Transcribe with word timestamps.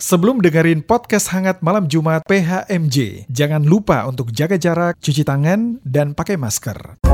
Sebelum 0.00 0.40
dengerin 0.40 0.80
podcast 0.80 1.28
hangat 1.28 1.60
malam 1.60 1.84
Jumat 1.84 2.24
PHMJ, 2.24 3.28
jangan 3.28 3.60
lupa 3.60 4.08
untuk 4.08 4.32
jaga 4.32 4.56
jarak, 4.56 4.96
cuci 4.96 5.28
tangan, 5.28 5.76
dan 5.84 6.16
pakai 6.16 6.40
masker. 6.40 7.04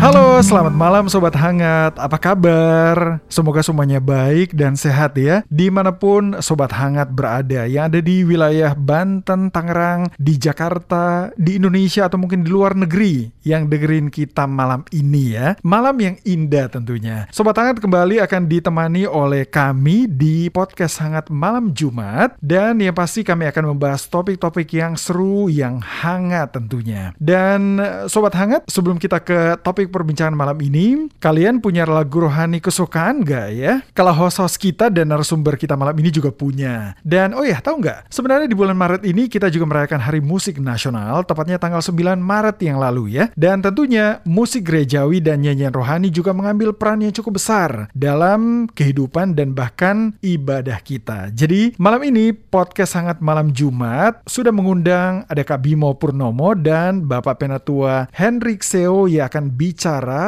Halo, 0.00 0.40
selamat 0.40 0.72
malam 0.72 1.04
Sobat 1.12 1.36
Hangat. 1.36 1.92
Apa 2.00 2.16
kabar? 2.16 3.20
Semoga 3.28 3.60
semuanya 3.60 4.00
baik 4.00 4.56
dan 4.56 4.72
sehat 4.72 5.12
ya. 5.20 5.44
Di 5.52 5.68
mana 5.68 5.92
pun 5.92 6.40
Sobat 6.40 6.72
Hangat 6.72 7.12
berada, 7.12 7.68
yang 7.68 7.92
ada 7.92 8.00
di 8.00 8.24
wilayah 8.24 8.72
Banten, 8.72 9.52
Tangerang, 9.52 10.08
di 10.16 10.40
Jakarta, 10.40 11.28
di 11.36 11.60
Indonesia, 11.60 12.08
atau 12.08 12.16
mungkin 12.16 12.40
di 12.40 12.48
luar 12.48 12.72
negeri 12.80 13.28
yang 13.44 13.68
dengerin 13.68 14.08
kita 14.08 14.48
malam 14.48 14.88
ini 14.88 15.36
ya. 15.36 15.60
Malam 15.60 16.00
yang 16.00 16.16
indah 16.24 16.72
tentunya. 16.72 17.28
Sobat 17.28 17.60
Hangat 17.60 17.84
kembali 17.84 18.24
akan 18.24 18.48
ditemani 18.48 19.04
oleh 19.04 19.44
kami 19.44 20.08
di 20.08 20.48
podcast 20.48 20.96
Hangat 21.04 21.28
Malam 21.28 21.76
Jumat. 21.76 22.40
Dan 22.40 22.80
yang 22.80 22.96
pasti 22.96 23.20
kami 23.20 23.44
akan 23.52 23.76
membahas 23.76 24.08
topik-topik 24.08 24.72
yang 24.72 24.96
seru, 24.96 25.52
yang 25.52 25.76
hangat 25.84 26.56
tentunya. 26.56 27.12
Dan 27.20 27.76
Sobat 28.08 28.32
Hangat, 28.32 28.64
sebelum 28.64 28.96
kita 28.96 29.20
ke 29.20 29.60
topik 29.60 29.89
perbincangan 29.90 30.32
malam 30.32 30.56
ini, 30.62 31.10
kalian 31.18 31.58
punya 31.58 31.82
lagu 31.84 32.22
rohani 32.22 32.62
kesukaan 32.62 33.26
gak 33.26 33.48
ya? 33.50 33.82
Kalau 33.90 34.14
host-host 34.14 34.56
kita 34.56 34.86
dan 34.88 35.10
narasumber 35.10 35.58
kita 35.58 35.74
malam 35.74 35.98
ini 35.98 36.14
juga 36.14 36.30
punya. 36.30 36.94
Dan 37.02 37.34
oh 37.34 37.42
ya, 37.42 37.58
tahu 37.58 37.82
nggak? 37.82 38.06
Sebenarnya 38.08 38.46
di 38.46 38.54
bulan 38.54 38.78
Maret 38.78 39.02
ini 39.02 39.26
kita 39.26 39.50
juga 39.50 39.66
merayakan 39.66 39.98
Hari 39.98 40.22
Musik 40.22 40.62
Nasional, 40.62 41.26
tepatnya 41.26 41.58
tanggal 41.58 41.82
9 41.82 42.22
Maret 42.22 42.62
yang 42.62 42.78
lalu 42.78 43.18
ya. 43.18 43.28
Dan 43.34 43.60
tentunya 43.60 44.22
musik 44.22 44.70
gerejawi 44.70 45.18
dan 45.18 45.42
nyanyian 45.42 45.74
rohani 45.74 46.14
juga 46.14 46.30
mengambil 46.30 46.70
peran 46.70 47.02
yang 47.02 47.10
cukup 47.10 47.42
besar 47.42 47.90
dalam 47.90 48.70
kehidupan 48.70 49.34
dan 49.34 49.56
bahkan 49.56 50.14
ibadah 50.22 50.78
kita. 50.78 51.34
Jadi 51.34 51.74
malam 51.80 52.06
ini 52.06 52.30
podcast 52.30 52.94
sangat 52.94 53.18
malam 53.18 53.50
Jumat 53.50 54.22
sudah 54.28 54.54
mengundang 54.54 55.26
ada 55.26 55.42
Kak 55.42 55.66
Bimo 55.66 55.96
Purnomo 55.98 56.54
dan 56.54 57.08
Bapak 57.08 57.42
Penatua 57.42 58.06
Henrik 58.14 58.62
Seo 58.62 59.08
yang 59.10 59.26
akan 59.26 59.50
bicara 59.50 59.79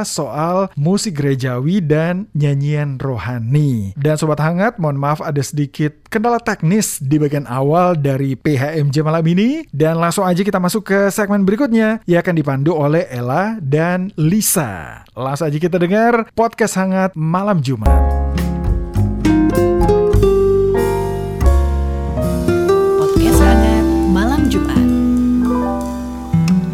soal 0.04 0.72
musik 0.78 1.20
gerejawi 1.20 1.84
dan 1.84 2.28
nyanyian 2.32 2.96
rohani. 2.96 3.92
Dan 3.98 4.16
Sobat 4.16 4.40
Hangat, 4.40 4.80
mohon 4.80 4.96
maaf 4.96 5.20
ada 5.20 5.40
sedikit 5.44 5.92
kendala 6.08 6.40
teknis 6.40 7.00
di 7.00 7.20
bagian 7.20 7.44
awal 7.48 7.96
dari 7.96 8.36
PHMJ 8.36 9.04
malam 9.04 9.24
ini. 9.28 9.64
Dan 9.72 10.00
langsung 10.00 10.24
aja 10.24 10.40
kita 10.40 10.56
masuk 10.60 10.88
ke 10.88 10.98
segmen 11.12 11.44
berikutnya 11.44 12.04
yang 12.08 12.20
akan 12.24 12.36
dipandu 12.36 12.72
oleh 12.76 13.08
Ella 13.12 13.56
dan 13.60 14.12
Lisa. 14.16 15.04
Langsung 15.12 15.48
aja 15.48 15.58
kita 15.58 15.76
dengar 15.76 16.28
podcast 16.32 16.76
Hangat 16.80 17.12
Malam 17.16 17.60
Jumat. 17.60 18.51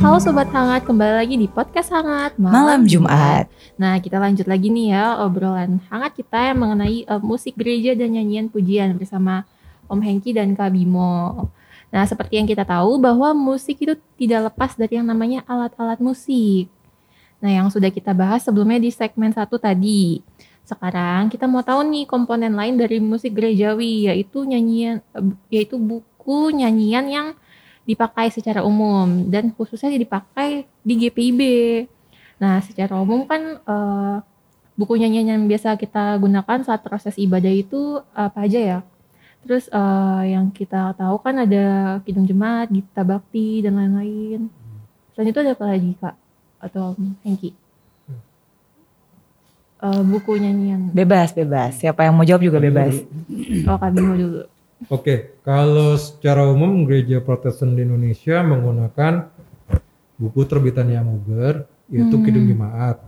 Halo 0.08 0.24
Sobat 0.24 0.48
Hangat, 0.56 0.88
kembali 0.88 1.20
lagi 1.20 1.36
di 1.36 1.44
Podcast 1.44 1.92
Hangat 1.92 2.40
Malam 2.40 2.88
Jumat. 2.88 3.44
Nah, 3.76 4.00
kita 4.00 4.16
lanjut 4.16 4.48
lagi 4.48 4.72
nih 4.72 4.96
ya 4.96 5.20
obrolan 5.20 5.84
hangat 5.92 6.16
kita 6.16 6.48
yang 6.48 6.64
mengenai 6.64 7.04
eh, 7.04 7.20
musik 7.20 7.52
gereja 7.60 7.92
dan 7.92 8.16
nyanyian 8.16 8.48
pujian 8.48 8.96
bersama 8.96 9.44
Om 9.84 10.00
Hengki 10.00 10.32
dan 10.32 10.56
Kak 10.56 10.72
Bimo. 10.72 11.52
Nah, 11.92 12.08
seperti 12.08 12.40
yang 12.40 12.48
kita 12.48 12.64
tahu 12.64 12.96
bahwa 12.96 13.36
musik 13.36 13.84
itu 13.84 14.00
tidak 14.16 14.48
lepas 14.48 14.80
dari 14.80 14.96
yang 14.96 15.04
namanya 15.04 15.44
alat-alat 15.44 16.00
musik. 16.00 16.72
Nah, 17.44 17.52
yang 17.52 17.68
sudah 17.68 17.92
kita 17.92 18.16
bahas 18.16 18.40
sebelumnya 18.40 18.80
di 18.80 18.88
segmen 18.88 19.36
satu 19.36 19.60
tadi. 19.60 20.24
Sekarang 20.64 21.28
kita 21.28 21.44
mau 21.44 21.60
tahu 21.60 21.84
nih 21.84 22.08
komponen 22.08 22.56
lain 22.56 22.80
dari 22.80 22.96
musik 22.96 23.36
gerejawi 23.36 24.08
yaitu 24.08 24.48
nyanyian 24.48 25.04
eh, 25.12 25.36
yaitu 25.52 25.76
buku 25.76 26.48
nyanyian 26.56 27.04
yang 27.12 27.28
dipakai 27.88 28.28
secara 28.28 28.60
umum 28.60 29.32
dan 29.32 29.48
khususnya 29.56 29.88
dipakai 29.96 30.68
di 30.84 30.94
GPIB. 31.00 31.40
Nah, 32.36 32.60
secara 32.60 33.00
umum 33.00 33.24
kan 33.24 33.64
eh, 33.64 34.16
buku 34.76 35.00
nyanyian 35.00 35.32
yang 35.32 35.42
biasa 35.48 35.80
kita 35.80 36.20
gunakan 36.20 36.60
saat 36.60 36.84
proses 36.84 37.16
ibadah 37.16 37.48
itu 37.48 38.04
apa 38.12 38.44
aja 38.44 38.60
ya? 38.60 38.78
Terus 39.40 39.72
eh, 39.72 40.22
yang 40.36 40.52
kita 40.52 40.92
tahu 41.00 41.16
kan 41.24 41.40
ada 41.48 41.96
Kidung 42.04 42.28
Jemaat, 42.28 42.68
Gita 42.68 43.00
Bakti 43.08 43.64
dan 43.64 43.80
lain-lain. 43.80 44.52
Selain 45.16 45.32
itu 45.32 45.40
ada 45.40 45.56
apa 45.56 45.64
lagi 45.64 45.96
kak? 45.96 46.14
Atau 46.60 46.92
Hengki? 47.24 47.56
Eh, 49.78 50.02
buku 50.04 50.36
nyanyian. 50.36 50.92
Bebas, 50.92 51.32
bebas. 51.32 51.80
Siapa 51.80 52.04
yang 52.04 52.12
mau 52.12 52.26
jawab 52.28 52.42
juga 52.44 52.58
bebas. 52.60 52.98
Oh 53.64 53.78
Kak 53.80 53.96
Bimo 53.96 54.12
dulu. 54.12 54.57
Oke, 54.86 55.34
kalau 55.42 55.98
secara 55.98 56.46
umum 56.46 56.86
gereja 56.86 57.18
Protestan 57.18 57.74
di 57.74 57.82
Indonesia 57.82 58.38
menggunakan 58.46 59.26
buku 60.14 60.46
terbitan 60.46 60.86
Yamuger 60.86 61.66
yaitu 61.90 62.14
Hmm. 62.14 62.22
Kidung 62.22 62.46
Jemaat. 62.46 63.02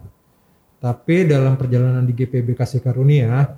Tapi 0.83 1.31
dalam 1.31 1.55
perjalanan 1.55 2.03
di 2.03 2.11
GPB 2.11 2.59
Kasih 2.59 2.83
Karunia 2.83 3.55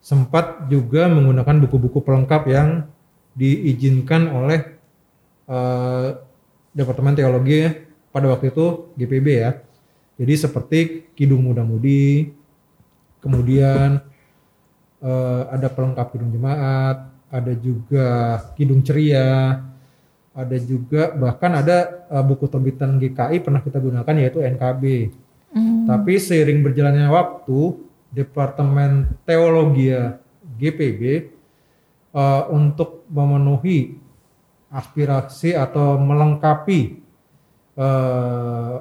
sempat 0.00 0.72
juga 0.72 1.04
menggunakan 1.12 1.60
buku-buku 1.66 2.00
pelengkap 2.00 2.48
yang 2.48 2.88
diizinkan 3.36 4.32
oleh 4.32 4.60
eh, 5.50 6.08
Departemen 6.72 7.18
Teologi 7.18 7.66
pada 8.08 8.30
waktu 8.30 8.54
itu 8.54 8.88
GPB 8.96 9.26
ya. 9.28 9.60
Jadi 10.16 10.34
seperti 10.38 10.78
Kidung 11.12 11.44
Muda 11.44 11.60
Mudi, 11.66 12.30
kemudian 13.20 14.00
eh, 15.02 15.42
ada 15.50 15.68
pelengkap 15.68 16.06
Kidung 16.14 16.30
Jemaat, 16.30 17.09
ada 17.30 17.54
juga 17.54 18.06
Kidung 18.58 18.82
Ceria, 18.82 19.62
ada 20.34 20.56
juga 20.58 21.14
bahkan 21.14 21.54
ada 21.54 22.06
eh, 22.10 22.24
buku 22.26 22.50
terbitan 22.50 22.98
GKI 22.98 23.38
pernah 23.40 23.62
kita 23.62 23.78
gunakan 23.78 24.14
yaitu 24.18 24.42
NKB. 24.42 24.84
Hmm. 25.50 25.86
Tapi 25.86 26.12
seiring 26.18 26.62
berjalannya 26.62 27.06
waktu, 27.10 27.78
Departemen 28.10 29.14
Teologi 29.22 29.94
GPB 30.58 31.02
eh, 32.14 32.42
untuk 32.50 33.06
memenuhi 33.06 33.94
aspirasi 34.70 35.54
atau 35.54 35.98
melengkapi 35.98 36.80
eh, 37.78 38.74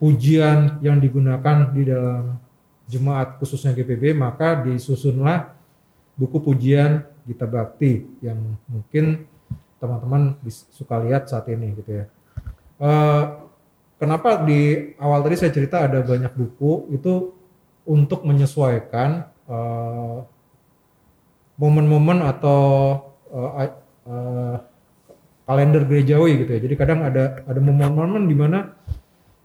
ujian 0.00 0.80
yang 0.80 0.96
digunakan 0.96 1.68
di 1.72 1.84
dalam 1.84 2.40
jemaat 2.88 3.36
khususnya 3.36 3.76
GPB, 3.76 4.16
maka 4.16 4.64
disusunlah 4.64 5.52
buku 6.16 6.40
pujian 6.42 7.06
Gita 7.26 7.46
Bakti 7.48 8.20
yang 8.24 8.56
mungkin 8.68 9.26
teman-teman 9.80 10.36
suka 10.48 11.00
lihat 11.00 11.26
saat 11.28 11.48
ini 11.48 11.72
gitu 11.76 12.04
ya. 12.04 12.04
Eh, 12.80 13.24
kenapa 14.00 14.44
di 14.44 14.92
awal 15.00 15.24
tadi 15.24 15.36
saya 15.36 15.52
cerita 15.52 15.84
ada 15.84 16.00
banyak 16.04 16.32
buku 16.32 16.92
itu 16.96 17.32
untuk 17.88 18.24
menyesuaikan 18.24 19.28
eh, 19.48 20.18
momen-momen 21.60 22.24
atau 22.24 22.60
a- 23.32 23.76
eh, 24.08 24.56
kalender 25.44 25.82
gerejawi 25.84 26.46
gitu 26.46 26.50
ya. 26.56 26.60
Jadi 26.62 26.74
kadang 26.78 27.00
ada 27.04 27.42
ada 27.44 27.60
momen-momen 27.60 28.24
di 28.30 28.36
mana 28.36 28.72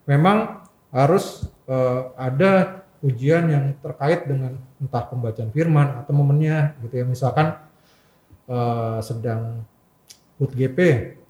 memang 0.07 0.63
harus 0.93 1.49
eh, 1.67 2.01
ada 2.15 2.84
ujian 3.05 3.45
yang 3.45 3.65
terkait 3.77 4.25
dengan 4.25 4.57
entah 4.81 5.05
pembacaan 5.05 5.53
firman 5.53 6.01
atau 6.01 6.11
momennya 6.17 6.73
gitu 6.81 7.01
ya. 7.01 7.05
Misalkan 7.05 7.53
eh, 8.49 8.99
sedang 9.05 9.61
HUT 10.41 10.51
GP, 10.51 10.79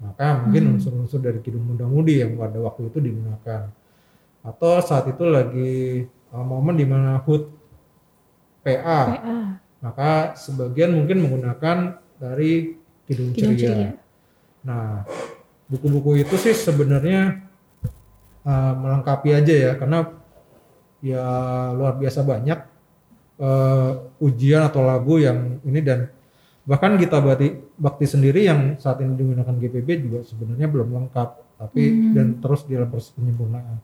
maka 0.02 0.42
mungkin 0.42 0.80
unsur-unsur 0.80 1.22
dari 1.22 1.44
Kidung 1.44 1.68
Muda 1.68 1.86
Mudi 1.86 2.24
yang 2.24 2.40
pada 2.40 2.58
waktu 2.64 2.88
itu 2.88 2.98
digunakan. 3.04 3.70
Atau 4.42 4.80
saat 4.80 5.06
itu 5.12 5.28
lagi 5.28 6.08
eh, 6.08 6.46
momen 6.46 6.80
di 6.80 6.88
mana 6.88 7.20
HUT 7.20 7.52
PA, 8.66 8.74
PA. 8.82 9.00
maka 9.84 10.34
sebagian 10.34 10.98
mungkin 10.98 11.22
menggunakan 11.22 12.02
dari 12.18 12.74
Kidung, 13.06 13.36
Kidung 13.36 13.54
Ceria. 13.54 13.70
Ceria. 13.70 13.92
Nah, 14.66 15.06
buku-buku 15.70 16.26
itu 16.26 16.34
sih 16.42 16.58
sebenarnya 16.58 17.46
uh, 18.42 18.74
melengkapi 18.74 19.30
aja 19.38 19.54
ya, 19.54 19.72
karena 19.78 20.10
ya 21.04 21.24
luar 21.76 21.96
biasa 21.96 22.24
banyak 22.24 22.60
uh, 23.40 23.92
ujian 24.22 24.64
atau 24.66 24.82
lagu 24.84 25.20
yang 25.20 25.60
ini 25.64 25.80
dan 25.84 26.08
bahkan 26.66 26.98
kita 26.98 27.22
bakti, 27.22 27.62
bakti 27.78 28.06
sendiri 28.10 28.48
yang 28.48 28.80
saat 28.82 28.98
ini 29.04 29.14
digunakan 29.14 29.54
GPB 29.54 29.90
juga 30.02 30.20
sebenarnya 30.26 30.66
belum 30.66 30.90
lengkap, 30.98 31.30
tapi 31.62 31.84
Hmm. 31.86 32.14
dan 32.18 32.28
terus 32.42 32.66
dalam 32.66 32.90
proses 32.90 33.14
penyempurnaan. 33.14 33.78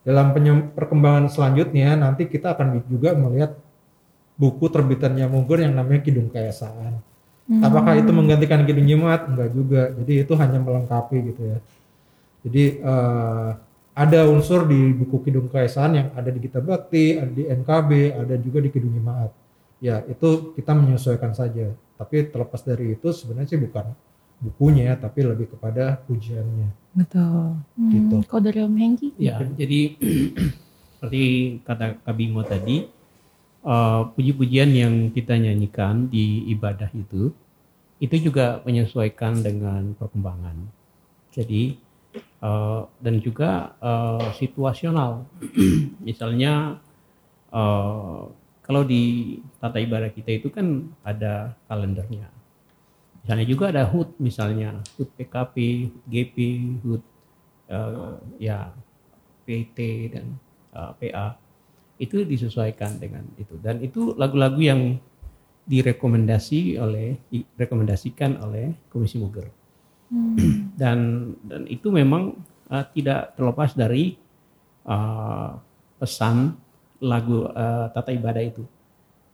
Dalam 0.00 0.32
penyem- 0.32 0.68
perkembangan 0.72 1.28
selanjutnya 1.32 1.96
nanti 1.96 2.28
kita 2.28 2.56
akan 2.56 2.80
juga 2.88 3.12
melihat 3.16 3.56
buku 4.36 4.68
terbitannya 4.72 5.28
Mugur 5.28 5.60
yang 5.60 5.76
namanya 5.76 6.00
Kidung 6.00 6.32
Kaesaan. 6.32 7.00
Hmm. 7.48 7.60
Apakah 7.64 7.96
itu 7.96 8.08
menggantikan 8.12 8.64
Kidung 8.64 8.88
Jemaat? 8.88 9.28
Enggak 9.28 9.48
juga. 9.52 9.92
Jadi 9.92 10.12
itu 10.24 10.32
hanya 10.36 10.58
melengkapi 10.60 11.16
gitu 11.34 11.42
ya. 11.56 11.58
Jadi 12.40 12.64
eh, 12.80 13.48
ada 14.00 14.24
unsur 14.24 14.64
di 14.64 14.96
buku 14.96 15.20
Kidung 15.28 15.52
Kaisaan 15.52 15.92
yang 15.92 16.08
ada 16.16 16.32
di 16.32 16.40
Gita 16.40 16.64
Bakti, 16.64 17.20
ada 17.20 17.28
di 17.28 17.44
NKB, 17.44 17.90
ada 18.16 18.34
juga 18.40 18.64
di 18.64 18.72
Kidung 18.72 18.96
Jemaat. 18.96 19.28
Ya 19.76 20.00
itu 20.08 20.56
kita 20.56 20.72
menyesuaikan 20.72 21.36
saja. 21.36 21.76
Tapi 22.00 22.32
terlepas 22.32 22.64
dari 22.64 22.96
itu 22.96 23.12
sebenarnya 23.12 23.52
sih 23.52 23.60
bukan 23.60 23.92
bukunya, 24.40 24.96
tapi 24.96 25.20
lebih 25.20 25.52
kepada 25.52 26.00
pujiannya. 26.08 26.96
Betul. 26.96 27.60
Hmm, 27.76 27.90
Gitu. 27.92 28.16
Kalau 28.24 28.40
dari 28.40 28.64
Om 28.64 28.72
Hengki? 28.72 29.08
Ya, 29.20 29.36
jadi 29.44 30.00
seperti 30.96 31.22
kata 31.60 32.00
Kabimo 32.00 32.40
tadi, 32.40 32.88
eh, 33.68 34.00
puji-pujian 34.16 34.72
yang 34.72 34.94
kita 35.12 35.36
nyanyikan 35.36 36.08
di 36.08 36.48
ibadah 36.56 36.88
itu, 36.96 37.36
itu 38.00 38.16
juga 38.16 38.64
menyesuaikan 38.64 39.44
dengan 39.44 39.92
perkembangan. 39.92 40.56
Jadi 41.36 41.76
eh, 42.42 42.80
dan 43.00 43.14
juga 43.20 43.76
eh, 43.80 44.28
situasional. 44.36 45.24
Misalnya 46.08 46.80
eh, 47.52 48.20
kalau 48.64 48.82
di 48.86 49.36
tata 49.58 49.78
ibadah 49.82 50.10
kita 50.14 50.30
itu 50.40 50.48
kan 50.52 50.90
ada 51.02 51.56
kalendernya. 51.66 52.30
Misalnya 53.20 53.46
juga 53.46 53.68
ada 53.68 53.84
HUT 53.84 54.16
misalnya, 54.16 54.80
HUT 54.96 55.12
PKP, 55.12 55.56
HUT 55.92 56.04
GP, 56.08 56.36
HUT 56.80 57.02
eh, 57.68 58.14
ya 58.40 58.72
PT 59.50 59.78
dan 60.14 60.38
uh, 60.78 60.94
PA 60.94 61.34
itu 62.00 62.22
disesuaikan 62.24 62.96
dengan 62.96 63.26
itu 63.36 63.58
dan 63.60 63.82
itu 63.82 64.14
lagu-lagu 64.14 64.62
yang 64.62 64.96
direkomendasi 65.66 66.80
oleh 66.80 67.20
direkomendasikan 67.28 68.40
oleh 68.40 68.72
Komisi 68.88 69.20
Muger 69.20 69.50
dan 70.74 70.98
dan 71.46 71.62
itu 71.70 71.88
memang 71.94 72.34
uh, 72.66 72.84
tidak 72.90 73.38
terlepas 73.38 73.78
dari 73.78 74.18
uh, 74.86 75.54
pesan 76.02 76.58
lagu 77.00 77.46
uh, 77.46 77.86
tata 77.94 78.10
ibadah 78.10 78.42
itu. 78.42 78.66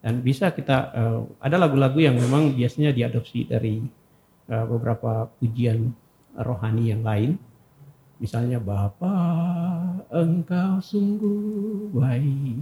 Dan 0.05 0.23
bisa 0.23 0.53
kita 0.53 0.93
uh, 0.95 1.21
ada 1.43 1.57
lagu-lagu 1.59 1.99
yang 1.99 2.15
memang 2.15 2.55
biasanya 2.55 2.93
diadopsi 2.93 3.49
dari 3.49 3.83
uh, 4.53 4.65
beberapa 4.69 5.27
pujian 5.41 5.91
rohani 6.37 6.93
yang 6.93 7.03
lain. 7.03 7.41
Misalnya 8.17 8.61
Bapa 8.61 9.13
engkau 10.13 10.81
sungguh 10.81 11.93
baik. 11.93 12.61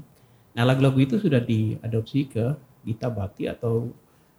Nah 0.54 0.64
lagu-lagu 0.66 0.98
itu 1.02 1.18
sudah 1.18 1.42
diadopsi 1.42 2.30
ke 2.30 2.54
Gita 2.86 3.10
Bakti 3.10 3.50
atau 3.50 3.90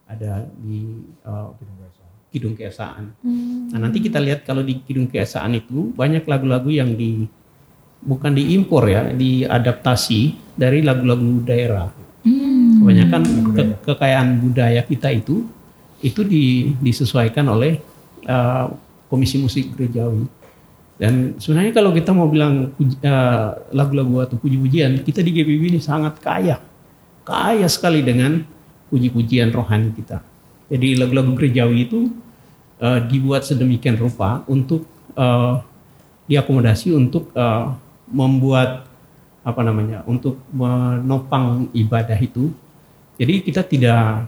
ada 0.08 0.48
di 0.60 1.06
uh, 1.28 1.52
Kidung 2.36 2.60
Keesaan 2.60 3.16
Hmm. 3.24 3.72
Nah 3.72 3.80
nanti 3.88 4.04
kita 4.04 4.20
lihat 4.20 4.44
kalau 4.44 4.60
di 4.62 4.84
Kidung 4.84 5.08
Keesaan 5.08 5.56
itu 5.56 5.96
banyak 5.96 6.28
lagu-lagu 6.28 6.68
yang 6.68 6.92
di 6.94 7.24
bukan 8.06 8.36
diimpor 8.38 8.86
ya, 8.86 9.10
diadaptasi 9.10 10.54
dari 10.54 10.86
lagu-lagu 10.86 11.42
daerah. 11.42 11.90
Kebanyakan 12.82 13.22
ke- 13.56 13.78
kekayaan 13.82 14.38
budaya 14.42 14.86
kita 14.86 15.10
itu 15.10 15.46
itu 16.06 16.22
di- 16.22 16.78
disesuaikan 16.78 17.50
oleh 17.50 17.82
uh, 18.30 18.70
Komisi 19.10 19.42
Musik 19.42 19.74
Gerejawi. 19.74 20.26
Dan 20.96 21.36
sebenarnya 21.42 21.74
kalau 21.76 21.92
kita 21.92 22.14
mau 22.16 22.30
bilang 22.30 22.72
uh, 22.78 23.50
lagu-lagu 23.74 24.24
atau 24.24 24.38
puji-pujian, 24.38 25.02
kita 25.02 25.26
di 25.26 25.36
GPB 25.36 25.76
ini 25.76 25.80
sangat 25.82 26.22
kaya, 26.22 26.62
kaya 27.26 27.68
sekali 27.68 28.06
dengan 28.06 28.40
puji-pujian 28.94 29.50
rohani 29.52 29.92
kita. 29.92 30.22
Jadi 30.72 30.98
lagu-lagu 30.98 31.36
gerejawi 31.38 31.90
itu 31.90 32.10
uh, 32.80 33.00
dibuat 33.06 33.48
sedemikian 33.48 33.96
rupa 33.96 34.44
untuk 34.50 34.88
uh, 35.16 35.62
diakomodasi 36.26 36.96
untuk 36.96 37.30
uh, 37.38 37.76
membuat 38.10 38.90
apa 39.46 39.62
namanya 39.62 40.02
untuk 40.10 40.42
menopang 40.50 41.70
ibadah 41.72 42.18
itu. 42.18 42.50
Jadi 43.16 43.34
kita 43.46 43.62
tidak 43.62 44.26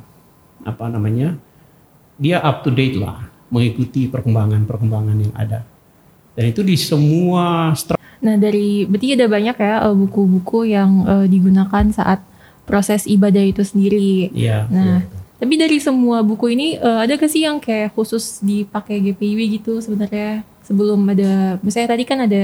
apa 0.63 0.85
namanya 0.88 1.35
dia 2.15 2.39
up 2.39 2.61
to 2.61 2.69
date 2.69 2.95
lah 2.97 3.25
mengikuti 3.49 4.05
perkembangan-perkembangan 4.07 5.17
yang 5.17 5.33
ada. 5.33 5.65
Dan 6.38 6.53
itu 6.53 6.61
di 6.61 6.77
semua 6.77 7.73
Nah 8.17 8.33
dari 8.33 8.85
berarti 8.85 9.13
ada 9.13 9.29
banyak 9.29 9.57
ya 9.57 9.94
buku-buku 9.94 10.69
yang 10.69 11.05
digunakan 11.29 11.85
saat 11.94 12.21
proses 12.65 13.05
ibadah 13.05 13.41
itu 13.41 13.61
sendiri. 13.61 14.29
ya 14.35 14.65
Nah, 14.69 15.05
tapi 15.37 15.53
dari 15.53 15.77
semua 15.77 16.25
buku 16.25 16.57
ini 16.57 16.81
eh, 16.81 16.99
ada 17.05 17.13
gak 17.13 17.29
sih 17.29 17.45
yang 17.45 17.61
kayak 17.61 17.93
khusus 17.93 18.41
dipakai 18.41 18.97
GPIW 18.97 19.61
gitu 19.61 19.77
sebenarnya 19.77 20.41
sebelum 20.65 20.99
ada, 21.07 21.61
misalnya 21.61 21.93
tadi 21.93 22.03
kan 22.03 22.19
ada 22.25 22.41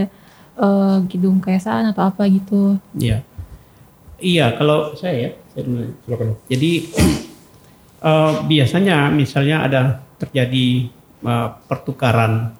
eh, 0.61 0.97
Kidung 1.09 1.41
Kaisaan 1.41 1.89
atau 1.89 2.05
apa 2.05 2.29
gitu. 2.29 2.77
Iya. 2.93 3.25
Iya, 4.23 4.55
kalau 4.55 4.95
saya 4.95 5.27
ya, 5.27 5.29
saya 5.51 5.63
dulu. 5.67 5.83
Silakan. 6.07 6.27
Jadi 6.47 6.71
eh, 8.07 8.33
biasanya 8.45 9.09
misalnya 9.09 9.65
ada 9.65 9.81
terjadi 10.21 10.87
eh, 11.25 11.49
pertukaran 11.65 12.53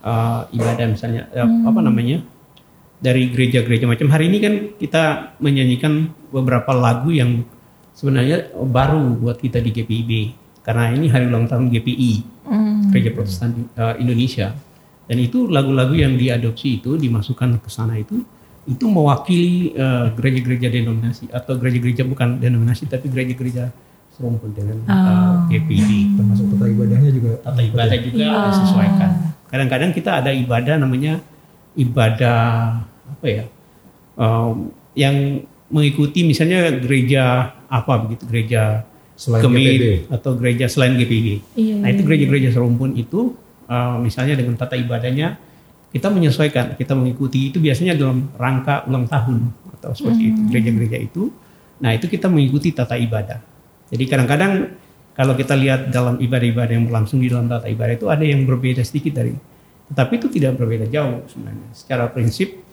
eh, 0.00 0.40
ibadah 0.56 0.86
misalnya 0.88 1.28
eh, 1.36 1.44
apa 1.44 1.80
namanya 1.84 2.24
dari 2.96 3.28
gereja-gereja 3.28 3.84
macam 3.84 4.08
hari 4.08 4.32
ini 4.32 4.38
kan 4.40 4.54
kita 4.80 5.36
menyanyikan 5.36 6.16
beberapa 6.32 6.72
lagu 6.72 7.12
yang 7.12 7.44
sebenarnya 7.96 8.36
baru 8.52 9.16
buat 9.16 9.40
kita 9.40 9.58
di 9.58 9.72
GPIB 9.72 10.10
karena 10.60 10.92
ini 10.92 11.08
hari 11.08 11.26
ulang 11.26 11.48
tahun 11.48 11.72
GPI 11.72 12.36
Hmm. 12.46 12.94
Gereja 12.94 13.10
Protestan 13.10 13.50
eh, 13.74 13.94
Indonesia. 13.98 14.54
Dan 15.06 15.18
itu 15.18 15.50
lagu-lagu 15.50 15.90
yang 15.94 16.14
diadopsi 16.14 16.78
itu 16.78 16.94
dimasukkan 16.94 17.58
ke 17.58 17.66
sana 17.66 17.98
itu 17.98 18.22
itu 18.66 18.86
mewakili 18.86 19.74
eh, 19.74 20.14
gereja-gereja 20.14 20.70
denominasi 20.70 21.26
atau 21.26 21.58
gereja-gereja 21.58 22.06
bukan 22.06 22.38
denominasi 22.38 22.86
tapi 22.86 23.10
gereja-gereja 23.10 23.74
serumpun 24.14 24.54
dengan 24.54 24.78
eh, 24.78 25.34
GPD 25.50 25.90
Termasuk 26.14 26.46
tata 26.54 26.66
ibadahnya 26.70 27.10
juga. 27.10 27.30
tata 27.42 27.60
ibadah 27.60 27.96
juga 27.98 28.24
disesuaikan. 28.46 29.10
Kadang-kadang 29.46 29.90
kita 29.90 30.10
ada 30.22 30.30
ibadah 30.30 30.74
namanya 30.78 31.18
ibadah 31.74 32.38
apa 33.10 33.26
ya 33.26 33.44
em, 34.14 34.54
yang 34.94 35.16
mengikuti 35.70 36.22
misalnya 36.22 36.70
gereja 36.78 37.54
apa 37.66 37.92
begitu 38.06 38.22
gereja 38.30 38.86
Selain 39.16 39.40
Kemid 39.40 39.80
GPB. 39.80 39.84
atau 40.12 40.36
gereja 40.36 40.68
selain 40.68 40.92
GPB 40.94 41.56
Iya. 41.56 41.76
Nah 41.80 41.88
itu 41.88 42.04
gereja-gereja 42.04 42.52
serumpun 42.52 42.92
itu 43.00 43.32
uh, 43.64 43.96
misalnya 43.96 44.36
dengan 44.36 44.60
tata 44.60 44.76
ibadahnya 44.76 45.40
kita 45.88 46.12
menyesuaikan, 46.12 46.76
kita 46.76 46.92
mengikuti 46.92 47.48
itu 47.48 47.56
biasanya 47.56 47.96
dalam 47.96 48.28
rangka 48.36 48.84
ulang 48.84 49.08
tahun 49.08 49.48
atau 49.80 49.96
seperti 49.96 50.22
itu 50.28 50.40
gereja-gereja 50.52 50.98
itu. 51.00 51.32
Nah 51.80 51.96
itu 51.96 52.04
kita 52.12 52.28
mengikuti 52.28 52.76
tata 52.76 53.00
ibadah. 53.00 53.40
Jadi 53.88 54.04
kadang-kadang 54.04 54.76
kalau 55.16 55.32
kita 55.32 55.56
lihat 55.56 55.88
dalam 55.88 56.20
ibadah-ibadah 56.20 56.74
yang 56.76 56.84
berlangsung 56.84 57.24
di 57.24 57.32
dalam 57.32 57.48
tata 57.48 57.72
ibadah 57.72 57.96
itu 57.96 58.06
ada 58.12 58.20
yang 58.20 58.44
berbeda 58.44 58.84
sedikit 58.84 59.16
dari, 59.16 59.32
tetapi 59.88 60.20
itu 60.20 60.28
tidak 60.28 60.60
berbeda 60.60 60.84
jauh 60.92 61.24
sebenarnya. 61.24 61.68
Secara 61.72 62.12
prinsip 62.12 62.65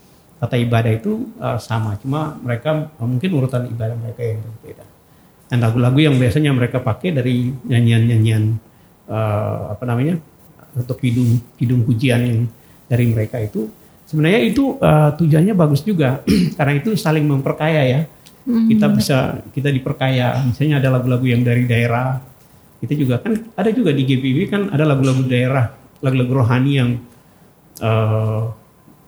tata 0.44 0.60
ibadah 0.60 0.92
itu 0.92 1.32
uh, 1.40 1.56
sama, 1.56 1.96
cuma 2.04 2.36
mereka 2.44 2.92
uh, 3.00 3.08
mungkin 3.08 3.32
urutan 3.32 3.64
ibadah 3.72 3.96
mereka 3.96 4.22
yang 4.28 4.44
berbeda. 4.44 4.84
Dan 5.54 5.62
lagu-lagu 5.64 6.00
yang 6.02 6.16
biasanya 6.20 6.50
mereka 6.50 6.82
pakai 6.82 7.14
dari 7.14 7.54
nyanyian-nyanyian 7.70 8.58
eh, 9.06 9.60
apa 9.70 9.86
namanya 9.86 10.18
atau 10.74 10.98
kidung 10.98 11.38
kidung 11.62 11.86
pujian 11.86 12.26
yang 12.26 12.40
dari 12.90 13.06
mereka 13.14 13.38
itu 13.38 13.70
sebenarnya 14.10 14.42
itu 14.50 14.82
eh, 14.82 15.10
tujuannya 15.14 15.54
bagus 15.54 15.86
juga. 15.86 16.26
Karena 16.58 16.74
itu 16.74 16.98
saling 16.98 17.30
memperkaya 17.30 17.86
ya. 17.86 18.02
Kita 18.44 18.92
bisa 18.92 19.46
kita 19.54 19.70
diperkaya. 19.70 20.42
Misalnya 20.42 20.82
ada 20.82 21.00
lagu-lagu 21.00 21.22
yang 21.22 21.46
dari 21.46 21.70
daerah. 21.70 22.18
Kita 22.82 22.98
juga 22.98 23.22
kan 23.22 23.38
ada 23.54 23.70
juga 23.70 23.94
di 23.94 24.10
GPB 24.10 24.50
kan 24.50 24.62
ada 24.74 24.90
lagu-lagu 24.90 25.22
daerah 25.24 25.70
lagu-lagu 26.02 26.44
rohani 26.44 26.72
yang 26.82 26.98
eh, 27.78 28.44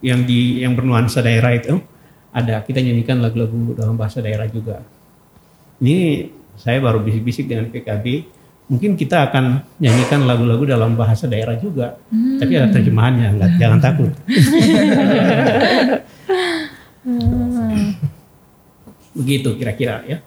yang 0.06 0.22
di 0.22 0.62
yang 0.62 0.78
bernuansa 0.78 1.26
daerah 1.26 1.58
itu 1.58 1.82
ada 2.30 2.62
kita 2.62 2.78
nyanyikan 2.78 3.18
lagu-lagu 3.26 3.74
dalam 3.74 3.98
bahasa 3.98 4.22
daerah 4.22 4.46
juga 4.46 4.86
ini 5.82 6.30
saya 6.56 6.80
baru 6.80 7.04
bisik-bisik 7.04 7.52
dengan 7.52 7.68
PKB. 7.68 8.32
Mungkin 8.66 8.98
kita 8.98 9.30
akan 9.30 9.62
nyanyikan 9.78 10.26
lagu-lagu 10.26 10.66
dalam 10.66 10.98
bahasa 10.98 11.30
daerah 11.30 11.54
juga. 11.60 12.00
Tapi 12.10 12.52
ada 12.58 12.74
terjemahannya, 12.74 13.28
nggak, 13.38 13.52
jangan 13.62 13.80
takut. 13.84 14.12
Begitu 19.14 19.50
kira-kira 19.60 20.02
ya. 20.10 20.18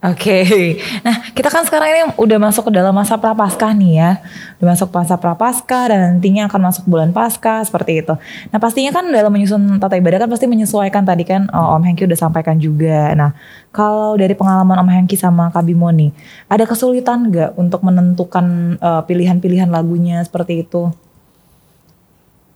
Oke, 0.00 0.80
nah 1.04 1.20
kita 1.36 1.52
kan 1.52 1.60
sekarang 1.60 1.88
ini 1.92 2.02
udah 2.16 2.40
masuk 2.40 2.72
ke 2.72 2.72
dalam 2.72 2.88
masa 2.96 3.20
prapaskah 3.20 3.76
nih 3.76 4.00
ya, 4.00 4.10
udah 4.56 4.72
masuk 4.72 4.88
masa 4.88 5.20
prapaskah 5.20 5.92
dan 5.92 5.98
nantinya 6.16 6.48
akan 6.48 6.72
masuk 6.72 6.88
bulan 6.88 7.12
paskah 7.12 7.60
seperti 7.68 8.00
itu. 8.00 8.16
Nah 8.48 8.56
pastinya 8.56 8.96
kan 8.96 9.04
dalam 9.12 9.28
menyusun 9.28 9.76
tata 9.76 10.00
ibadah 10.00 10.24
kan 10.24 10.32
pasti 10.32 10.48
menyesuaikan 10.48 11.04
tadi 11.04 11.28
kan 11.28 11.52
oh, 11.52 11.76
Om 11.76 11.84
Hengki 11.84 12.08
udah 12.08 12.16
sampaikan 12.16 12.56
juga. 12.56 13.12
Nah 13.12 13.36
kalau 13.76 14.16
dari 14.16 14.32
pengalaman 14.32 14.80
Om 14.80 14.88
Hengki 14.88 15.20
sama 15.20 15.52
Kak 15.52 15.68
Bimo 15.68 15.92
nih, 15.92 16.16
ada 16.48 16.64
kesulitan 16.64 17.28
nggak 17.28 17.60
untuk 17.60 17.84
menentukan 17.84 18.80
eh, 18.80 19.02
pilihan-pilihan 19.04 19.68
lagunya 19.68 20.24
seperti 20.24 20.64
itu? 20.64 20.88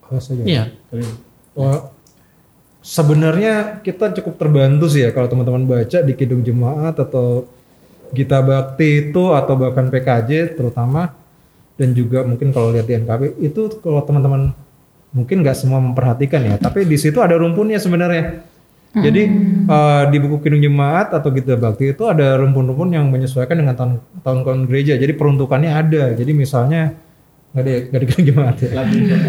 Oh. 0.09 0.21
Iya. 0.49 0.73
Kabimo. 0.89 1.93
Sebenarnya 2.85 3.81
kita 3.81 4.13
cukup 4.21 4.37
terbantu 4.37 4.93
sih 4.93 5.09
ya 5.09 5.11
kalau 5.17 5.25
teman-teman 5.25 5.65
baca 5.65 6.05
di 6.05 6.13
Kidung 6.13 6.45
Jemaat 6.45 7.01
atau 7.01 7.49
Gita 8.13 8.45
Bakti 8.45 9.09
itu 9.09 9.33
atau 9.33 9.57
bahkan 9.57 9.89
PKJ 9.89 10.53
terutama 10.53 11.17
dan 11.81 11.97
juga 11.97 12.29
mungkin 12.29 12.53
kalau 12.53 12.77
lihat 12.77 12.85
di 12.85 13.01
NKB 13.01 13.41
itu 13.41 13.81
kalau 13.81 14.05
teman-teman 14.05 14.53
mungkin 15.17 15.41
nggak 15.41 15.57
semua 15.57 15.81
memperhatikan 15.81 16.45
ya 16.45 16.61
tapi 16.61 16.85
di 16.85 17.01
situ 17.01 17.25
ada 17.25 17.41
rumpunnya 17.41 17.81
sebenarnya. 17.81 18.45
Jadi 18.95 19.23
eh, 19.67 20.05
di 20.13 20.17
buku 20.21 20.45
Kidung 20.45 20.61
Jemaat 20.61 21.17
atau 21.17 21.33
Gita 21.33 21.57
Bakti 21.57 21.97
itu 21.97 22.05
ada 22.05 22.37
rumpun-rumpun 22.37 22.93
yang 22.93 23.09
menyesuaikan 23.09 23.65
dengan 23.65 23.75
tahun 23.81 23.93
tahun 24.21 24.69
gereja. 24.69 25.01
Jadi 25.01 25.17
peruntukannya 25.17 25.73
ada. 25.73 26.13
Jadi 26.13 26.37
misalnya 26.37 26.95
nggak 27.55 27.63
di 27.63 27.75
nggak 27.87 28.01
di 28.03 28.07
Kidung 28.11 28.27
Jemaat 28.29 28.57
ya 28.59 28.83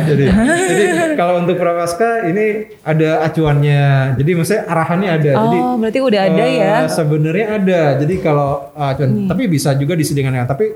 jadi 0.04 0.26
jadi 0.66 0.84
kalau 1.14 1.46
untuk 1.46 1.56
prapaskah 1.56 2.26
ini 2.26 2.46
ada 2.82 3.22
acuannya 3.22 3.84
jadi 4.18 4.30
maksudnya 4.34 4.64
arahannya 4.66 5.10
ada 5.14 5.32
jadi 5.38 5.58
Oh, 5.62 5.76
berarti 5.78 6.00
udah 6.02 6.22
ada 6.24 6.44
Eh, 6.44 6.54
ya. 6.58 6.76
Hmm. 6.82 6.90
Sebenarnya 6.90 7.46
ada. 7.54 7.82
Jadi 7.98 8.16
kalau 8.18 8.72
uh, 8.72 8.92
cuman- 8.92 9.28
tapi 9.28 9.46
bisa 9.46 9.74
juga 9.74 9.94
disediakan 9.94 10.34
yang 10.36 10.48
tapi 10.48 10.74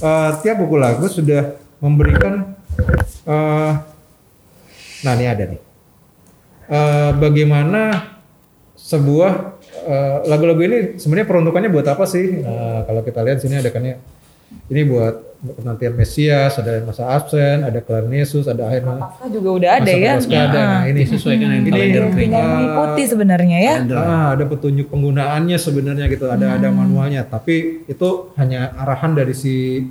uh, 0.00 0.30
tiap 0.36 0.58
buku 0.58 0.74
lagu 0.74 1.06
sudah 1.06 1.54
memberikan 1.78 2.58
uh, 3.22 3.72
nah 5.00 5.12
ini 5.14 5.26
ada 5.26 5.44
nih. 5.46 5.60
Uh, 6.66 7.10
bagaimana 7.16 8.10
sebuah 8.74 9.32
uh, 9.84 10.16
lagu-lagu 10.24 10.58
ini 10.60 10.78
sebenarnya 10.96 11.28
peruntukannya 11.28 11.70
buat 11.70 11.86
apa 11.86 12.02
sih? 12.04 12.40
Uh, 12.40 12.82
kalau 12.82 13.02
kita 13.02 13.20
lihat 13.20 13.38
sini 13.38 13.58
ada 13.58 13.68
kan 13.68 13.82
ya 13.84 13.94
ini 14.70 14.82
buat 14.86 15.30
penantian 15.40 15.96
Mesias, 15.96 16.52
ada 16.60 16.84
masa 16.84 17.08
absen, 17.08 17.64
ada 17.64 17.80
kelahiran 17.80 18.12
Yesus, 18.12 18.44
ada 18.44 18.68
akhir 18.68 18.84
Prapaskah 18.84 19.28
juga 19.32 19.48
udah 19.56 19.70
ada 19.80 19.92
masa 19.92 20.28
ya. 20.28 20.40
Ada. 20.44 20.60
Nah, 20.60 20.82
ini 20.84 20.98
Disesuaikan 21.00 21.48
dengan 21.48 21.64
Ini- 21.64 21.72
kalender 21.72 22.02
gereja. 22.12 22.20
Tinggal 22.20 22.44
mengikuti 22.44 23.02
sebenarnya 23.08 23.58
ya. 23.58 23.74
Ah, 23.96 24.28
ada 24.36 24.44
petunjuk 24.44 24.86
penggunaannya 24.92 25.56
sebenarnya 25.56 26.06
gitu, 26.12 26.28
ada 26.28 26.60
ada 26.60 26.68
manualnya. 26.68 27.24
Tapi 27.24 27.88
itu 27.88 28.08
hanya 28.36 28.76
arahan 28.76 29.16
dari 29.16 29.32
si 29.32 29.88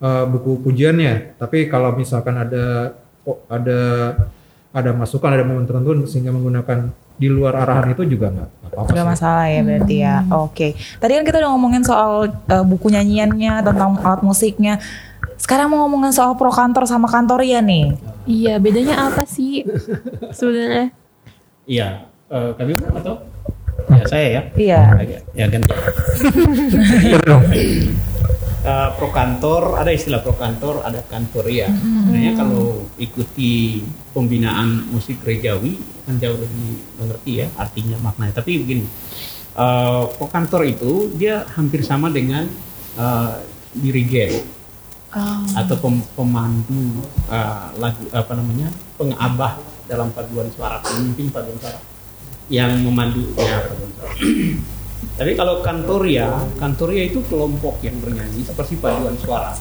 uh, 0.00 0.24
buku 0.24 0.64
pujiannya. 0.64 1.36
Tapi 1.36 1.68
kalau 1.68 1.92
misalkan 1.92 2.40
ada 2.40 2.96
oh, 3.28 3.36
ada 3.52 3.80
ada 4.70 4.94
masukan, 4.94 5.34
ada 5.34 5.42
momen 5.42 5.66
tertentu 5.66 6.06
sehingga 6.06 6.30
menggunakan 6.30 6.94
di 7.20 7.28
luar 7.28 7.52
arahan 7.58 7.92
itu 7.92 8.06
juga 8.06 8.32
nggak 8.32 8.48
nggak 8.48 8.70
apa-apa. 8.72 8.96
Gak 8.96 9.08
masalah 9.12 9.46
ya 9.50 9.60
berarti 9.66 9.96
ya. 10.00 10.16
Oke. 10.32 10.68
Tadi 11.02 11.12
kan 11.18 11.24
kita 11.26 11.36
udah 11.42 11.50
ngomongin 11.52 11.82
soal 11.84 12.30
uh, 12.30 12.64
buku 12.64 12.88
nyanyiannya 12.88 13.66
tentang 13.66 13.98
alat 14.00 14.22
musiknya. 14.22 14.78
Sekarang 15.36 15.72
mau 15.72 15.84
ngomongin 15.84 16.14
soal 16.14 16.38
pro 16.38 16.48
kantor 16.48 16.86
sama 16.86 17.10
kantoria 17.10 17.60
nih. 17.60 17.98
Iya, 18.28 18.60
bedanya 18.60 19.10
apa 19.10 19.26
sih 19.26 19.66
sebenarnya? 20.36 20.92
Iya. 21.66 21.88
Eh, 22.30 22.50
Kabimo 22.54 22.86
atau? 22.94 23.26
Ya 23.90 24.04
saya 24.06 24.26
ya. 24.28 24.42
Iya. 24.54 24.80
Ya 25.34 25.44
ganti. 25.50 25.74
Eh, 28.70 28.88
pro 28.94 29.10
kantor 29.10 29.82
ada 29.82 29.90
istilah 29.90 30.22
pro 30.22 30.38
kantor 30.38 30.86
ada 30.86 31.02
kantoria 31.10 31.66
sebenarnya 31.74 32.38
kalau 32.38 32.86
ikuti 33.02 33.82
pembinaan 34.14 34.86
musik 34.94 35.18
gerejawi 35.26 35.74
kan 36.06 36.22
jauh 36.22 36.38
lebih 36.38 36.78
mengerti 36.94 37.32
ya 37.42 37.46
artinya 37.58 37.96
maknanya. 37.98 38.38
Tapi 38.38 38.62
begini 38.62 38.86
eh, 39.58 40.02
pro 40.06 40.26
kantor 40.30 40.62
itu 40.70 41.10
dia 41.18 41.42
hampir 41.58 41.82
sama 41.82 42.14
dengan 42.14 42.46
eh, 42.94 43.32
dirigen. 43.74 44.38
Atau 45.58 45.74
pem- 45.82 46.06
pemandu 46.14 47.02
eh, 47.26 47.66
lagu 47.74 48.06
apa 48.14 48.32
namanya 48.38 48.70
pengabah 48.94 49.58
dalam 49.90 50.14
paduan 50.14 50.46
suara 50.54 50.78
pemimpin 50.78 51.26
paduan 51.34 51.58
suara 51.58 51.82
yang 52.46 52.78
memandu 52.86 53.34
ya 53.34 53.66
paduan 53.66 53.90
suara 53.98 54.14
tapi 55.20 55.36
kalau 55.36 55.60
kantoria, 55.60 56.32
kantoria 56.56 57.08
itu 57.08 57.20
kelompok 57.28 57.80
yang 57.84 57.96
bernyanyi 58.00 58.40
seperti 58.40 58.80
paduan 58.80 59.16
suara. 59.20 59.52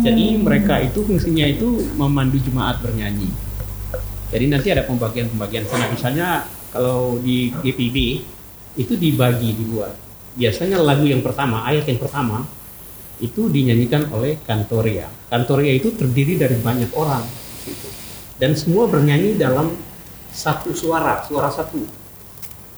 Jadi 0.00 0.40
mereka 0.40 0.80
itu 0.80 1.04
fungsinya 1.04 1.44
itu 1.44 1.92
memandu 2.00 2.40
jemaat 2.40 2.80
bernyanyi. 2.80 3.28
Jadi 4.32 4.44
nanti 4.48 4.72
ada 4.72 4.88
pembagian-pembagian 4.88 5.68
sana. 5.68 5.92
Misalnya 5.92 6.48
kalau 6.72 7.20
di 7.20 7.52
GPB 7.52 8.24
itu 8.80 8.96
dibagi 8.96 9.52
dibuat. 9.52 9.92
Biasanya 10.32 10.80
lagu 10.80 11.04
yang 11.04 11.20
pertama, 11.20 11.68
ayat 11.68 11.84
yang 11.84 12.00
pertama 12.00 12.48
itu 13.20 13.52
dinyanyikan 13.52 14.08
oleh 14.08 14.40
kantoria. 14.48 15.04
Kantoria 15.28 15.76
itu 15.76 15.92
terdiri 15.92 16.40
dari 16.40 16.56
banyak 16.56 16.88
orang. 16.96 17.20
gitu. 17.68 17.88
Dan 18.40 18.56
semua 18.56 18.88
bernyanyi 18.88 19.36
dalam 19.36 19.76
satu 20.32 20.72
suara, 20.72 21.20
suara 21.28 21.52
satu. 21.52 22.01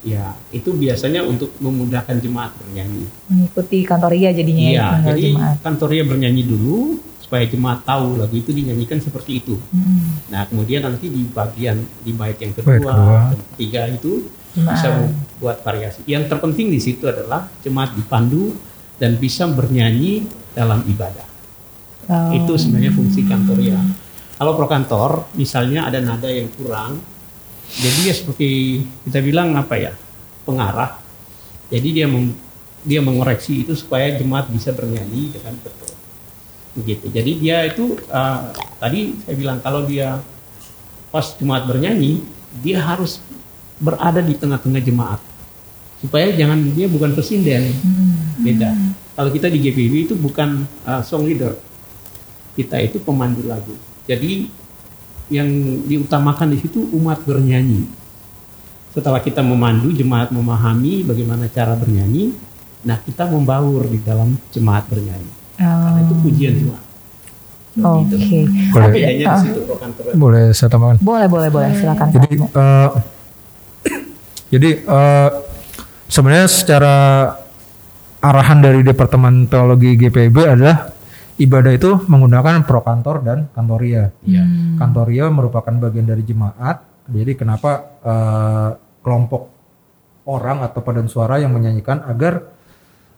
Ya, 0.05 0.37
itu 0.53 0.69
biasanya 0.77 1.25
untuk 1.25 1.57
memudahkan 1.59 2.21
jemaat 2.21 2.53
bernyanyi. 2.61 3.09
Mengikuti 3.33 3.89
kantoria 3.89 4.31
jadinya 4.37 4.67
ya. 4.69 4.69
Iya, 4.69 4.85
tinggal 4.93 5.09
jadi 5.09 5.25
jemaat. 5.33 5.57
kantornya 5.65 6.03
bernyanyi 6.05 6.43
dulu 6.45 6.79
supaya 7.25 7.45
jemaat 7.49 7.81
tahu 7.89 8.21
lagu 8.21 8.37
itu 8.37 8.53
dinyanyikan 8.53 9.01
seperti 9.01 9.41
itu. 9.41 9.57
Hmm. 9.73 10.21
Nah, 10.29 10.45
kemudian 10.45 10.85
nanti 10.85 11.09
di 11.09 11.25
bagian 11.25 11.81
di 12.05 12.13
bait 12.13 12.37
yang 12.37 12.53
kedua, 12.53 12.69
Bait 12.69 12.85
kedua. 12.85 13.21
dan 13.33 13.41
ketiga 13.57 13.81
itu 13.89 14.13
Jemaat. 14.53 14.73
bisa 14.77 14.87
membuat 14.93 15.57
variasi. 15.65 16.01
Yang 16.05 16.25
terpenting 16.29 16.69
di 16.69 16.81
situ 16.85 17.05
adalah 17.09 17.49
jemaat 17.65 17.97
dipandu 17.97 18.53
dan 19.01 19.17
bisa 19.17 19.49
bernyanyi 19.49 20.29
dalam 20.53 20.85
ibadah. 20.85 21.27
Oh. 22.13 22.31
Itu 22.37 22.61
sebenarnya 22.61 22.93
fungsi 22.93 23.25
kantoria. 23.25 23.81
Kalau 24.37 24.53
pro 24.53 24.69
kantor, 24.69 25.33
misalnya 25.33 25.89
ada 25.89 26.05
nada 26.05 26.29
yang 26.29 26.53
kurang, 26.53 27.01
jadi 27.75 27.99
dia 28.07 28.15
seperti 28.15 28.49
kita 29.09 29.19
bilang 29.25 29.57
apa 29.59 29.75
ya 29.75 29.93
pengarah. 30.45 31.01
Jadi 31.73 31.89
dia 31.91 32.07
mem- 32.07 32.37
dia 32.85 33.01
mengoreksi 33.01 33.65
itu 33.65 33.73
supaya 33.73 34.13
jemaat 34.15 34.53
bisa 34.53 34.71
bernyanyi 34.71 35.33
dengan 35.33 35.57
betul. 35.59 35.91
Begitu. 36.77 37.07
Jadi 37.11 37.33
dia 37.41 37.65
itu 37.65 37.97
uh, 38.13 38.53
tadi 38.79 39.17
saya 39.25 39.37
bilang 39.41 39.59
kalau 39.65 39.89
dia 39.89 40.21
pas 41.09 41.25
jemaat 41.35 41.65
bernyanyi, 41.65 42.23
dia 42.61 42.83
harus 42.83 43.19
berada 43.81 44.23
di 44.23 44.39
tengah-tengah 44.39 44.83
jemaat 44.85 45.21
supaya 45.99 46.31
jangan 46.37 46.61
dia 46.77 46.87
bukan 46.87 47.17
presiden 47.17 47.75
beda. 48.39 48.71
Kalau 49.15 49.31
kita 49.31 49.47
di 49.47 49.59
GPB 49.63 50.11
itu 50.11 50.15
bukan 50.19 50.67
uh, 50.85 51.03
song 51.03 51.27
leader, 51.27 51.55
kita 52.59 52.83
itu 52.83 52.99
pemandu 53.03 53.47
lagu. 53.47 53.75
Jadi 54.05 54.51
yang 55.33 55.49
diutamakan 55.89 56.53
di 56.53 56.59
situ 56.61 56.85
umat 56.97 57.25
bernyanyi. 57.25 57.89
Setelah 58.95 59.19
kita 59.19 59.43
memandu, 59.43 59.91
jemaat 59.91 60.31
memahami 60.31 61.03
bagaimana 61.03 61.51
cara 61.51 61.75
bernyanyi. 61.75 62.31
Nah, 62.85 63.01
kita 63.01 63.27
membaur 63.27 63.89
di 63.89 63.99
dalam 64.05 64.37
jemaat 64.53 64.87
bernyanyi. 64.87 65.33
Karena 65.59 66.01
itu 66.05 66.15
pujian. 66.21 66.55
Oh, 67.83 68.07
Oke. 68.07 68.47
Boleh. 68.71 68.91
Bedanya 68.95 69.27
di 69.35 69.39
situ 69.51 69.61
pro 69.67 69.77
kantor. 69.83 70.03
Boleh 70.15 70.45
saya 70.55 70.71
tambahkan? 70.71 71.03
Boleh, 71.03 71.27
boleh, 71.27 71.49
boleh. 71.51 71.71
Silakan. 71.75 72.07
Jadi 72.15 72.31
eh, 72.39 72.91
jadi 74.55 74.71
eh, 74.87 75.31
sebenarnya 76.07 76.47
secara 76.47 76.97
arahan 78.23 78.63
dari 78.63 78.81
Departemen 78.87 79.51
Teologi 79.51 79.99
GPB 79.99 80.37
adalah 80.55 80.94
ibadah 81.39 81.73
itu 81.75 81.91
menggunakan 82.07 82.63
pro 82.63 82.81
kantor 82.83 83.17
dan 83.27 83.39
kantoria. 83.51 84.15
Iya. 84.23 84.45
Kantoria 84.79 85.27
merupakan 85.31 85.75
bagian 85.75 86.07
dari 86.07 86.23
jemaat. 86.23 86.87
Jadi 87.11 87.33
kenapa 87.37 87.71
eh, 88.01 88.71
kelompok 89.05 89.43
orang 90.25 90.65
atau 90.65 90.81
paduan 90.81 91.11
suara 91.11 91.37
yang 91.43 91.53
menyanyikan 91.53 92.01
agar 92.07 92.49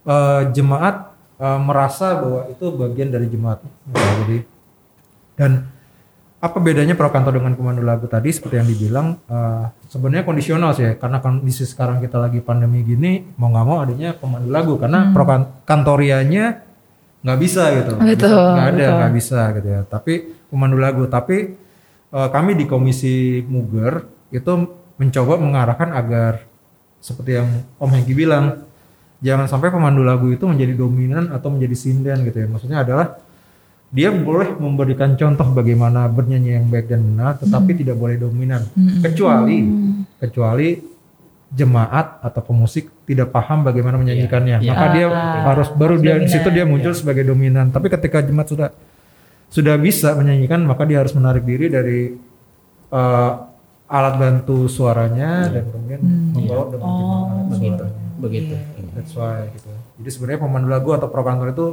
eh, 0.08 0.42
jemaat 0.50 1.12
eh, 1.38 1.60
merasa 1.60 2.16
bahwa 2.18 2.40
itu 2.50 2.66
bagian 2.74 3.08
dari 3.12 3.26
jemaat. 3.30 3.62
Nah, 3.62 4.12
jadi 4.24 4.38
dan 5.36 5.52
apa 6.36 6.60
bedanya 6.60 6.92
pro 6.92 7.08
kantor 7.08 7.40
dengan 7.40 7.56
pemandu 7.56 7.80
lagu 7.80 8.04
tadi 8.06 8.28
seperti 8.28 8.60
yang 8.60 8.68
dibilang 8.68 9.06
eh, 9.28 9.64
sebenarnya 9.88 10.24
kondisional 10.24 10.72
sih 10.72 10.84
ya 10.84 10.92
karena 10.96 11.20
kondisi 11.20 11.64
sekarang 11.64 12.00
kita 12.00 12.20
lagi 12.20 12.40
pandemi 12.44 12.84
gini 12.84 13.36
mau 13.40 13.48
nggak 13.52 13.66
mau 13.66 13.78
adanya 13.84 14.16
pemandu 14.16 14.48
lagu 14.52 14.76
karena 14.76 15.12
pro 15.16 15.24
kan- 15.24 15.64
kantorianya 15.64 16.65
nggak 17.26 17.38
bisa 17.42 17.62
gitu. 17.74 17.92
Nggak 17.98 18.10
Betul, 18.14 18.30
bisa, 18.30 18.54
nggak 18.54 18.68
ada 18.70 18.78
betul. 18.78 18.94
nggak 18.94 19.14
bisa 19.18 19.40
gitu 19.58 19.68
ya. 19.68 19.80
Tapi 19.82 20.12
pemandu 20.46 20.78
lagu. 20.78 21.02
Tapi 21.10 21.36
eh, 22.14 22.28
kami 22.30 22.50
di 22.54 22.64
komisi 22.70 23.42
Muger 23.50 24.06
itu 24.30 24.52
mencoba 24.96 25.34
mengarahkan 25.42 25.90
agar 25.90 26.46
seperti 27.02 27.42
yang 27.42 27.48
Om 27.82 27.90
Hengki 27.90 28.14
bilang 28.14 28.62
jangan 29.20 29.50
sampai 29.50 29.74
pemandu 29.74 30.06
lagu 30.06 30.30
itu 30.30 30.46
menjadi 30.46 30.78
dominan 30.78 31.34
atau 31.34 31.50
menjadi 31.50 31.74
sinden 31.74 32.22
gitu 32.22 32.38
ya. 32.38 32.46
Maksudnya 32.46 32.86
adalah 32.86 33.18
dia 33.90 34.10
boleh 34.10 34.54
memberikan 34.58 35.14
contoh 35.14 35.46
bagaimana 35.50 36.10
bernyanyi 36.10 36.58
yang 36.58 36.66
baik 36.70 36.90
dan 36.90 37.02
benar 37.06 37.38
tetapi 37.42 37.74
tidak 37.74 37.98
boleh 37.98 38.18
dominan. 38.18 38.62
Kecuali 39.02 39.66
kecuali 40.22 40.78
jemaat 41.50 42.22
atau 42.22 42.42
pemusik 42.42 42.90
tidak 43.06 43.30
paham 43.30 43.62
bagaimana 43.62 43.96
menyanyikannya 43.96 44.58
Iya. 44.58 44.68
maka 44.68 44.86
dia 44.90 45.06
Ah, 45.06 45.46
harus 45.48 45.70
baru 45.70 45.94
dia 45.96 46.18
di 46.18 46.26
situ 46.26 46.48
dia 46.48 46.62
muncul 46.62 46.90
sebagai 46.90 47.22
dominan 47.22 47.70
tapi 47.70 47.86
ketika 47.86 48.18
jemaat 48.20 48.48
sudah 48.48 48.68
sudah 49.46 49.78
bisa 49.78 50.12
menyanyikan 50.12 50.60
maka 50.60 50.82
dia 50.82 50.98
harus 50.98 51.14
menarik 51.14 51.42
diri 51.42 51.66
dari 51.68 52.00
eh, 52.88 53.32
alat 53.86 54.14
bantu 54.16 54.66
suaranya 54.66 55.46
dan 55.48 55.64
kemudian 55.64 56.00
membawa 56.32 56.64
dengan 56.68 56.82
Oh, 56.84 56.98
alat 57.24 57.46
begitu. 57.48 57.78
suaranya. 57.78 58.18
begitu. 58.18 58.54
That's 58.92 59.12
why 59.12 59.46
gitu. 59.48 59.70
Jadi 59.96 60.08
sebenarnya 60.10 60.40
pemandu 60.40 60.66
lagu 60.66 60.90
atau 60.90 61.06
pro 61.06 61.22
kantor 61.22 61.48
itu 61.50 61.66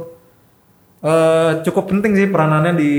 eh, 1.02 1.52
cukup 1.62 1.84
penting 1.88 2.12
sih 2.14 2.26
peranannya 2.26 2.72
di 2.74 2.90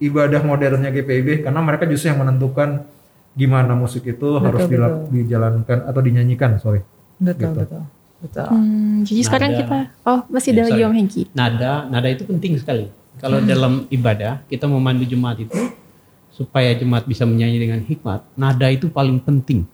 ibadah 0.00 0.40
modernnya 0.42 0.90
GPIB 0.90 1.44
karena 1.44 1.60
mereka 1.60 1.84
justru 1.84 2.08
yang 2.08 2.18
menentukan 2.18 2.88
gimana 3.32 3.72
musik 3.72 4.04
itu 4.04 4.28
harus 4.38 4.66
dila- 4.66 5.08
dijalankan 5.08 5.78
atau 5.84 6.00
dinyanyikan, 6.00 6.58
sorry. 6.58 6.84
Betul, 7.22 7.38
Gitu. 7.48 7.60
betul. 7.60 7.82
Betul. 8.20 8.46
Hmm, 8.46 9.02
jadi 9.02 9.20
sekarang 9.20 9.50
Nada. 9.50 9.60
kita, 9.60 9.78
oh 10.04 10.20
masih 10.28 10.50
ada 10.52 10.56
Ya, 10.56 10.64
lagi 10.64 10.74
sorry. 10.76 10.84
Om 10.84 10.94
Hengki. 10.94 11.22
Nada, 11.32 11.72
nada 11.88 12.08
itu 12.08 12.22
penting 12.22 12.54
sekali. 12.54 12.86
Kalau 13.16 13.38
dalam 13.40 13.72
ibadah 13.88 14.42
kita 14.46 14.66
memandu 14.66 15.02
jemaat 15.04 15.38
itu 15.38 15.58
supaya 16.28 16.70
jemaat 16.72 17.04
bisa 17.04 17.22
menyanyi 17.22 17.58
dengan 17.60 17.80
hikmat, 17.80 18.22
nada 18.32 18.66
itu 18.68 18.86
paling 18.88 19.18
penting. 19.18 19.66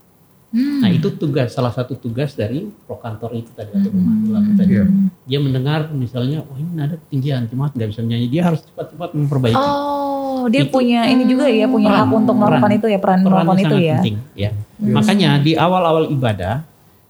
Nah 0.49 0.89
itu 0.89 1.13
tugas 1.13 1.53
salah 1.53 1.69
satu 1.69 1.93
tugas 1.95 2.33
dari 2.33 2.65
prokantor 2.83 3.37
itu 3.37 3.53
tadi 3.53 3.69
atau 3.71 3.91
pemandu 3.91 4.33
lagu 4.33 4.51
tadi. 4.55 4.73
Iya. 4.75 4.85
Dia 5.27 5.39
mendengar 5.39 5.93
misalnya, 5.93 6.41
oh 6.43 6.57
ini 6.57 6.73
nada 6.73 6.97
ketinggian, 6.99 7.45
jemaat 7.47 7.77
nggak 7.77 7.89
bisa 7.91 8.01
menyanyi, 8.01 8.27
dia 8.29 8.43
harus 8.43 8.65
cepat-cepat 8.65 9.13
memperbaiki. 9.13 9.55
Oh, 9.55 10.49
dia 10.49 10.65
Itu- 10.65 10.73
punya 10.73 11.05
ini 11.05 11.29
juga 11.29 11.47
ya, 11.47 11.69
punya 11.69 11.89
Peran, 11.91 12.01
hak 12.03 12.17
untuk 12.17 12.35
melakukan 12.35 12.65
peran. 12.65 12.79
itu 12.81 12.87
ya, 12.87 12.99
peran 12.99 13.19
Perannya 13.19 13.29
melakukan 13.45 13.61
itu 13.61 13.77
ya. 13.79 13.97
penting. 14.01 14.17
ya. 14.35 14.51
Makanya 14.81 15.31
di 15.39 15.53
awal-awal 15.53 16.09
ibadah 16.09 16.65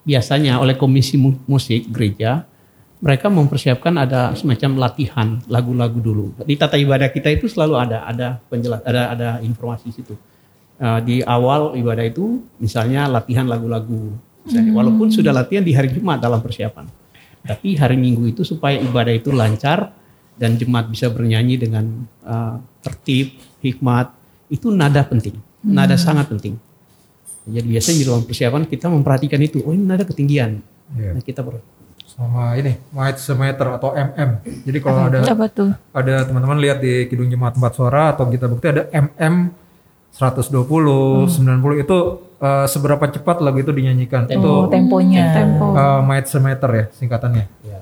biasanya 0.08 0.56
oleh 0.56 0.80
komisi 0.80 1.20
mu- 1.20 1.36
musik 1.44 1.92
gereja 1.92 2.48
mereka 2.98 3.30
mempersiapkan 3.30 3.94
ada 3.94 4.34
semacam 4.34 4.88
latihan 4.88 5.38
lagu-lagu 5.46 6.02
dulu. 6.02 6.34
Di 6.42 6.58
tata 6.58 6.74
ibadah 6.74 7.12
kita 7.14 7.30
itu 7.30 7.46
selalu 7.46 7.78
ada 7.78 8.02
ada 8.02 8.42
penjelas 8.50 8.82
ada 8.82 9.14
ada 9.14 9.28
informasi 9.38 9.94
situ. 9.94 10.18
Eh, 10.78 11.00
di 11.06 11.16
awal 11.22 11.78
ibadah 11.78 12.02
itu 12.02 12.42
misalnya 12.58 13.06
latihan 13.06 13.46
lagu-lagu. 13.46 14.14
Misalnya, 14.46 14.72
Walaupun 14.74 15.12
sudah 15.12 15.30
latihan 15.30 15.62
di 15.62 15.76
hari 15.76 15.92
Jumat 15.92 16.18
dalam 16.18 16.40
persiapan. 16.42 16.88
Tapi 17.44 17.78
hari 17.78 17.94
Minggu 17.94 18.34
itu 18.34 18.42
supaya 18.42 18.80
ibadah 18.82 19.14
itu 19.14 19.30
lancar 19.30 19.94
dan 20.34 20.58
jemaat 20.58 20.90
bisa 20.90 21.06
bernyanyi 21.06 21.54
dengan 21.54 22.02
eh, 22.26 22.56
tertib, 22.82 23.38
hikmat, 23.62 24.10
itu 24.50 24.74
nada 24.74 25.06
penting. 25.06 25.38
Nada 25.62 25.94
sangat 25.94 26.30
penting. 26.30 26.58
Jadi 27.50 27.66
biasanya 27.66 27.96
di 27.96 28.04
dalam 28.04 28.22
persiapan 28.22 28.62
kita 28.64 28.86
memperhatikan 28.86 29.40
itu. 29.40 29.58
Oh 29.62 29.72
ini 29.72 29.82
nada 29.82 30.04
ketinggian. 30.04 30.60
Iya. 30.92 31.12
Nah, 31.12 31.22
kita 31.22 31.40
ber- 31.40 31.64
Sama 32.08 32.52
ini, 32.54 32.74
mic 32.90 33.14
semeter 33.16 33.68
atau 33.70 33.94
MM. 33.94 34.42
Jadi 34.66 34.78
kalau 34.80 35.06
ada 35.06 35.22
ada 35.22 36.14
teman-teman 36.24 36.58
lihat 36.58 36.78
di 36.78 37.06
Kidung 37.06 37.30
Jemaat 37.30 37.54
Tempat 37.54 37.72
Suara 37.72 38.10
atau 38.10 38.26
kita 38.26 38.44
bukti 38.44 38.66
ada 38.66 38.90
MM 38.90 39.54
120, 40.10 40.66
90 41.30 41.78
itu 41.78 41.98
eh, 42.38 42.66
seberapa 42.66 43.04
cepat 43.04 43.38
lagu 43.38 43.58
itu 43.58 43.70
dinyanyikan. 43.70 44.26
Itu 44.26 44.66
Oh, 44.66 44.66
temponya. 44.66 45.30
Tempo. 45.32 45.66
eh, 45.72 46.00
meter 46.38 46.70
ya 46.70 46.84
singkatannya. 46.90 47.44
ya. 47.62 47.80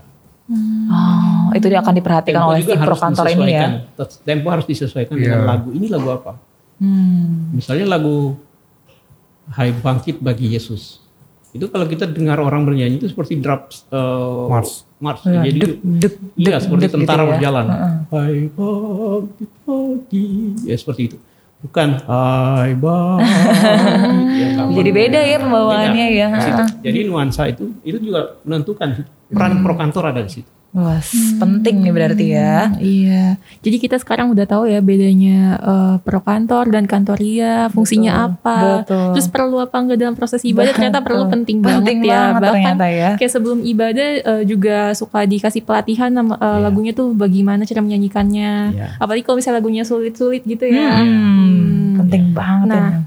Oh, 0.87 1.51
itu 1.53 1.67
dia 1.67 1.81
akan 1.81 1.95
diperhatikan 1.97 2.39
Tempo 2.39 2.51
oleh 2.53 2.61
si 2.61 2.71
pro 2.71 2.79
harus 2.87 3.01
kantor 3.01 3.25
ini 3.27 3.33
ya. 3.33 3.67
disesuaikan. 3.91 4.23
Tempo 4.23 4.47
harus 4.47 4.67
disesuaikan 4.67 5.15
dengan 5.17 5.41
Iya. 5.43 5.49
lagu. 5.49 5.69
Ini 5.73 5.87
lagu 5.89 6.09
apa? 6.13 6.33
Hmm. 6.77 7.57
Misalnya 7.57 7.87
lagu 7.89 8.37
Hai 9.47 9.71
Bangkit 9.71 10.19
bagi 10.19 10.51
Yesus. 10.51 10.99
Itu 11.55 11.71
kalau 11.71 11.87
kita 11.87 12.05
dengar 12.05 12.37
orang 12.37 12.67
bernyanyi 12.67 12.99
itu 12.99 13.09
seperti 13.09 13.39
drops 13.39 13.87
eh, 13.89 14.45
Mars. 14.51 14.85
Mars. 14.99 15.23
Ya, 15.25 15.41
Jadi 15.47 15.59
dek, 15.59 15.73
dek, 15.81 16.13
iya 16.37 16.57
dek, 16.59 16.63
seperti 16.67 16.83
dek 16.85 16.91
gitu 16.91 16.99
tentara 17.01 17.23
ya. 17.23 17.29
berjalan. 17.33 17.67
Hai 18.11 18.37
Bangkit 18.53 19.51
bagi 19.65 20.27
ya 20.67 20.77
seperti 20.77 21.03
itu. 21.09 21.17
Bukan 21.63 21.89
Hai 22.05 22.73
Bangkit. 22.75 23.27
ya, 24.37 24.49
Jadi 24.69 24.91
beda 24.91 25.21
ya 25.23 25.37
pembawaannya 25.41 26.07
Beda. 26.11 26.19
ya. 26.19 26.27
Heeh. 26.29 26.69
Jadi 26.83 26.99
nuansa 27.07 27.43
itu 27.47 27.65
itu 27.87 27.99
juga 28.03 28.37
menentukan 28.43 28.89
peran 29.31 29.63
pro 29.63 29.75
kantor 29.79 30.05
ada 30.13 30.21
di 30.27 30.33
situ. 30.33 30.51
Wah, 30.77 31.01
penting 31.41 31.81
nih 31.81 31.89
berarti 31.89 32.27
ya. 32.29 32.69
Iya. 32.77 33.41
Jadi 33.65 33.77
kita 33.81 33.97
sekarang 33.97 34.29
udah 34.29 34.45
tahu 34.45 34.69
ya 34.69 34.79
bedanya 34.79 35.57
eh, 35.57 35.95
pro 35.99 36.21
kantor 36.21 36.69
dan 36.69 36.85
kantoria, 36.85 37.73
fungsinya 37.73 38.29
apa. 38.29 38.85
betul. 38.85 39.17
Terus 39.17 39.27
perlu 39.27 39.57
apa 39.57 39.73
enggak 39.73 39.97
dalam 39.97 40.13
proses 40.13 40.45
ibadah 40.45 40.77
ternyata 40.77 41.01
perlu 41.01 41.33
penting, 41.33 41.65
Penting 41.65 42.05
banget 42.05 42.13
ya. 42.13 42.21
banget 42.29 42.43
Bahkan 42.45 42.53
ternyata 42.77 42.87
ya. 42.87 43.11
kayak 43.17 43.33
sebelum 43.33 43.65
ibadah 43.65 44.09
eh, 44.21 44.43
juga 44.45 44.93
suka 44.93 45.25
dikasih 45.25 45.65
pelatihan 45.65 46.13
sama 46.13 46.37
eh, 46.37 46.59
lagunya 46.61 46.93
tuh 46.93 47.09
bagaimana 47.11 47.65
cara 47.65 47.81
menyanyikannya. 47.81 48.53
Iya. 48.71 48.87
Apalagi 49.01 49.25
kalau 49.25 49.41
misalnya 49.41 49.59
lagunya 49.59 49.81
sulit-sulit 49.81 50.45
gitu 50.45 50.69
ya. 50.69 51.01
Hmm, 51.01 51.97
penting 51.99 52.37
banget 52.37 52.69
Nah, 52.69 52.89
ya. 52.93 53.01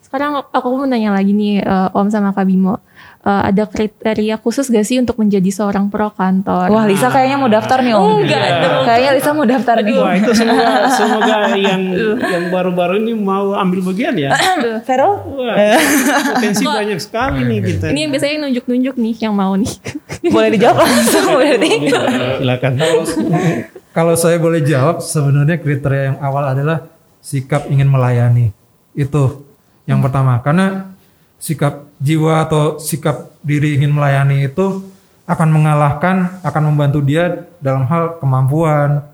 Sekarang 0.00 0.40
aku 0.40 0.66
mau 0.70 0.86
nanya 0.86 1.10
lagi 1.10 1.34
nih 1.34 1.60
eh, 1.60 1.88
Om 1.90 2.08
sama 2.08 2.30
Kak 2.30 2.46
Bimo. 2.46 2.78
Eh, 3.18 3.42
ada 3.50 3.66
kriteria 3.66 4.38
khusus 4.38 4.70
gak 4.70 4.86
sih 4.86 5.02
untuk 5.02 5.18
menjadi 5.18 5.50
seorang 5.50 5.90
pro 5.90 6.06
kantor? 6.14 6.70
Wah, 6.70 6.86
Lisa 6.86 7.10
kayaknya 7.10 7.36
mau 7.42 7.50
daftar 7.50 7.82
nih 7.82 7.90
Om. 7.98 8.22
Enggak 8.22 8.42
dong. 8.46 8.84
Kayaknya 8.86 9.10
Lisa 9.18 9.30
mau 9.34 9.46
daftar 9.50 9.76
nih. 9.82 9.98
Wah 9.98 10.14
itu 10.14 10.30
semoga 10.38 10.66
semoga 11.02 11.36
yang 11.58 11.82
yang 12.14 12.44
baru-baru 12.54 13.02
ini 13.02 13.18
mau 13.18 13.58
ambil 13.58 13.90
bagian 13.90 14.14
ya. 14.14 14.30
Vero? 14.86 15.18
Wah, 15.34 15.74
potensi 16.30 16.62
banyak 16.62 16.98
sekali 17.02 17.42
nih 17.42 17.58
kita. 17.58 17.84
Ini 17.90 17.98
yang 18.06 18.10
biasanya 18.14 18.36
nunjuk-nunjuk 18.46 18.94
nih 18.94 19.14
yang 19.18 19.34
mau 19.34 19.52
nih. 19.58 19.72
Boleh 20.34 20.48
dijawab 20.54 20.78
langsung 20.78 21.26
berarti. 21.34 21.70
Silakan. 22.38 22.72
Kalau 23.98 24.14
saya 24.14 24.38
boleh 24.38 24.62
jawab, 24.62 25.02
sebenarnya 25.02 25.58
kriteria 25.58 26.02
yang 26.14 26.18
awal 26.22 26.54
adalah 26.54 26.86
sikap 27.18 27.66
ingin 27.66 27.90
melayani. 27.90 28.54
Itu 28.94 29.42
yang 29.90 29.98
pertama. 29.98 30.38
Karena 30.38 30.94
sikap 31.42 31.87
jiwa 31.98 32.46
atau 32.46 32.78
sikap 32.78 33.34
diri 33.42 33.78
ingin 33.78 33.90
melayani 33.90 34.46
itu 34.46 34.86
akan 35.28 35.48
mengalahkan, 35.52 36.40
akan 36.40 36.62
membantu 36.72 37.04
dia 37.04 37.44
dalam 37.60 37.84
hal 37.84 38.16
kemampuan, 38.16 39.04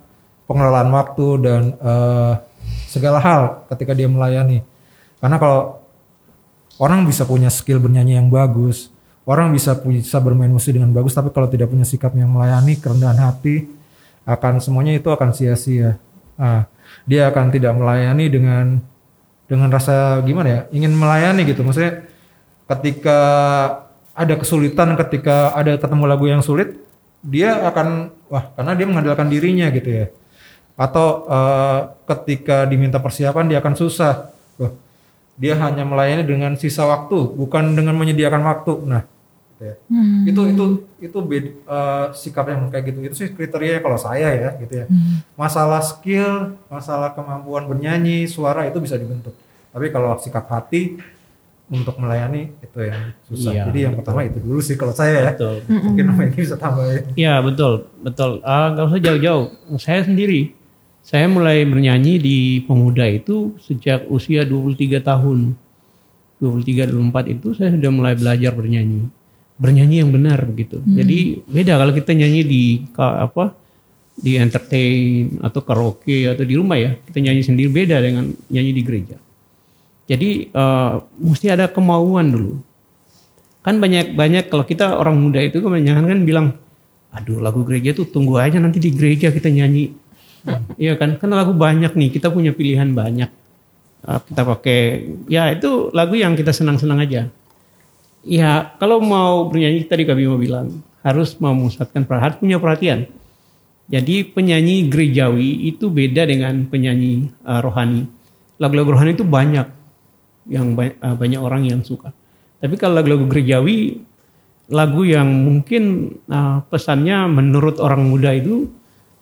pengelolaan 0.47 0.91
waktu 0.95 1.27
dan 1.43 1.63
eh, 1.75 2.33
segala 2.87 3.19
hal 3.19 3.43
ketika 3.75 3.93
dia 3.97 4.07
melayani. 4.07 4.63
Karena 5.19 5.37
kalau 5.43 5.83
orang 6.79 7.03
bisa 7.03 7.27
punya 7.27 7.51
skill 7.51 7.83
bernyanyi 7.83 8.21
yang 8.21 8.31
bagus, 8.31 8.95
orang 9.27 9.51
bisa 9.51 9.75
bisa 9.83 10.23
bermain 10.23 10.53
musik 10.53 10.79
dengan 10.79 10.95
bagus, 10.95 11.17
tapi 11.17 11.35
kalau 11.35 11.51
tidak 11.51 11.73
punya 11.73 11.83
sikap 11.83 12.15
yang 12.15 12.31
melayani, 12.31 12.79
kerendahan 12.79 13.19
hati, 13.19 13.67
akan 14.23 14.63
semuanya 14.63 14.95
itu 14.95 15.11
akan 15.11 15.35
sia-sia. 15.35 15.99
Nah, 16.39 16.71
dia 17.09 17.27
akan 17.27 17.51
tidak 17.51 17.75
melayani 17.75 18.31
dengan 18.31 18.79
dengan 19.51 19.69
rasa 19.69 20.23
gimana 20.23 20.49
ya, 20.49 20.61
ingin 20.71 20.95
melayani 20.95 21.43
gitu. 21.43 21.67
Maksudnya 21.67 22.14
ketika 22.69 23.19
ada 24.15 24.35
kesulitan, 24.39 24.95
ketika 24.95 25.53
ada 25.53 25.75
ketemu 25.75 26.05
lagu 26.07 26.25
yang 26.31 26.41
sulit, 26.41 26.79
dia 27.25 27.67
akan 27.67 28.15
wah 28.31 28.53
karena 28.55 28.73
dia 28.77 28.87
mengandalkan 28.87 29.29
dirinya 29.29 29.67
gitu 29.75 29.91
ya. 29.91 30.07
Atau 30.79 31.27
eh, 31.29 31.81
ketika 32.15 32.67
diminta 32.67 32.99
persiapan 33.03 33.51
dia 33.51 33.59
akan 33.59 33.75
susah. 33.75 34.31
Wah, 34.59 34.73
dia 35.35 35.59
hanya 35.59 35.83
melayani 35.83 36.23
dengan 36.23 36.55
sisa 36.55 36.87
waktu, 36.87 37.19
bukan 37.35 37.75
dengan 37.75 37.99
menyediakan 37.99 38.43
waktu. 38.47 38.73
Nah, 38.87 39.03
gitu 39.59 39.65
ya. 39.67 39.75
itu 40.31 40.41
itu 40.55 40.65
itu 41.11 41.19
bed- 41.23 41.55
eh, 41.67 42.07
sikap 42.15 42.47
yang 42.51 42.71
kayak 42.71 42.85
gitu. 42.91 42.99
Itu 43.03 43.15
sih 43.19 43.29
kriteria 43.35 43.83
kalau 43.83 43.99
saya 43.99 44.31
ya, 44.31 44.51
gitu 44.63 44.75
ya. 44.83 44.87
Masalah 45.35 45.83
skill, 45.83 46.55
masalah 46.71 47.15
kemampuan 47.19 47.67
bernyanyi, 47.67 48.31
suara 48.31 48.67
itu 48.71 48.79
bisa 48.79 48.95
dibentuk. 48.95 49.35
Tapi 49.75 49.91
kalau 49.91 50.15
sikap 50.23 50.47
hati 50.47 51.03
untuk 51.73 51.97
melayani 51.97 52.53
itu 52.61 52.79
yang 52.85 53.03
susah. 53.25 53.53
Iya, 53.57 53.63
Jadi 53.73 53.79
yang 53.89 53.95
pertama 53.97 54.21
itu 54.29 54.39
dulu 54.41 54.61
sih 54.61 54.77
kalau 54.77 54.93
saya 54.93 55.17
ya. 55.17 55.33
Betul. 55.33 55.65
Mungkin 55.65 56.05
Om 56.13 56.21
Egi 56.29 56.39
bisa 56.45 56.57
tambahin. 56.61 57.03
Ya 57.17 57.41
betul, 57.41 57.89
betul. 58.05 58.45
Ah, 58.45 58.77
nggak 58.77 58.85
usah 58.93 59.01
jauh-jauh. 59.01 59.47
Saya 59.81 60.05
sendiri, 60.05 60.53
saya 61.01 61.25
mulai 61.25 61.65
bernyanyi 61.65 62.21
di 62.21 62.39
pemuda 62.69 63.09
itu 63.09 63.57
sejak 63.65 64.05
usia 64.13 64.45
23 64.45 65.01
tahun. 65.01 65.57
23 66.43 66.93
24 66.93 67.35
itu 67.41 67.57
saya 67.57 67.73
sudah 67.73 67.91
mulai 67.95 68.13
belajar 68.13 68.53
bernyanyi. 68.53 69.09
Bernyanyi 69.57 69.97
yang 70.05 70.11
benar 70.13 70.45
begitu. 70.45 70.83
Jadi 70.85 71.41
beda 71.47 71.81
kalau 71.81 71.95
kita 71.95 72.13
nyanyi 72.13 72.43
di 72.45 72.65
apa? 72.99 73.65
di 74.15 74.39
entertain 74.39 75.43
atau 75.43 75.59
karaoke 75.67 76.31
atau 76.31 76.47
di 76.47 76.55
rumah 76.55 76.79
ya. 76.79 76.95
Kita 76.95 77.19
nyanyi 77.19 77.43
sendiri 77.43 77.67
beda 77.67 77.99
dengan 77.99 78.31
nyanyi 78.47 78.71
di 78.71 78.83
gereja. 78.87 79.19
Jadi 80.05 80.53
eh, 80.53 80.93
mesti 81.21 81.47
ada 81.49 81.69
kemauan 81.73 82.29
dulu. 82.29 82.55
Kan 83.65 83.81
banyak 83.81 84.13
banyak 84.13 84.53
kalau 84.53 84.69
kita 84.69 85.01
orang 85.01 85.17
muda 85.17 85.41
itu 85.41 85.65
kebanyakan 85.65 86.05
kan 86.05 86.21
bilang, 86.29 86.47
aduh 87.09 87.41
lagu 87.41 87.65
gereja 87.65 87.97
tuh 87.97 88.05
tunggu 88.05 88.37
aja 88.37 88.61
nanti 88.61 88.77
di 88.77 88.93
gereja 88.93 89.33
kita 89.33 89.49
nyanyi. 89.49 89.97
Iya 90.77 91.01
kan, 91.01 91.17
kan 91.17 91.33
lagu 91.33 91.57
banyak 91.57 91.97
nih, 91.97 92.13
kita 92.13 92.29
punya 92.29 92.53
pilihan 92.53 92.93
banyak. 92.93 93.33
Eh, 94.05 94.21
kita 94.29 94.43
pakai, 94.45 94.81
ya 95.33 95.49
itu 95.57 95.89
lagu 95.97 96.13
yang 96.13 96.37
kita 96.37 96.53
senang-senang 96.53 97.01
aja. 97.01 97.23
Ya 98.25 98.77
kalau 98.77 99.01
mau 99.01 99.49
bernyanyi 99.49 99.89
tadi 99.89 100.05
kami 100.05 100.29
mau 100.29 100.37
bilang 100.37 100.85
harus 101.01 101.37
memusatkan 101.41 102.05
perhatian, 102.05 102.41
punya 102.41 102.57
perhatian. 102.61 103.09
Jadi 103.89 104.25
penyanyi 104.33 104.89
gerejawi 104.89 105.69
itu 105.69 105.89
beda 105.89 106.29
dengan 106.29 106.69
penyanyi 106.69 107.33
eh, 107.33 107.61
rohani. 107.65 108.05
Lagu-lagu 108.61 108.93
rohani 108.93 109.17
itu 109.17 109.25
banyak, 109.25 109.65
yang 110.49 110.77
banyak, 110.77 110.97
banyak 111.01 111.41
orang 111.41 111.63
yang 111.65 111.81
suka. 111.81 112.13
Tapi 112.61 112.75
kalau 112.81 112.97
lagu-lagu 112.97 113.29
gerejawi, 113.29 114.01
lagu 114.73 115.05
yang 115.05 115.29
mungkin 115.29 116.15
uh, 116.29 116.65
pesannya 116.69 117.29
menurut 117.29 117.77
orang 117.81 118.09
muda 118.09 118.33
itu 118.33 118.69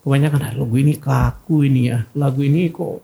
kebanyakan 0.02 0.40
ah, 0.42 0.52
lagu 0.54 0.74
ini 0.78 0.94
kaku 0.98 1.66
ini 1.66 1.90
ya, 1.90 2.06
lagu 2.14 2.42
ini 2.42 2.70
kok 2.70 3.02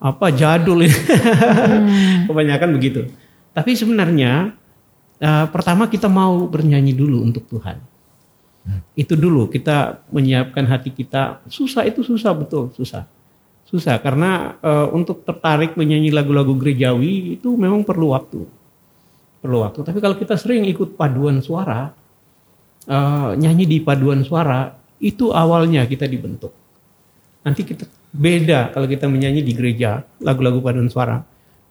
apa 0.00 0.26
jadul 0.32 0.84
ini. 0.84 0.92
Hmm. 0.92 2.24
kebanyakan 2.28 2.70
begitu. 2.76 3.08
Tapi 3.54 3.76
sebenarnya 3.76 4.52
uh, 5.20 5.46
pertama 5.48 5.88
kita 5.88 6.08
mau 6.08 6.44
bernyanyi 6.48 6.96
dulu 6.96 7.24
untuk 7.24 7.44
Tuhan. 7.48 7.76
Hmm. 8.64 8.80
Itu 8.96 9.16
dulu 9.16 9.52
kita 9.52 10.04
menyiapkan 10.08 10.64
hati 10.64 10.92
kita. 10.92 11.44
Susah 11.48 11.84
itu 11.84 12.00
susah 12.00 12.32
betul, 12.32 12.72
susah 12.72 13.04
susah 13.74 13.98
karena 13.98 14.54
uh, 14.62 14.86
untuk 14.94 15.26
tertarik 15.26 15.74
menyanyi 15.74 16.14
lagu-lagu 16.14 16.54
gerejawi 16.54 17.34
itu 17.34 17.58
memang 17.58 17.82
perlu 17.82 18.14
waktu. 18.14 18.46
Perlu 19.42 19.66
waktu. 19.66 19.82
Tapi 19.82 19.98
kalau 19.98 20.14
kita 20.14 20.38
sering 20.38 20.62
ikut 20.70 20.94
paduan 20.94 21.42
suara 21.42 21.90
uh, 22.86 23.34
nyanyi 23.34 23.66
di 23.66 23.78
paduan 23.82 24.22
suara 24.22 24.70
itu 25.02 25.34
awalnya 25.34 25.82
kita 25.90 26.06
dibentuk. 26.06 26.54
Nanti 27.42 27.66
kita 27.66 27.90
beda 28.14 28.70
kalau 28.70 28.86
kita 28.86 29.10
menyanyi 29.10 29.42
di 29.42 29.50
gereja 29.58 30.06
lagu-lagu 30.22 30.62
paduan 30.62 30.86
suara. 30.86 31.18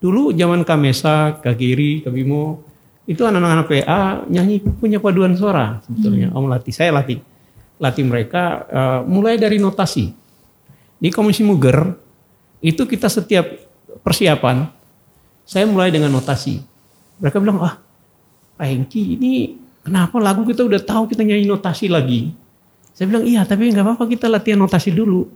Dulu 0.04 0.36
zaman 0.36 0.68
Kamesa 0.68 1.40
Kagiri 1.40 2.04
Kabimo 2.04 2.68
itu 3.08 3.24
anak-anak 3.24 3.72
PA 3.72 4.28
nyanyi 4.28 4.60
punya 4.60 5.00
paduan 5.00 5.40
suara 5.40 5.80
sebetulnya. 5.88 6.36
Hmm. 6.36 6.44
om 6.44 6.52
latih 6.52 6.76
saya 6.76 6.92
latih. 6.92 7.24
Latih 7.80 8.04
mereka 8.04 8.68
uh, 8.68 9.00
mulai 9.08 9.40
dari 9.40 9.56
notasi 9.56 10.23
di 11.04 11.12
Komisi 11.12 11.44
Muger 11.44 12.00
itu 12.64 12.88
kita 12.88 13.12
setiap 13.12 13.44
persiapan 14.08 14.72
saya 15.44 15.68
mulai 15.68 15.92
dengan 15.92 16.08
notasi. 16.16 16.64
Mereka 17.20 17.44
bilang, 17.44 17.60
"Ah, 17.60 17.76
Pak 18.56 18.64
Hengki, 18.64 19.20
ini 19.20 19.60
kenapa 19.84 20.16
lagu 20.24 20.48
kita 20.48 20.64
udah 20.64 20.80
tahu 20.80 21.12
kita 21.12 21.28
nyanyi 21.28 21.44
notasi 21.44 21.92
lagi?" 21.92 22.32
Saya 22.96 23.12
bilang, 23.12 23.28
"Iya, 23.28 23.44
tapi 23.44 23.68
nggak 23.68 23.84
apa-apa 23.84 24.08
kita 24.08 24.32
latihan 24.32 24.64
notasi 24.64 24.96
dulu." 24.96 25.28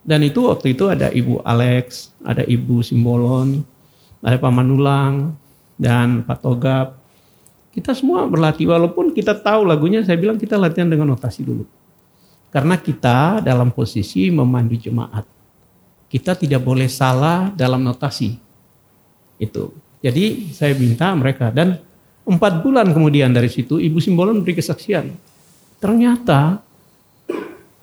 Dan 0.00 0.24
itu 0.24 0.48
waktu 0.48 0.72
itu 0.72 0.88
ada 0.88 1.12
Ibu 1.12 1.44
Alex, 1.44 2.16
ada 2.24 2.40
Ibu 2.40 2.80
Simbolon, 2.80 3.60
ada 4.24 4.40
Pak 4.40 4.52
Manulang, 4.56 5.36
dan 5.76 6.24
Pak 6.24 6.40
Togap. 6.40 6.96
Kita 7.76 7.92
semua 7.92 8.24
berlatih 8.24 8.64
walaupun 8.72 9.12
kita 9.12 9.36
tahu 9.36 9.68
lagunya, 9.68 10.00
saya 10.00 10.16
bilang 10.16 10.40
kita 10.40 10.56
latihan 10.56 10.88
dengan 10.88 11.12
notasi 11.12 11.44
dulu. 11.44 11.68
Karena 12.48 12.80
kita 12.80 13.44
dalam 13.44 13.68
posisi 13.72 14.32
memandu 14.32 14.76
jemaat. 14.76 15.24
Kita 16.08 16.32
tidak 16.32 16.64
boleh 16.64 16.88
salah 16.88 17.52
dalam 17.52 17.84
notasi. 17.84 18.32
Itu. 19.36 19.76
Jadi 20.00 20.54
saya 20.56 20.72
minta 20.72 21.12
mereka 21.12 21.52
dan 21.52 21.76
empat 22.24 22.64
bulan 22.64 22.88
kemudian 22.92 23.32
dari 23.32 23.48
situ 23.52 23.76
Ibu 23.76 23.98
Simbolon 24.00 24.40
beri 24.40 24.56
kesaksian. 24.56 25.12
Ternyata 25.78 26.60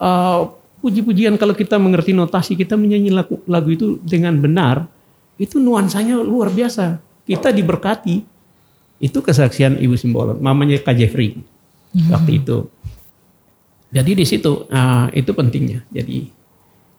uh, 0.02 0.40
puji-pujian 0.82 1.38
kalau 1.38 1.54
kita 1.54 1.78
mengerti 1.78 2.14
notasi 2.14 2.54
kita 2.58 2.78
menyanyi 2.78 3.10
lagu, 3.14 3.42
lagu 3.50 3.70
itu 3.74 3.98
dengan 4.02 4.38
benar 4.38 4.86
itu 5.36 5.60
nuansanya 5.60 6.22
luar 6.22 6.54
biasa. 6.54 7.02
Kita 7.26 7.52
diberkati. 7.52 8.38
Itu 8.96 9.20
kesaksian 9.20 9.76
Ibu 9.76 10.00
Simbolon, 10.00 10.40
mamanya 10.40 10.80
Kak 10.80 10.96
Jeffrey 10.96 11.36
waktu 12.08 12.40
itu. 12.40 12.72
Jadi 13.94 14.12
di 14.18 14.26
situ 14.26 14.66
uh, 14.70 15.08
itu 15.14 15.32
pentingnya. 15.34 15.86
Jadi 15.94 16.30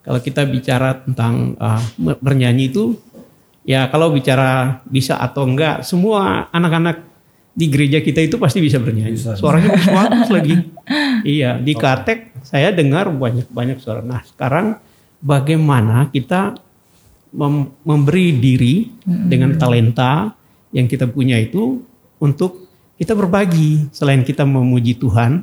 kalau 0.06 0.20
kita 0.22 0.46
bicara 0.46 1.02
tentang 1.02 1.58
uh, 1.58 1.82
bernyanyi 1.98 2.70
itu 2.70 2.94
ya 3.66 3.90
kalau 3.90 4.14
bicara 4.14 4.80
bisa 4.86 5.18
atau 5.18 5.42
enggak 5.44 5.82
semua 5.82 6.46
anak-anak 6.54 7.02
di 7.56 7.66
gereja 7.72 8.04
kita 8.04 8.20
itu 8.22 8.36
pasti 8.36 8.60
bisa 8.60 8.76
bernyanyi. 8.76 9.16
Bisa, 9.16 9.34
Suaranya 9.34 9.72
bagus 9.72 9.88
bagus 9.90 10.30
lagi. 10.30 10.54
Iya, 11.26 11.58
di 11.58 11.74
Katek 11.74 12.46
saya 12.46 12.70
dengar 12.70 13.10
banyak-banyak 13.10 13.82
suara. 13.82 13.98
Nah, 13.98 14.22
sekarang 14.22 14.78
bagaimana 15.18 16.06
kita 16.14 16.54
mem 17.34 17.74
memberi 17.82 18.30
diri 18.38 18.86
hmm. 18.86 19.26
dengan 19.26 19.50
talenta 19.58 20.30
yang 20.70 20.86
kita 20.86 21.10
punya 21.10 21.34
itu 21.42 21.82
untuk 22.22 22.70
kita 22.96 23.18
berbagi 23.18 23.90
selain 23.90 24.22
kita 24.22 24.46
memuji 24.46 24.94
Tuhan, 24.94 25.42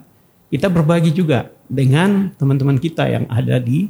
kita 0.54 0.70
berbagi 0.70 1.10
juga 1.10 1.50
dengan 1.66 2.30
teman-teman 2.38 2.78
kita 2.78 3.10
yang 3.10 3.26
ada 3.26 3.58
di 3.58 3.90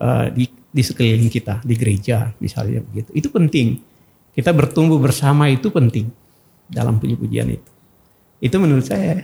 uh, 0.00 0.32
di 0.32 0.48
di 0.48 0.80
sekeliling 0.80 1.28
kita 1.28 1.60
di 1.60 1.76
gereja 1.76 2.32
misalnya 2.40 2.80
begitu. 2.80 3.12
Itu 3.12 3.28
penting. 3.28 3.76
Kita 4.32 4.56
bertumbuh 4.56 4.96
bersama 4.96 5.52
itu 5.52 5.68
penting 5.68 6.08
dalam 6.64 6.96
puji-pujian 6.96 7.52
itu. 7.52 7.70
Itu 8.40 8.56
menurut 8.56 8.88
saya. 8.88 9.20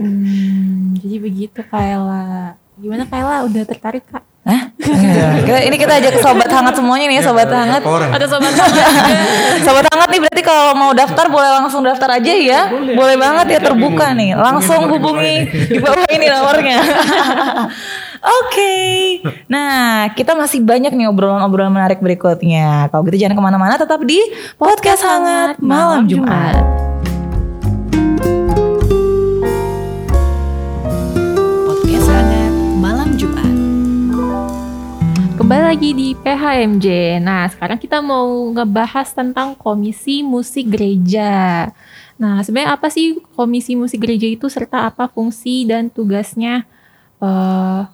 hmm, 0.00 0.96
jadi 0.96 1.16
begitu 1.20 1.60
Kayla. 1.60 2.56
Gimana 2.80 3.04
Kayla 3.04 3.44
udah 3.44 3.62
tertarik 3.68 4.08
Kak? 4.08 4.24
Hah? 4.48 4.72
Kita, 5.44 5.60
ini 5.60 5.76
kita 5.76 6.00
ajak 6.00 6.24
sobat 6.24 6.48
hangat 6.48 6.80
semuanya 6.80 7.04
nih 7.12 7.20
ya, 7.20 7.22
sobat 7.28 7.52
hangat. 7.52 7.84
Ada 7.84 8.26
sobat 8.32 8.56
hangat. 8.56 8.84
sobat 9.68 9.84
hangat 9.92 10.08
nih 10.08 10.20
berarti 10.24 10.40
kalau 10.40 10.72
mau 10.72 10.96
daftar 10.96 11.28
boleh 11.28 11.50
langsung 11.60 11.84
daftar 11.84 12.16
aja 12.16 12.32
ya. 12.32 12.72
Boleh, 12.72 12.96
boleh 12.96 13.16
banget 13.20 13.46
ya 13.52 13.60
terbuka 13.60 14.16
nih. 14.16 14.32
Langsung 14.40 14.88
hubungi 14.88 15.52
di 15.68 15.78
bawah 15.84 16.08
ini 16.08 16.26
nomornya. 16.32 16.80
Oke, 18.18 18.50
okay. 18.50 18.98
nah 19.46 20.10
kita 20.10 20.34
masih 20.34 20.58
banyak 20.58 20.90
nih 20.90 21.06
obrolan-obrolan 21.06 21.70
menarik 21.70 22.02
berikutnya. 22.02 22.90
Kalau 22.90 23.06
gitu 23.06 23.14
jangan 23.14 23.38
ke 23.38 23.42
mana-mana, 23.46 23.78
tetap 23.78 24.02
di 24.02 24.18
podcast 24.58 25.06
hangat 25.06 25.62
malam 25.62 26.08
Jumat. 26.10 26.97
Kembali 35.48 35.64
lagi 35.64 35.96
di 35.96 36.08
PHMJ. 36.12 36.86
Nah, 37.24 37.48
sekarang 37.48 37.80
kita 37.80 38.04
mau 38.04 38.52
ngebahas 38.52 39.08
tentang 39.16 39.56
Komisi 39.56 40.20
Musik 40.20 40.68
Gereja. 40.68 41.64
Nah, 42.20 42.44
sebenarnya 42.44 42.76
apa 42.76 42.92
sih 42.92 43.16
Komisi 43.32 43.72
Musik 43.72 43.96
Gereja 44.04 44.28
itu 44.28 44.44
serta 44.52 44.84
apa 44.84 45.08
fungsi 45.08 45.64
dan 45.64 45.88
tugasnya? 45.88 46.68
Uh, 47.16 47.88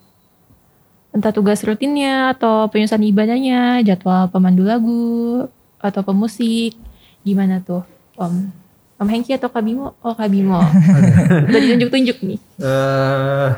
entah 1.14 1.30
tugas 1.30 1.62
rutinnya 1.62 2.34
atau 2.34 2.66
penyusunan 2.74 3.06
ibadahnya, 3.06 3.86
jadwal 3.86 4.26
pemandu 4.34 4.66
lagu 4.66 5.46
atau 5.78 6.02
pemusik. 6.02 6.74
Gimana 7.22 7.62
tuh, 7.62 7.86
Om? 8.18 8.50
Om 8.98 9.06
Hengki 9.06 9.30
atau 9.30 9.46
Kabimo? 9.46 9.94
Oh, 10.02 10.18
Kabimo. 10.18 10.58
Udah 11.54 11.60
ditunjuk-tunjuk 11.62 12.18
nih. 12.18 12.38
Uh, 12.58 13.54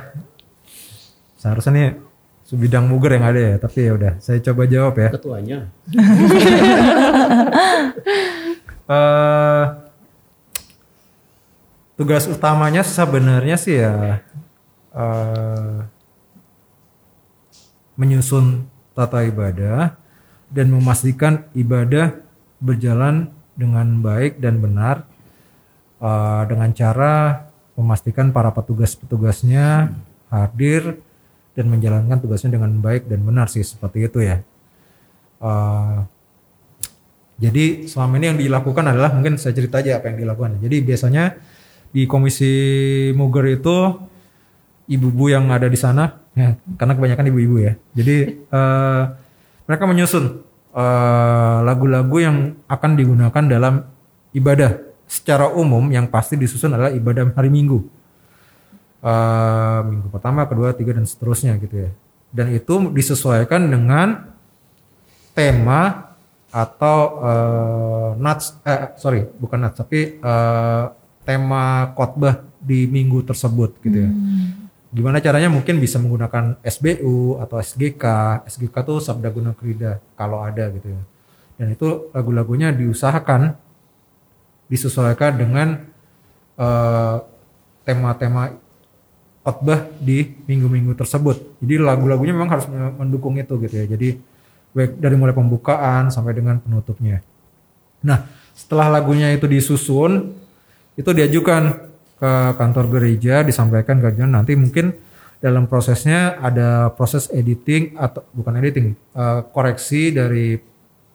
seharusnya 1.41 1.73
nih 1.73 2.06
sebidang 2.47 2.87
muger 2.87 3.19
yang 3.19 3.27
ada 3.27 3.41
ya 3.43 3.57
tapi 3.59 3.91
ya 3.91 3.93
udah 3.99 4.13
saya 4.23 4.39
coba 4.39 4.63
jawab 4.71 4.95
ya. 5.03 5.11
Ketuanya. 5.11 5.59
Uh, 8.87 9.65
tugas 11.99 12.29
utamanya 12.31 12.87
sebenarnya 12.87 13.57
sih 13.57 13.81
ya 13.83 14.21
uh, 14.93 15.89
menyusun 17.97 18.69
tata 18.93 19.25
ibadah 19.25 19.97
dan 20.53 20.71
memastikan 20.71 21.49
ibadah 21.57 22.21
berjalan 22.61 23.33
dengan 23.57 24.05
baik 24.05 24.37
dan 24.39 24.61
benar 24.61 25.09
uh, 26.05 26.45
dengan 26.45 26.71
cara 26.77 27.49
memastikan 27.77 28.33
para 28.33 28.53
petugas-petugasnya 28.53 29.93
hadir 30.29 31.01
dan 31.57 31.73
menjalankan 31.73 32.21
tugasnya 32.21 32.61
dengan 32.61 32.71
baik 32.85 33.09
dan 33.09 33.25
benar 33.25 33.49
sih 33.49 33.65
seperti 33.65 34.07
itu 34.07 34.21
ya. 34.21 34.45
Uh, 35.41 36.05
jadi 37.37 37.89
selama 37.89 38.21
ini 38.21 38.27
yang 38.33 38.39
dilakukan 38.41 38.85
adalah 38.85 39.13
mungkin 39.13 39.41
saya 39.41 39.57
cerita 39.57 39.81
aja 39.81 40.01
apa 40.01 40.13
yang 40.13 40.21
dilakukan. 40.21 40.61
Jadi 40.61 40.77
biasanya 40.85 41.37
di 41.93 42.05
komisi 42.05 42.53
Muger 43.17 43.57
itu 43.57 43.77
ibu-ibu 44.89 45.33
yang 45.33 45.49
ada 45.49 45.69
di 45.69 45.77
sana, 45.81 46.13
ya, 46.37 46.57
karena 46.77 46.93
kebanyakan 46.97 47.27
ibu-ibu 47.33 47.57
ya. 47.61 47.73
Jadi 47.97 48.17
uh, 48.53 49.03
mereka 49.67 49.85
menyusun 49.91 50.47
eh, 50.79 51.59
lagu-lagu 51.67 52.17
uh, 52.17 52.23
yang 52.23 52.37
akan 52.71 52.91
digunakan 52.95 53.45
dalam 53.51 53.83
ibadah 54.31 54.79
secara 55.11 55.51
umum 55.51 55.83
yang 55.91 56.07
pasti 56.07 56.39
disusun 56.39 56.71
adalah 56.71 56.95
ibadah 56.95 57.35
hari 57.35 57.51
Minggu 57.51 57.96
uh, 59.07 59.81
minggu 59.87 60.09
pertama, 60.11 60.51
kedua, 60.51 60.75
tiga 60.75 60.99
dan 60.99 61.07
seterusnya 61.07 61.55
gitu 61.63 61.87
ya. 61.87 61.91
Dan 62.35 62.51
itu 62.51 62.91
disesuaikan 62.91 63.71
dengan 63.71 64.35
tema 65.33 66.13
atau 66.51 66.99
uh, 67.21 68.11
nats 68.17 68.57
eh 68.65 68.97
sorry 68.97 69.29
bukan 69.37 69.69
nats 69.69 69.77
tapi 69.77 70.17
uh, 70.25 70.89
tema 71.27 71.93
khotbah 71.93 72.41
di 72.59 72.91
minggu 72.91 73.23
tersebut 73.23 73.79
gitu 73.83 73.99
ya. 74.07 74.11
Hmm. 74.11 74.67
Gimana 74.91 75.21
caranya 75.21 75.53
mungkin 75.53 75.77
bisa 75.77 76.01
menggunakan 76.01 76.57
SBU 76.65 77.43
atau 77.43 77.61
SGK. 77.61 78.05
SGK 78.49 78.75
tuh 78.87 78.99
Sabda 79.03 79.29
Guna 79.29 79.53
Krida 79.53 80.01
kalau 80.17 80.41
ada 80.41 80.71
gitu 80.73 80.89
ya. 80.95 81.03
dan 81.57 81.73
itu 81.73 82.13
lagu-lagunya 82.13 82.69
diusahakan 82.69 83.57
disesuaikan 84.69 85.33
dengan 85.41 85.69
eh, 86.59 87.17
tema-tema 87.87 88.51
khotbah 89.47 89.87
di 90.03 90.27
minggu-minggu 90.27 90.99
tersebut. 90.99 91.63
Jadi 91.63 91.79
lagu-lagunya 91.79 92.35
memang 92.35 92.51
harus 92.51 92.67
mendukung 92.99 93.39
itu 93.39 93.55
gitu 93.63 93.75
ya. 93.79 93.87
Jadi 93.87 94.19
dari 94.99 95.15
mulai 95.15 95.31
pembukaan 95.31 96.11
sampai 96.11 96.35
dengan 96.35 96.59
penutupnya. 96.59 97.23
Nah, 98.03 98.27
setelah 98.59 98.91
lagunya 98.91 99.31
itu 99.31 99.47
disusun, 99.47 100.35
itu 100.99 101.11
diajukan 101.15 101.63
ke 102.19 102.33
kantor 102.59 102.99
gereja, 102.99 103.47
disampaikan 103.47 104.03
ke 104.03 104.11
gereja. 104.11 104.27
Nanti 104.27 104.59
mungkin 104.59 104.99
dalam 105.39 105.71
prosesnya 105.71 106.43
ada 106.43 106.91
proses 106.91 107.31
editing 107.31 107.95
atau 107.95 108.27
bukan 108.35 108.59
editing, 108.59 108.99
eh, 108.99 109.41
koreksi 109.55 110.11
dari 110.11 110.59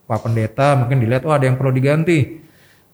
Pak 0.08 0.24
Pendeta. 0.24 0.72
Mungkin 0.80 1.04
dilihat, 1.04 1.28
oh 1.28 1.36
ada 1.36 1.44
yang 1.44 1.60
perlu 1.60 1.68
diganti 1.68 2.40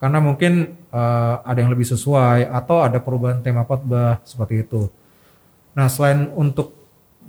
karena 0.02 0.18
mungkin 0.18 0.74
eh, 0.90 1.34
ada 1.46 1.58
yang 1.62 1.70
lebih 1.70 1.86
sesuai 1.86 2.50
atau 2.50 2.82
ada 2.82 2.98
perubahan 2.98 3.38
tema 3.38 3.62
khotbah 3.62 4.18
seperti 4.26 4.66
itu. 4.66 4.90
Nah, 5.78 5.86
selain 5.86 6.26
untuk 6.34 6.74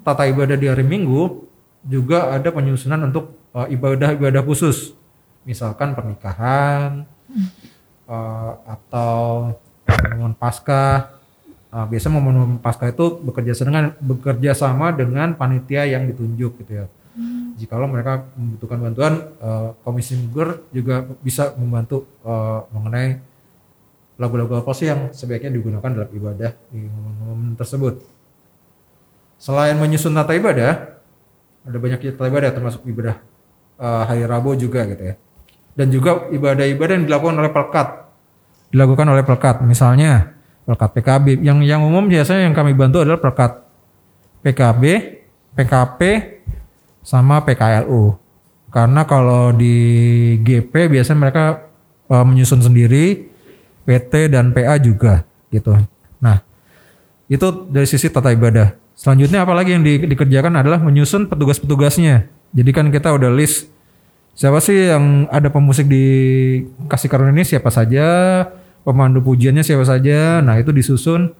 tata 0.01 0.25
ibadah 0.25 0.57
di 0.57 0.65
hari 0.65 0.81
Minggu, 0.81 1.45
juga 1.85 2.33
ada 2.33 2.49
penyusunan 2.49 2.97
untuk 3.05 3.37
eh, 3.53 3.77
ibadah-ibadah 3.77 4.41
khusus. 4.41 4.97
Misalkan 5.45 5.93
pernikahan 5.93 7.05
eh, 8.09 8.51
atau 8.65 9.53
momen 10.19 10.33
Paskah. 10.33 11.17
Uh, 11.69 11.85
biasanya 11.85 12.17
momen 12.17 12.57
Paskah 12.57 12.89
itu 12.89 13.21
bekerja 13.21 13.53
dengan 13.61 13.93
bekerja 14.01 14.57
sama 14.57 14.89
dengan 14.89 15.37
panitia 15.37 15.85
yang 15.85 16.09
ditunjuk 16.09 16.65
gitu 16.65 16.71
ya. 16.81 16.85
Jikalau 17.61 17.85
mereka 17.91 18.25
membutuhkan 18.39 18.79
bantuan, 18.79 19.13
eh, 19.37 19.69
Komisi 19.83 20.15
Muger 20.15 20.63
juga 20.71 21.03
bisa 21.19 21.51
membantu 21.59 22.07
eh, 22.23 22.59
mengenai 22.71 23.19
lagu-lagu 24.15 24.63
apa 24.63 24.71
sih 24.71 24.87
yang 24.87 25.11
sebaiknya 25.11 25.51
digunakan 25.51 25.91
dalam 25.91 26.09
ibadah 26.09 26.51
di 26.71 26.87
momen-momen 26.87 27.59
tersebut. 27.59 27.99
Selain 29.39 29.79
menyusun 29.79 30.11
tata 30.11 30.35
ibadah, 30.35 30.99
ada 31.63 31.77
banyak 31.79 32.03
tata 32.13 32.27
ibadah 32.27 32.51
termasuk 32.51 32.83
ibadah 32.83 33.23
eh, 33.79 34.03
hari 34.03 34.27
Rabu 34.27 34.59
juga 34.59 34.83
gitu 34.83 35.15
ya. 35.15 35.15
Dan 35.79 35.95
juga 35.95 36.27
ibadah-ibadah 36.27 36.93
yang 36.99 37.05
dilakukan 37.07 37.35
oleh 37.39 37.51
pelkat. 37.55 37.87
Dilakukan 38.75 39.07
oleh 39.15 39.23
pelkat. 39.23 39.63
Misalnya 39.63 40.35
pelkat 40.67 40.91
PKB. 40.91 41.39
Yang 41.39 41.57
yang 41.63 41.87
umum 41.87 42.11
biasanya 42.11 42.51
yang 42.51 42.53
kami 42.53 42.75
bantu 42.75 42.99
adalah 42.99 43.23
pelkat 43.23 43.63
PKB, 44.43 44.83
PKP, 45.55 45.99
sama 46.99 47.39
PKLU. 47.47 48.19
Karena 48.69 49.07
kalau 49.07 49.55
di 49.55 49.75
GP 50.43 50.91
biasanya 50.91 51.19
mereka 51.23 51.43
eh, 52.11 52.25
menyusun 52.27 52.59
sendiri, 52.59 53.31
PT 53.87 54.35
dan 54.35 54.51
PA 54.51 54.75
juga 54.77 55.23
gitu. 55.49 55.73
Nah, 56.21 56.43
itu 57.25 57.47
dari 57.71 57.87
sisi 57.89 58.11
tata 58.11 58.29
ibadah. 58.29 58.78
Selanjutnya 58.99 59.47
apalagi 59.47 59.79
yang 59.79 59.83
di- 59.87 60.03
dikerjakan 60.11 60.59
adalah 60.59 60.83
menyusun 60.83 61.31
petugas-petugasnya. 61.31 62.27
Jadi 62.51 62.71
kan 62.75 62.91
kita 62.91 63.15
udah 63.15 63.31
list 63.31 63.71
siapa 64.35 64.59
sih 64.59 64.91
yang 64.91 65.23
ada 65.31 65.47
pemusik 65.47 65.87
di 65.87 66.03
kasih 66.91 67.07
karunia 67.07 67.31
ini 67.39 67.47
siapa 67.47 67.71
saja, 67.71 68.07
pemandu 68.83 69.23
pujiannya 69.23 69.63
siapa 69.63 69.87
saja. 69.87 70.43
Nah, 70.43 70.59
itu 70.59 70.75
disusun 70.75 71.31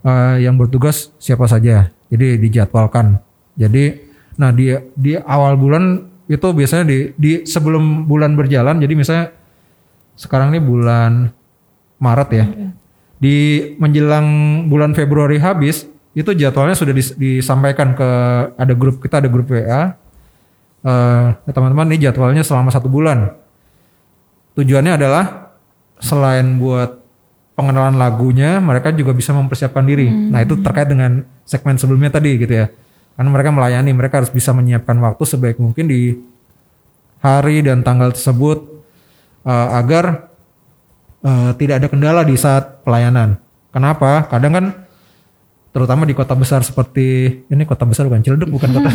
eh, 0.00 0.36
yang 0.48 0.56
bertugas 0.56 1.12
siapa 1.20 1.44
saja. 1.44 1.92
Jadi 2.08 2.40
dijadwalkan. 2.40 3.20
Jadi 3.52 4.00
nah 4.40 4.48
di 4.48 4.72
di 4.96 5.14
awal 5.14 5.60
bulan 5.60 6.08
itu 6.24 6.48
biasanya 6.56 6.88
di 6.88 7.12
di 7.20 7.44
sebelum 7.44 8.08
bulan 8.08 8.32
berjalan. 8.32 8.80
Jadi 8.80 8.94
misalnya 8.96 9.28
sekarang 10.16 10.56
ini 10.56 10.60
bulan 10.64 11.28
Maret 12.00 12.30
ya. 12.32 12.46
Di 13.20 13.36
menjelang 13.76 14.26
bulan 14.68 14.96
Februari 14.96 15.36
habis, 15.36 15.88
itu 16.14 16.30
jadwalnya 16.30 16.78
sudah 16.78 16.94
dis- 16.94 17.18
disampaikan 17.18 17.98
ke 17.98 18.08
ada 18.54 18.74
grup 18.78 19.02
kita 19.02 19.18
ada 19.18 19.26
grup 19.26 19.50
WA. 19.50 19.98
Eh, 20.84 21.26
ya 21.34 21.50
teman-teman 21.50 21.90
ini 21.90 21.98
jadwalnya 22.06 22.46
selama 22.46 22.70
satu 22.70 22.86
bulan. 22.86 23.34
Tujuannya 24.54 24.94
adalah 24.94 25.50
selain 25.98 26.62
buat 26.62 27.02
pengenalan 27.58 27.98
lagunya, 27.98 28.62
mereka 28.62 28.94
juga 28.94 29.10
bisa 29.10 29.34
mempersiapkan 29.34 29.82
diri. 29.82 30.06
Nah 30.06 30.42
itu 30.42 30.54
terkait 30.62 30.86
dengan 30.86 31.26
segmen 31.42 31.74
sebelumnya 31.74 32.14
tadi 32.14 32.38
gitu 32.38 32.54
ya. 32.62 32.66
Karena 33.14 33.30
mereka 33.30 33.50
melayani, 33.50 33.90
mereka 33.90 34.22
harus 34.22 34.30
bisa 34.30 34.54
menyiapkan 34.54 34.98
waktu 35.02 35.22
sebaik 35.22 35.58
mungkin 35.58 35.86
di 35.90 36.18
hari 37.22 37.62
dan 37.66 37.82
tanggal 37.82 38.14
tersebut 38.14 38.86
eh, 39.42 39.68
agar 39.74 40.30
eh, 41.26 41.50
tidak 41.58 41.82
ada 41.82 41.88
kendala 41.90 42.22
di 42.22 42.38
saat 42.38 42.86
pelayanan. 42.86 43.34
Kenapa? 43.74 44.30
Kadang 44.30 44.52
kan 44.54 44.66
terutama 45.74 46.06
di 46.06 46.14
kota 46.14 46.38
besar 46.38 46.62
seperti 46.62 47.26
ini 47.50 47.66
kota 47.66 47.82
besar 47.82 48.06
bukan 48.06 48.22
Ciledug 48.22 48.46
bukan 48.46 48.70
kota. 48.78 48.94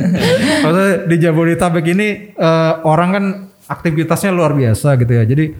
Maksudnya 0.64 0.92
di 1.04 1.16
Jabodetabek 1.20 1.86
ini 1.92 2.32
eh, 2.32 2.72
orang 2.88 3.08
kan 3.12 3.24
aktivitasnya 3.68 4.32
luar 4.32 4.56
biasa 4.56 4.96
gitu 4.96 5.12
ya. 5.12 5.28
Jadi 5.28 5.52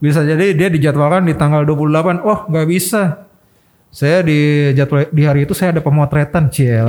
bisa 0.00 0.24
jadi 0.24 0.56
dia 0.56 0.72
dijadwalkan 0.72 1.28
di 1.28 1.36
tanggal 1.36 1.68
28, 1.68 2.24
oh 2.24 2.48
nggak 2.48 2.64
bisa. 2.64 3.28
Saya 3.92 4.24
di 4.24 4.72
jadwal 4.72 5.08
di 5.08 5.22
hari 5.24 5.44
itu 5.44 5.52
saya 5.52 5.76
ada 5.76 5.84
pemotretan 5.84 6.48
Ciel. 6.48 6.88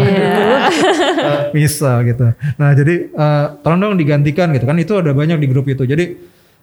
bisa 1.55 1.99
gitu. 2.07 2.31
Nah 2.55 2.71
jadi 2.71 3.11
eh, 3.11 3.45
tolong 3.59 3.91
dong 3.91 3.99
digantikan 3.99 4.55
gitu 4.55 4.63
kan 4.63 4.79
itu 4.79 4.95
ada 4.95 5.11
banyak 5.11 5.35
di 5.35 5.47
grup 5.51 5.67
itu. 5.67 5.83
Jadi 5.83 6.15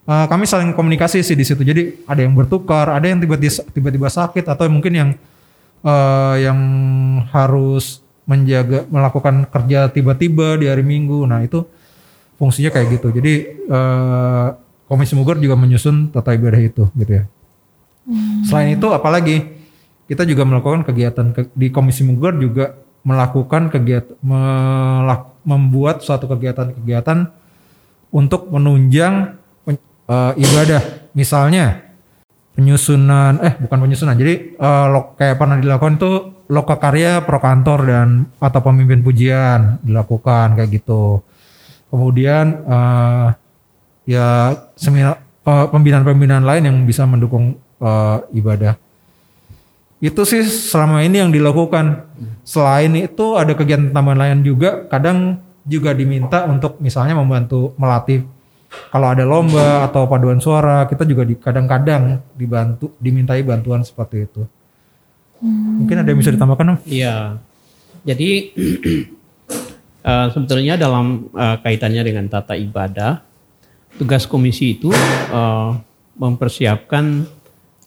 eh, 0.08 0.26
kami 0.32 0.48
saling 0.48 0.72
komunikasi 0.72 1.20
sih 1.20 1.36
di 1.36 1.44
situ. 1.44 1.60
Jadi 1.60 2.08
ada 2.08 2.24
yang 2.24 2.32
bertukar, 2.32 2.88
ada 2.88 3.04
yang 3.04 3.20
tiba-tiba 3.20 3.68
tiba-tiba 3.68 4.08
sakit 4.08 4.48
atau 4.48 4.64
mungkin 4.72 4.92
yang 4.96 5.10
eh, 5.84 6.34
yang 6.48 6.58
harus 7.28 8.00
menjaga 8.24 8.88
melakukan 8.88 9.44
kerja 9.52 9.92
tiba-tiba 9.92 10.56
di 10.56 10.66
hari 10.72 10.80
Minggu. 10.80 11.28
Nah 11.28 11.44
itu 11.44 11.68
fungsinya 12.40 12.72
kayak 12.72 12.98
gitu. 12.98 13.12
Jadi 13.12 13.32
eh, 13.68 14.46
Komisi 14.84 15.16
Mugur 15.16 15.40
juga 15.40 15.56
menyusun 15.56 16.12
tata 16.12 16.36
ibadah 16.36 16.60
itu 16.60 16.84
gitu 16.92 17.12
ya. 17.20 17.24
Selain 18.44 18.76
itu 18.76 18.84
apalagi 18.92 19.64
kita 20.04 20.28
juga 20.28 20.44
melakukan 20.44 20.84
kegiatan 20.84 21.32
ke- 21.32 21.48
di 21.56 21.72
Komisi 21.72 22.04
Mugur 22.04 22.36
juga 22.36 22.76
melakukan 23.00 23.72
kegiatan 23.72 24.16
melak- 24.20 25.32
membuat 25.44 26.04
suatu 26.04 26.28
kegiatan-kegiatan 26.28 27.32
untuk 28.12 28.52
menunjang 28.52 29.40
eh, 29.64 30.32
ibadah. 30.36 31.12
Misalnya 31.16 31.93
penyusunan 32.54 33.42
eh 33.42 33.54
bukan 33.58 33.78
penyusunan. 33.82 34.14
Jadi 34.14 34.56
eh, 34.56 34.86
lo- 34.90 35.14
kayak 35.18 35.36
pernah 35.36 35.58
dilakukan 35.58 35.98
itu 35.98 36.12
loka 36.48 36.76
karya 36.76 37.24
pro 37.24 37.40
kantor 37.42 37.78
dan 37.88 38.08
atau 38.38 38.60
pemimpin 38.62 39.02
pujian 39.02 39.82
dilakukan 39.82 40.54
kayak 40.54 40.70
gitu. 40.80 41.20
Kemudian 41.90 42.64
eh, 42.66 43.28
ya 44.06 44.54
seminar 44.78 45.18
eh, 45.44 45.66
pembinaan-pembinaan 45.68 46.46
lain 46.46 46.62
yang 46.70 46.76
bisa 46.86 47.04
mendukung 47.04 47.58
eh, 47.82 48.18
ibadah. 48.38 48.78
Itu 50.04 50.28
sih 50.28 50.44
selama 50.44 51.00
ini 51.00 51.24
yang 51.24 51.32
dilakukan. 51.32 52.04
Selain 52.44 52.92
itu 52.92 53.40
ada 53.40 53.56
kegiatan 53.56 53.88
tambahan 53.88 54.20
lain 54.20 54.38
juga. 54.44 54.84
Kadang 54.92 55.40
juga 55.64 55.96
diminta 55.96 56.44
untuk 56.44 56.76
misalnya 56.76 57.16
membantu 57.16 57.72
melatih 57.80 58.28
kalau 58.94 59.10
ada 59.10 59.26
lomba 59.26 59.82
atau 59.86 60.06
paduan 60.06 60.38
suara 60.38 60.86
kita 60.86 61.02
juga 61.02 61.26
di 61.26 61.34
kadang-kadang 61.34 62.22
dibantu 62.38 62.94
dimintai 63.02 63.42
bantuan 63.42 63.82
seperti 63.82 64.16
itu. 64.22 64.42
Mungkin 65.44 66.00
ada 66.00 66.08
yang 66.08 66.20
bisa 66.22 66.32
ditambahkan 66.32 66.72
Om? 66.72 66.78
Iya. 66.88 67.36
Jadi 68.06 68.30
eh, 70.08 70.26
sebetulnya 70.30 70.78
dalam 70.78 71.28
eh, 71.34 71.56
kaitannya 71.60 72.02
dengan 72.06 72.30
tata 72.30 72.54
ibadah, 72.54 73.20
tugas 73.98 74.24
komisi 74.24 74.78
itu 74.78 74.94
eh, 75.30 75.70
mempersiapkan 76.16 77.26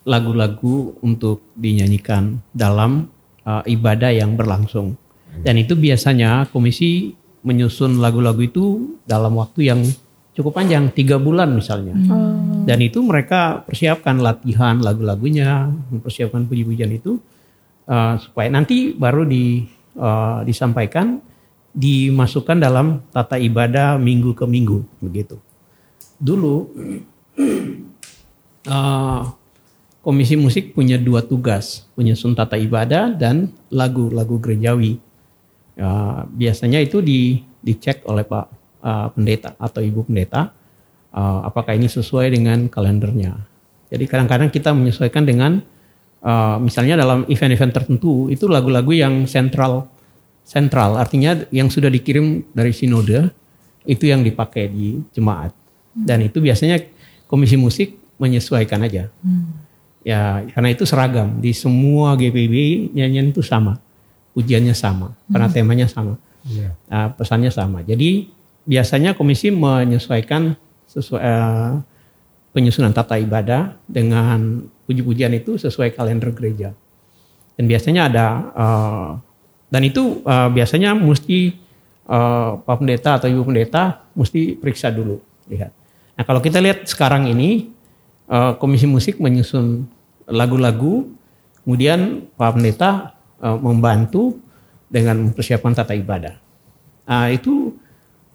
lagu-lagu 0.08 0.96
untuk 1.04 1.44
dinyanyikan 1.56 2.40
dalam 2.52 3.08
eh, 3.48 3.64
ibadah 3.74 4.12
yang 4.12 4.36
berlangsung. 4.36 5.00
Dan 5.38 5.62
itu 5.62 5.78
biasanya 5.78 6.50
komisi 6.50 7.14
menyusun 7.46 8.02
lagu-lagu 8.02 8.42
itu 8.42 8.98
dalam 9.06 9.38
waktu 9.38 9.70
yang 9.70 9.82
cukup 10.38 10.62
panjang, 10.62 10.94
tiga 10.94 11.18
bulan 11.18 11.58
misalnya. 11.58 11.98
Dan 12.70 12.78
itu 12.86 13.02
mereka 13.02 13.66
persiapkan 13.66 14.22
latihan 14.22 14.78
lagu-lagunya, 14.78 15.66
mempersiapkan 15.90 16.46
puji-pujian 16.46 16.94
itu 16.94 17.18
uh, 17.90 18.22
supaya 18.22 18.46
nanti 18.54 18.94
baru 18.94 19.26
di, 19.26 19.66
uh, 19.98 20.46
disampaikan, 20.46 21.18
dimasukkan 21.74 22.62
dalam 22.62 23.02
tata 23.10 23.42
ibadah 23.42 23.98
minggu 23.98 24.38
ke 24.38 24.46
minggu 24.46 24.86
begitu. 25.02 25.42
Dulu 26.22 26.56
uh, 28.70 29.22
komisi 30.06 30.38
musik 30.38 30.78
punya 30.78 31.02
dua 31.02 31.26
tugas, 31.26 31.90
menyusun 31.98 32.38
tata 32.38 32.62
ibadah 32.62 33.10
dan 33.10 33.58
lagu-lagu 33.74 34.38
gerejawi. 34.38 35.02
Uh, 35.78 36.30
biasanya 36.30 36.78
itu 36.78 37.02
di, 37.02 37.42
dicek 37.66 38.06
oleh 38.06 38.22
Pak 38.22 38.67
uh, 38.88 39.12
Pendeta 39.12 39.60
atau 39.60 39.84
Ibu 39.84 40.08
Pendeta 40.08 40.56
uh, 41.12 41.44
apakah 41.44 41.76
ini 41.76 41.92
sesuai 41.92 42.32
dengan 42.32 42.72
kalendernya. 42.72 43.36
Jadi 43.92 44.04
kadang-kadang 44.08 44.48
kita 44.52 44.72
menyesuaikan 44.72 45.28
dengan 45.28 45.60
uh, 46.24 46.56
misalnya 46.60 47.00
dalam 47.00 47.28
event-event 47.28 47.76
tertentu 47.76 48.32
itu 48.32 48.48
lagu-lagu 48.48 48.96
yang 48.96 49.28
sentral 49.28 49.92
sentral. 50.48 50.96
Artinya 50.96 51.44
yang 51.52 51.68
sudah 51.68 51.92
dikirim 51.92 52.48
dari 52.56 52.72
sinode 52.72 53.32
itu 53.84 54.08
yang 54.08 54.24
dipakai 54.24 54.72
di 54.72 55.04
jemaat. 55.12 55.52
Dan 55.92 56.24
itu 56.24 56.40
biasanya 56.40 56.80
komisi 57.28 57.60
musik 57.60 57.96
menyesuaikan 58.16 58.84
aja. 58.88 59.12
Ya 60.08 60.44
karena 60.56 60.70
itu 60.72 60.88
seragam. 60.88 61.44
Di 61.44 61.52
semua 61.52 62.16
GPB 62.16 62.88
nyanyian 62.96 63.36
itu 63.36 63.44
sama. 63.44 63.80
Ujiannya 64.36 64.76
sama. 64.76 65.16
Karena 65.28 65.48
temanya 65.52 65.88
sama. 65.92 66.16
Iya. 66.48 66.72
uh, 66.88 67.12
pesannya 67.12 67.52
sama. 67.52 67.84
Jadi 67.84 68.37
biasanya 68.68 69.16
komisi 69.16 69.50
menyesuaikan 69.50 70.54
sesuai 70.92 71.24
uh, 71.24 71.80
penyusunan 72.52 72.92
tata 72.92 73.16
ibadah 73.16 73.80
dengan 73.88 74.68
puji-pujian 74.84 75.32
itu 75.40 75.56
sesuai 75.56 75.96
kalender 75.96 76.36
gereja 76.36 76.76
dan 77.56 77.66
biasanya 77.66 78.02
ada 78.12 78.28
uh, 78.54 79.10
dan 79.68 79.82
itu 79.84 80.22
uh, 80.24 80.48
biasanya 80.52 80.96
mesti 80.96 81.58
uh, 82.08 82.60
Pak 82.62 82.76
Pendeta 82.80 83.20
atau 83.20 83.28
Ibu 83.28 83.44
Pendeta 83.52 84.08
mesti 84.16 84.56
periksa 84.56 84.94
dulu 84.94 85.20
lihat. 85.52 85.72
Nah 86.16 86.24
kalau 86.24 86.40
kita 86.40 86.64
lihat 86.64 86.88
sekarang 86.88 87.28
ini 87.28 87.72
uh, 88.32 88.56
Komisi 88.56 88.88
Musik 88.88 89.20
menyusun 89.20 89.88
lagu-lagu, 90.28 91.08
kemudian 91.64 92.30
Pak 92.40 92.52
Pendeta 92.58 93.18
uh, 93.44 93.60
membantu 93.60 94.40
dengan 94.88 95.20
mempersiapkan 95.30 95.76
tata 95.76 95.92
ibadah. 95.92 96.40
Nah 97.08 97.28
itu 97.32 97.76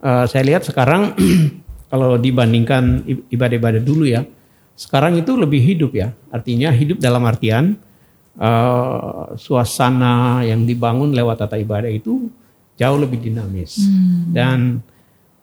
uh, 0.03 0.27
saya 0.27 0.43
lihat 0.45 0.67
sekarang 0.67 1.15
kalau 1.93 2.19
dibandingkan 2.19 3.07
ibadah-ibadah 3.31 3.81
dulu 3.81 4.05
ya, 4.05 4.27
sekarang 4.75 5.17
itu 5.17 5.33
lebih 5.39 5.63
hidup 5.63 5.95
ya. 5.95 6.11
Artinya 6.35 6.75
hidup 6.75 6.99
dalam 6.99 7.23
artian 7.25 7.79
uh, 8.37 9.33
suasana 9.39 10.43
yang 10.43 10.67
dibangun 10.67 11.15
lewat 11.15 11.47
tata 11.47 11.57
ibadah 11.57 11.89
itu 11.89 12.29
jauh 12.77 12.99
lebih 12.99 13.23
dinamis. 13.23 13.79
Dan 14.33 14.81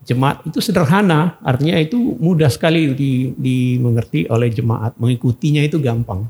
jemaat 0.04 0.42
itu 0.50 0.60
sederhana 0.60 1.38
artinya 1.46 1.78
itu 1.78 2.18
mudah 2.18 2.50
sekali 2.50 2.92
di, 2.98 3.32
dimengerti 3.38 4.28
oleh 4.28 4.50
jemaat. 4.50 4.98
Mengikutinya 4.98 5.62
itu 5.64 5.78
gampang. 5.80 6.26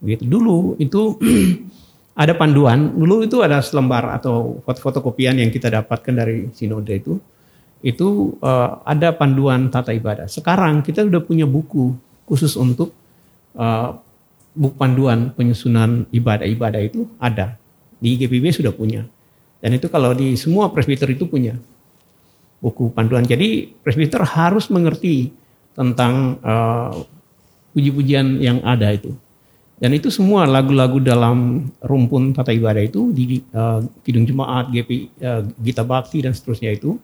Gitu 0.00 0.24
dulu 0.24 0.74
itu 0.80 1.20
ada 2.22 2.32
panduan. 2.34 2.96
Dulu 2.96 3.28
itu 3.28 3.44
ada 3.44 3.60
selembar 3.60 4.16
atau 4.16 4.58
foto 4.64 4.98
kopian 5.04 5.36
yang 5.36 5.52
kita 5.52 5.68
dapatkan 5.68 6.14
dari 6.16 6.48
sinode 6.56 6.96
itu 6.96 7.20
itu 7.78 8.34
uh, 8.42 8.82
ada 8.82 9.14
panduan 9.14 9.70
tata 9.70 9.94
ibadah. 9.94 10.26
Sekarang 10.26 10.82
kita 10.82 11.06
sudah 11.06 11.22
punya 11.22 11.46
buku 11.46 11.94
khusus 12.26 12.58
untuk 12.58 12.90
uh, 13.54 13.94
buku 14.58 14.74
panduan 14.74 15.30
penyusunan 15.34 16.06
ibadah-ibadah 16.10 16.82
itu 16.82 17.06
ada. 17.22 17.54
Di 17.98 18.18
GPB 18.18 18.50
sudah 18.50 18.74
punya. 18.74 19.06
Dan 19.58 19.74
itu 19.74 19.90
kalau 19.90 20.14
di 20.14 20.34
semua 20.38 20.70
presbiter 20.70 21.10
itu 21.10 21.26
punya 21.26 21.54
buku 22.58 22.90
panduan. 22.90 23.22
Jadi 23.22 23.70
presbiter 23.82 24.22
harus 24.26 24.66
mengerti 24.70 25.30
tentang 25.78 26.42
uh, 26.42 26.90
puji-pujian 27.74 28.42
yang 28.42 28.58
ada 28.66 28.90
itu. 28.90 29.14
Dan 29.78 29.94
itu 29.94 30.10
semua 30.10 30.42
lagu-lagu 30.42 30.98
dalam 30.98 31.70
rumpun 31.78 32.34
tata 32.34 32.50
ibadah 32.50 32.82
itu 32.82 33.14
di 33.14 33.38
uh, 33.54 33.78
kidung 34.02 34.26
jemaat 34.26 34.74
GP 34.74 34.90
uh, 35.22 35.46
Gita 35.62 35.86
Bakti 35.86 36.26
dan 36.26 36.34
seterusnya 36.34 36.74
itu 36.74 36.98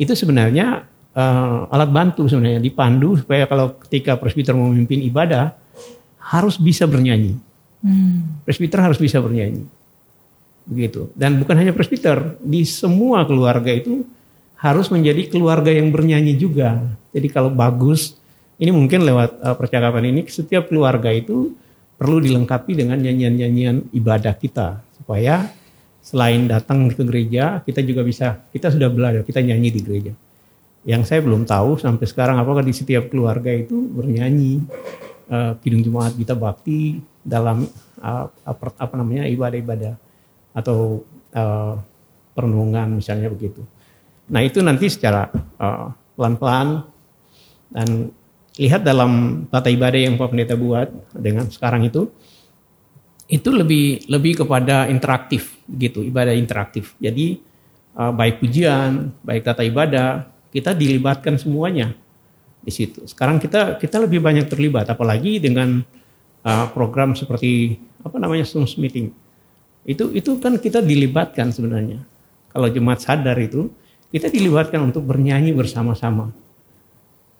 itu 0.00 0.16
sebenarnya 0.16 0.88
uh, 1.12 1.68
alat 1.68 1.90
bantu 1.92 2.24
sebenarnya 2.24 2.64
dipandu 2.64 3.20
supaya 3.20 3.44
kalau 3.44 3.76
ketika 3.84 4.16
presbiter 4.16 4.56
memimpin 4.56 5.04
ibadah 5.04 5.52
harus 6.16 6.56
bisa 6.56 6.88
bernyanyi. 6.88 7.36
Presbiter 8.48 8.80
harus 8.80 8.96
bisa 8.96 9.20
bernyanyi. 9.20 9.68
Begitu. 10.64 11.12
Dan 11.12 11.36
bukan 11.36 11.56
hanya 11.60 11.76
presbiter, 11.76 12.40
di 12.40 12.64
semua 12.64 13.28
keluarga 13.28 13.68
itu 13.68 14.08
harus 14.56 14.88
menjadi 14.88 15.28
keluarga 15.28 15.68
yang 15.72 15.92
bernyanyi 15.92 16.36
juga. 16.36 16.80
Jadi 17.12 17.28
kalau 17.28 17.52
bagus, 17.52 18.16
ini 18.56 18.72
mungkin 18.72 19.04
lewat 19.04 19.30
uh, 19.40 19.56
percakapan 19.56 20.12
ini 20.12 20.24
setiap 20.28 20.72
keluarga 20.72 21.12
itu 21.12 21.52
perlu 22.00 22.20
dilengkapi 22.24 22.72
dengan 22.72 22.96
nyanyian-nyanyian 22.96 23.92
ibadah 23.92 24.32
kita 24.32 24.80
supaya 24.96 25.52
selain 26.00 26.48
datang 26.48 26.88
ke 26.88 27.04
gereja, 27.04 27.60
kita 27.64 27.84
juga 27.84 28.00
bisa 28.04 28.40
kita 28.50 28.72
sudah 28.72 28.88
belajar, 28.88 29.22
kita 29.22 29.44
nyanyi 29.44 29.68
di 29.72 29.80
gereja. 29.84 30.12
Yang 30.84 31.12
saya 31.12 31.20
belum 31.20 31.44
tahu 31.44 31.76
sampai 31.76 32.08
sekarang 32.08 32.40
apakah 32.40 32.64
di 32.64 32.72
setiap 32.72 33.12
keluarga 33.12 33.52
itu 33.52 33.76
bernyanyi 33.92 34.64
uh, 35.28 35.52
kidung 35.60 35.84
jemaat 35.84 36.16
kita 36.16 36.32
bakti 36.32 37.04
dalam 37.20 37.68
uh, 38.00 38.26
apa, 38.32 38.64
apa 38.80 38.94
namanya 38.96 39.28
ibadah-ibadah 39.28 39.94
atau 40.56 41.04
uh, 41.36 41.76
perenungan 42.32 42.96
misalnya 42.96 43.28
begitu. 43.28 43.60
Nah 44.32 44.40
itu 44.40 44.64
nanti 44.64 44.88
secara 44.88 45.28
uh, 45.60 45.92
pelan-pelan 46.16 46.86
dan 47.70 48.10
lihat 48.58 48.82
dalam 48.82 49.44
tata 49.52 49.68
ibadah 49.70 50.00
yang 50.00 50.18
Pak 50.18 50.32
Pendeta 50.32 50.56
buat 50.58 50.88
dengan 51.14 51.46
sekarang 51.52 51.86
itu 51.86 52.10
itu 53.30 53.48
lebih 53.54 54.10
lebih 54.10 54.42
kepada 54.42 54.90
interaktif 54.90 55.54
gitu 55.70 56.02
ibadah 56.02 56.34
interaktif. 56.34 56.98
Jadi 56.98 57.38
uh, 57.94 58.10
baik 58.10 58.42
pujian, 58.42 59.14
baik 59.22 59.46
tata 59.46 59.62
ibadah 59.62 60.26
kita 60.50 60.74
dilibatkan 60.74 61.38
semuanya 61.38 61.94
di 62.60 62.72
situ. 62.74 63.06
Sekarang 63.06 63.38
kita 63.38 63.78
kita 63.78 64.02
lebih 64.02 64.18
banyak 64.18 64.50
terlibat, 64.50 64.90
apalagi 64.90 65.38
dengan 65.38 65.80
uh, 66.42 66.66
program 66.74 67.14
seperti 67.14 67.78
apa 68.02 68.18
namanya 68.18 68.42
Zoom 68.42 68.66
meeting. 68.82 69.14
Itu 69.86 70.10
itu 70.10 70.36
kan 70.42 70.58
kita 70.58 70.82
dilibatkan 70.82 71.54
sebenarnya. 71.54 72.02
Kalau 72.50 72.66
jemaat 72.66 73.00
sadar 73.06 73.38
itu 73.38 73.70
kita 74.10 74.26
dilibatkan 74.26 74.90
untuk 74.90 75.06
bernyanyi 75.06 75.54
bersama-sama. 75.54 76.34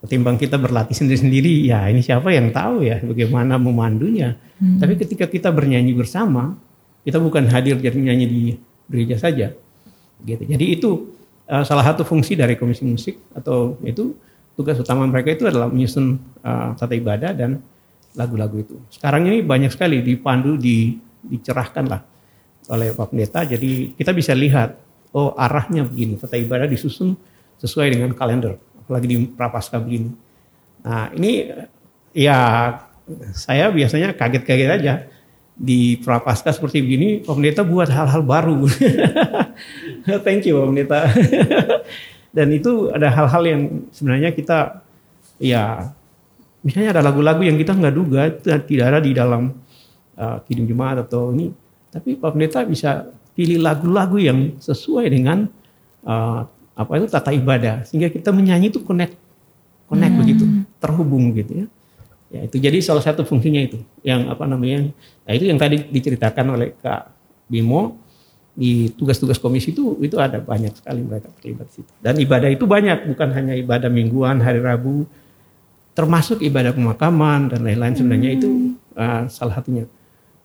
Ketimbang 0.01 0.41
kita 0.41 0.57
berlatih 0.57 0.97
sendiri-sendiri, 0.97 1.69
ya 1.69 1.85
ini 1.93 2.01
siapa 2.01 2.33
yang 2.33 2.49
tahu 2.57 2.89
ya 2.89 3.05
bagaimana 3.05 3.61
memandunya. 3.61 4.41
Tapi 4.61 4.97
ketika 4.97 5.29
kita 5.29 5.53
bernyanyi 5.53 5.93
bersama, 5.93 6.57
kita 7.05 7.21
bukan 7.21 7.49
hadir 7.49 7.77
jadi 7.81 7.97
nyanyi 7.97 8.27
di 8.29 8.43
gereja 8.89 9.17
saja. 9.21 9.53
Gitu. 10.21 10.45
Jadi 10.45 10.65
itu 10.73 11.17
uh, 11.49 11.65
salah 11.65 11.85
satu 11.85 12.05
fungsi 12.05 12.37
dari 12.37 12.57
komisi 12.61 12.85
musik 12.85 13.17
atau 13.33 13.81
itu 13.85 14.13
tugas 14.53 14.77
utama 14.77 15.09
mereka 15.09 15.33
itu 15.33 15.49
adalah 15.49 15.73
menyusun 15.73 16.21
uh, 16.45 16.77
tata 16.77 16.93
ibadah 16.93 17.33
dan 17.33 17.61
lagu-lagu 18.13 18.61
itu. 18.61 18.77
Sekarang 18.93 19.25
ini 19.29 19.41
banyak 19.41 19.73
sekali 19.73 20.05
dipandu, 20.05 20.61
di, 20.61 20.97
dicerahkan 21.25 21.85
lah 21.89 22.01
oleh 22.69 22.93
Pak 22.93 23.17
Pendeta. 23.17 23.41
Jadi 23.49 23.97
kita 23.97 24.13
bisa 24.13 24.37
lihat, 24.37 24.77
oh 25.17 25.33
arahnya 25.37 25.89
begini, 25.89 26.21
tata 26.21 26.37
ibadah 26.37 26.69
disusun 26.69 27.17
sesuai 27.61 27.97
dengan 27.97 28.13
kalender, 28.13 28.57
apalagi 28.91 29.07
di 29.07 29.17
prapaskah 29.31 29.79
begini. 29.79 30.11
Nah 30.83 31.15
ini 31.15 31.47
ya 32.11 32.39
saya 33.31 33.71
biasanya 33.71 34.19
kaget-kaget 34.19 34.71
aja 34.83 35.07
di 35.55 35.95
prapaskah 36.03 36.51
seperti 36.51 36.83
begini, 36.83 37.09
Pendeta 37.23 37.63
buat 37.63 37.87
hal-hal 37.87 38.27
baru. 38.27 38.67
Thank 40.27 40.51
you 40.51 40.59
Pendeta. 40.59 41.07
Dan 42.37 42.51
itu 42.51 42.91
ada 42.91 43.15
hal-hal 43.15 43.43
yang 43.47 43.63
sebenarnya 43.95 44.35
kita 44.35 44.83
ya 45.39 45.95
misalnya 46.67 46.99
ada 46.99 47.03
lagu-lagu 47.07 47.47
yang 47.47 47.55
kita 47.55 47.79
nggak 47.79 47.95
duga 47.95 48.23
tidak 48.43 48.87
ada 48.91 48.99
di 48.99 49.15
dalam 49.15 49.55
uh, 50.19 50.43
kidung 50.51 50.67
jemaat 50.67 51.07
atau 51.07 51.31
ini, 51.31 51.55
tapi 51.95 52.19
Pak 52.19 52.35
Pendeta 52.35 52.67
bisa 52.67 53.07
pilih 53.39 53.63
lagu-lagu 53.63 54.19
yang 54.19 54.59
sesuai 54.59 55.07
dengan 55.11 55.47
uh, 56.07 56.45
apa 56.81 56.97
itu 56.97 57.07
tata 57.13 57.31
ibadah 57.37 57.85
sehingga 57.85 58.09
kita 58.09 58.33
menyanyi 58.33 58.73
itu 58.73 58.81
connect 58.81 59.13
connect 59.85 60.15
begitu 60.17 60.45
terhubung 60.81 61.37
gitu 61.37 61.65
ya. 61.65 61.67
Ya 62.31 62.41
itu 62.47 62.63
jadi 62.63 62.79
salah 62.79 63.03
satu 63.03 63.27
fungsinya 63.27 63.59
itu 63.59 63.83
yang 64.07 64.31
apa 64.31 64.47
namanya 64.47 64.89
nah 65.27 65.33
itu 65.35 65.45
yang 65.51 65.59
tadi 65.59 65.83
diceritakan 65.93 66.57
oleh 66.57 66.73
Kak 66.79 67.11
Bimo 67.51 67.99
di 68.55 68.91
tugas-tugas 68.95 69.39
komisi 69.39 69.73
itu 69.73 69.99
itu 70.03 70.17
ada 70.19 70.43
banyak 70.43 70.75
sekali 70.75 71.01
mereka 71.03 71.31
terlibat 71.39 71.71
di 71.71 71.83
situ. 71.83 71.91
Dan 72.03 72.19
ibadah 72.19 72.51
itu 72.51 72.65
banyak, 72.67 73.09
bukan 73.09 73.29
hanya 73.33 73.55
ibadah 73.55 73.89
mingguan, 73.89 74.43
hari 74.43 74.59
Rabu, 74.61 75.07
termasuk 75.95 76.43
ibadah 76.43 76.75
pemakaman 76.75 77.51
dan 77.51 77.65
lain-lain 77.65 77.95
sebenarnya 77.97 78.31
itu 78.37 78.77
uh, 78.99 79.25
salah 79.31 79.59
satunya. 79.59 79.87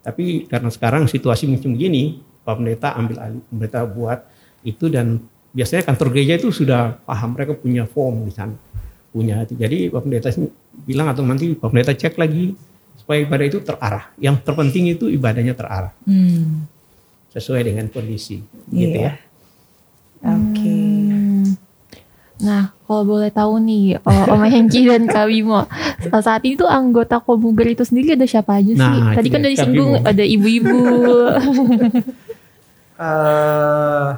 Tapi 0.06 0.46
karena 0.46 0.70
sekarang 0.70 1.10
situasi 1.10 1.50
macam 1.50 1.74
begini, 1.74 2.22
Pak 2.46 2.62
Pendeta 2.62 2.94
ambil 2.94 3.18
alih, 3.18 3.42
Pendeta 3.50 3.80
buat 3.90 4.20
itu 4.62 4.86
dan 4.88 5.22
biasanya 5.56 5.88
kantor 5.88 6.08
gereja 6.12 6.34
itu 6.36 6.52
sudah 6.52 7.00
paham, 7.02 7.32
mereka 7.32 7.56
punya 7.56 7.88
form 7.88 8.28
di 8.28 8.34
sana, 8.36 8.52
punya 9.10 9.40
itu. 9.42 9.56
Jadi 9.56 9.88
Pak 9.88 10.04
Pendeta 10.04 10.30
bilang 10.84 11.08
atau 11.08 11.24
nanti 11.24 11.56
Pak 11.56 11.72
Pendeta 11.72 11.96
cek 11.96 12.20
lagi 12.20 12.52
supaya 13.00 13.24
ibadah 13.24 13.46
itu 13.48 13.64
terarah. 13.64 14.12
Yang 14.20 14.36
terpenting 14.44 14.92
itu 14.92 15.08
ibadahnya 15.08 15.56
terarah 15.56 15.96
Hmm. 16.04 16.68
sesuai 17.32 17.64
dengan 17.64 17.88
kondisi 17.88 18.44
gitu 18.68 19.00
Iya. 19.00 19.12
ya. 19.12 19.14
Oke. 20.26 20.76
Nah, 22.36 22.76
kalau 22.84 23.08
boleh 23.08 23.32
tahu 23.32 23.64
nih, 23.64 23.96
oh, 24.04 24.24
Om 24.28 24.44
Hengki 24.44 24.92
dan 24.92 25.08
Kak 25.08 25.32
Bimo, 25.32 25.64
saat 26.20 26.44
ini 26.44 26.60
tuh 26.60 26.68
anggota 26.68 27.24
Komuger 27.24 27.72
itu 27.72 27.88
sendiri 27.88 28.20
ada 28.20 28.28
siapa 28.28 28.60
aja 28.60 28.76
sih? 28.76 28.80
Nah, 28.80 29.16
Tadi 29.16 29.28
kan 29.32 29.40
udah 29.40 29.52
disinggung 29.56 29.92
ada 30.04 30.20
ibu-ibu. 30.20 30.76
Eh, 32.96 34.10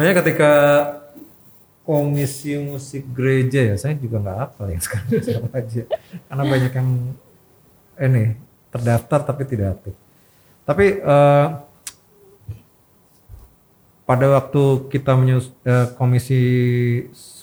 sebenarnya 0.00 0.24
ketika 0.24 0.52
komisi 1.84 2.56
musik 2.56 3.04
gereja 3.12 3.60
ya 3.60 3.76
saya 3.76 4.00
juga 4.00 4.16
nggak 4.16 4.38
hafal 4.40 4.72
ya 4.72 4.80
sekarang 4.80 5.12
siapa 5.28 5.48
aja. 5.52 5.82
Karena 6.24 6.44
banyak 6.48 6.72
yang 6.72 6.90
ini 8.00 8.24
terdaftar 8.72 9.20
tapi 9.28 9.42
tidak 9.44 9.76
aktif. 9.76 9.92
Tapi 10.64 10.86
eh, 11.04 11.46
pada 14.08 14.26
waktu 14.40 14.88
kita 14.88 15.12
menyus 15.20 15.52
eh, 15.68 15.92
komisi 16.00 16.40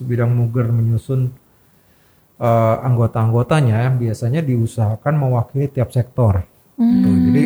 bidang 0.02 0.34
muger 0.34 0.74
menyusun 0.74 1.30
eh, 2.42 2.76
anggota-anggotanya 2.90 3.86
biasanya 3.94 4.42
diusahakan 4.42 5.14
mewakili 5.14 5.70
tiap 5.70 5.94
sektor. 5.94 6.42
Tuh, 6.74 7.18
jadi 7.30 7.44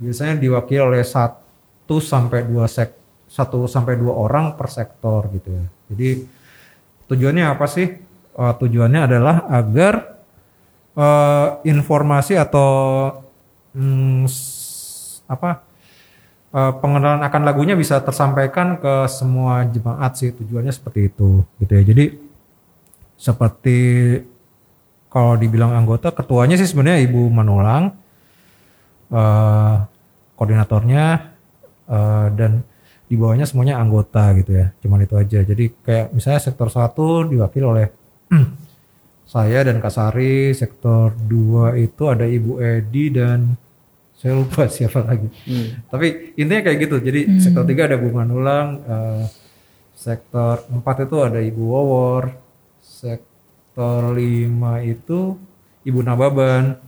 biasanya 0.00 0.40
diwakili 0.40 0.80
oleh 0.80 1.04
satu 1.04 2.00
sampai 2.00 2.48
dua 2.48 2.64
sek 2.64 3.03
satu 3.34 3.66
sampai 3.66 3.98
dua 3.98 4.14
orang 4.14 4.54
per 4.54 4.70
sektor 4.70 5.26
gitu 5.34 5.50
ya. 5.50 5.64
Jadi 5.90 6.08
tujuannya 7.10 7.50
apa 7.50 7.66
sih? 7.66 7.90
Eh, 8.34 8.54
tujuannya 8.62 9.00
adalah 9.10 9.50
agar 9.50 10.22
eh, 10.94 11.48
informasi 11.66 12.38
atau 12.38 12.70
mm, 13.74 14.30
apa 15.26 15.50
eh, 16.54 16.72
pengenalan 16.78 17.26
akan 17.26 17.42
lagunya 17.42 17.74
bisa 17.74 17.98
tersampaikan 18.06 18.78
ke 18.78 19.10
semua 19.10 19.66
jemaat 19.66 20.14
sih 20.14 20.30
tujuannya 20.30 20.70
seperti 20.70 21.10
itu 21.10 21.42
gitu 21.58 21.72
ya. 21.74 21.82
Jadi 21.82 22.04
seperti 23.18 23.78
kalau 25.10 25.34
dibilang 25.38 25.74
anggota 25.74 26.14
ketuanya 26.14 26.54
sih 26.54 26.70
sebenarnya 26.70 27.02
Ibu 27.02 27.22
Manulang 27.34 27.98
eh, 29.10 29.74
koordinatornya 30.38 31.34
eh, 31.90 32.26
dan 32.38 32.62
di 33.14 33.16
bawahnya 33.22 33.46
semuanya 33.46 33.78
anggota 33.78 34.34
gitu 34.34 34.58
ya. 34.58 34.74
Cuman 34.82 35.06
itu 35.06 35.14
aja. 35.14 35.38
Jadi 35.46 35.70
kayak 35.86 36.10
misalnya 36.10 36.42
sektor 36.42 36.66
satu 36.66 37.22
diwakili 37.30 37.62
oleh 37.62 37.86
saya 39.34 39.62
dan 39.62 39.78
Kak 39.78 39.94
Sari 39.94 40.50
sektor 40.50 41.14
2 41.14 41.78
itu 41.78 42.02
ada 42.10 42.26
Ibu 42.26 42.58
Edi 42.58 43.14
dan 43.14 43.54
saya 44.18 44.34
lupa 44.34 44.66
siapa 44.74 45.06
lagi. 45.06 45.30
Tapi 45.86 46.34
intinya 46.34 46.66
kayak 46.66 46.78
gitu. 46.82 46.96
Jadi 46.98 47.38
sektor 47.38 47.62
3 47.62 47.86
ada 47.86 47.96
Bu 48.02 48.10
Manulang 48.10 48.82
eh, 48.82 49.24
sektor 49.94 50.66
4 50.66 51.06
itu 51.06 51.16
ada 51.22 51.38
Ibu 51.38 51.62
Wowor 51.62 52.34
sektor 52.82 54.10
5 54.10 54.18
itu 54.90 55.38
Ibu 55.86 56.00
Nababan 56.02 56.82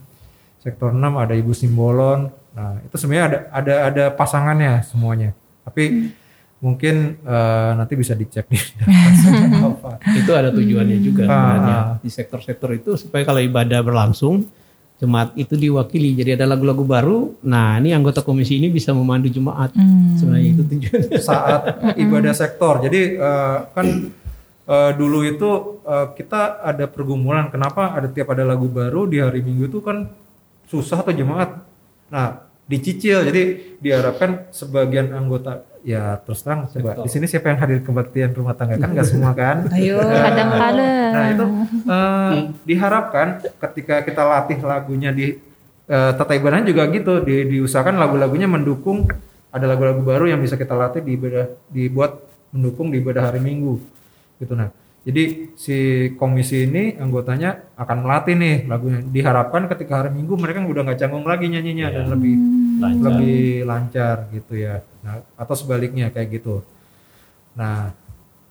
sektor 0.59 0.91
6 0.91 0.99
ada 0.99 1.31
Ibu 1.31 1.55
Simbolon. 1.55 2.27
Nah, 2.51 2.83
itu 2.83 2.95
sebenarnya 2.99 3.25
ada 3.25 3.39
ada 3.55 3.73
ada 3.87 4.05
pasangannya 4.11 4.83
semuanya. 4.83 5.31
Tapi 5.67 5.83
mungkin 6.57 6.95
eh, 7.21 7.71
nanti 7.75 7.93
bisa 7.93 8.15
dicek 8.15 8.49
di 8.49 8.57
apa. 9.67 10.01
itu 10.09 10.31
ada 10.31 10.49
tujuannya 10.49 10.97
juga 10.97 11.23
Ah. 11.27 11.85
di 11.99 12.09
sektor-sektor 12.09 12.73
itu 12.73 12.97
supaya 12.97 13.21
kalau 13.21 13.37
ibadah 13.37 13.77
berlangsung 13.79 14.41
jemaat 14.97 15.37
itu 15.37 15.53
diwakili 15.53 16.17
jadi 16.17 16.33
ada 16.33 16.49
lagu-lagu 16.49 16.81
baru 16.81 17.37
nah 17.45 17.77
ini 17.77 17.93
anggota 17.93 18.25
komisi 18.25 18.57
ini 18.57 18.73
bisa 18.73 18.89
memandu 18.89 19.29
jemaat 19.29 19.69
sebenarnya 20.17 20.49
itu 20.49 20.63
tujuannya 20.65 21.21
saat 21.29 21.61
ibadah 21.93 22.33
sektor. 22.33 22.81
Jadi 22.81 23.01
eh, 23.13 23.57
kan 23.69 23.87
eh, 24.65 24.91
dulu 24.97 25.19
itu 25.21 25.49
eh, 25.85 26.07
kita 26.11 26.65
ada 26.65 26.89
pergumulan 26.89 27.53
kenapa 27.53 27.93
ada 27.93 28.09
tiap 28.09 28.33
ada 28.33 28.41
lagu 28.41 28.65
baru 28.65 29.05
di 29.05 29.21
hari 29.21 29.45
Minggu 29.45 29.69
itu 29.69 29.77
kan 29.77 30.09
susah 30.65 31.05
atau 31.05 31.13
jemaat. 31.13 31.61
Nah, 32.09 32.46
dicicil. 32.67 33.23
Jadi 33.25 33.43
diharapkan 33.81 34.51
sebagian 34.51 35.15
anggota 35.15 35.63
ya 35.87 36.19
terus 36.19 36.43
terang 36.43 36.67
coba 36.67 36.99
di 36.99 37.09
sini 37.09 37.31
siapa 37.31 37.47
yang 37.47 37.63
hadir 37.63 37.79
kebaktian 37.79 38.35
rumah 38.35 38.51
tangga 38.59 38.75
kan 38.75 38.91
nggak 38.91 39.07
semua 39.07 39.31
kan? 39.31 39.65
Ayo. 39.75 40.03
Kadang-kadang. 40.03 41.11
Nah 41.15 41.25
itu 41.31 41.45
eh, 41.87 42.31
diharapkan 42.67 43.27
ketika 43.41 44.03
kita 44.03 44.21
latih 44.27 44.59
lagunya 44.61 45.15
di 45.15 45.39
eh, 45.87 46.11
tata 46.13 46.35
ibadahnya 46.35 46.67
juga 46.69 46.83
gitu, 46.91 47.23
di, 47.23 47.47
diusahakan 47.57 47.95
lagu-lagunya 47.97 48.51
mendukung 48.51 49.07
ada 49.47 49.65
lagu-lagu 49.65 50.03
baru 50.03 50.27
yang 50.27 50.43
bisa 50.43 50.59
kita 50.59 50.75
latih 50.75 51.01
di 51.01 51.15
ibadah 51.15 51.47
dibuat 51.71 52.19
mendukung 52.51 52.91
di 52.91 52.99
ibadah 52.99 53.31
hari 53.31 53.39
Minggu 53.39 53.79
gitu 54.37 54.53
nah. 54.53 54.69
Jadi 55.07 55.53
si 55.55 55.77
komisi 56.19 56.67
ini 56.67 56.99
anggotanya 56.99 57.63
akan 57.79 57.97
melatih 58.03 58.35
nih 58.35 58.55
lagunya. 58.67 58.99
Diharapkan 58.99 59.69
ketika 59.71 60.03
hari 60.03 60.11
Minggu 60.11 60.35
mereka 60.35 60.59
udah 60.59 60.83
nggak 60.83 60.99
canggung 60.99 61.23
lagi 61.23 61.47
nyanyinya 61.47 61.87
dan 61.93 62.05
lebih 62.11 62.35
Lancar. 62.77 63.03
lebih 63.09 63.41
lancar 63.63 64.15
gitu 64.35 64.53
ya. 64.59 64.83
Nah, 65.01 65.23
atau 65.39 65.55
sebaliknya 65.55 66.11
kayak 66.11 66.41
gitu. 66.41 66.59
Nah, 67.55 67.95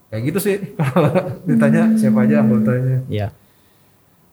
kayak 0.09 0.23
gitu 0.33 0.39
sih 0.41 0.57
kalau 0.81 1.13
ditanya 1.45 1.93
siapa 2.01 2.25
aja 2.25 2.41
anggotanya. 2.41 3.05
ya 3.13 3.29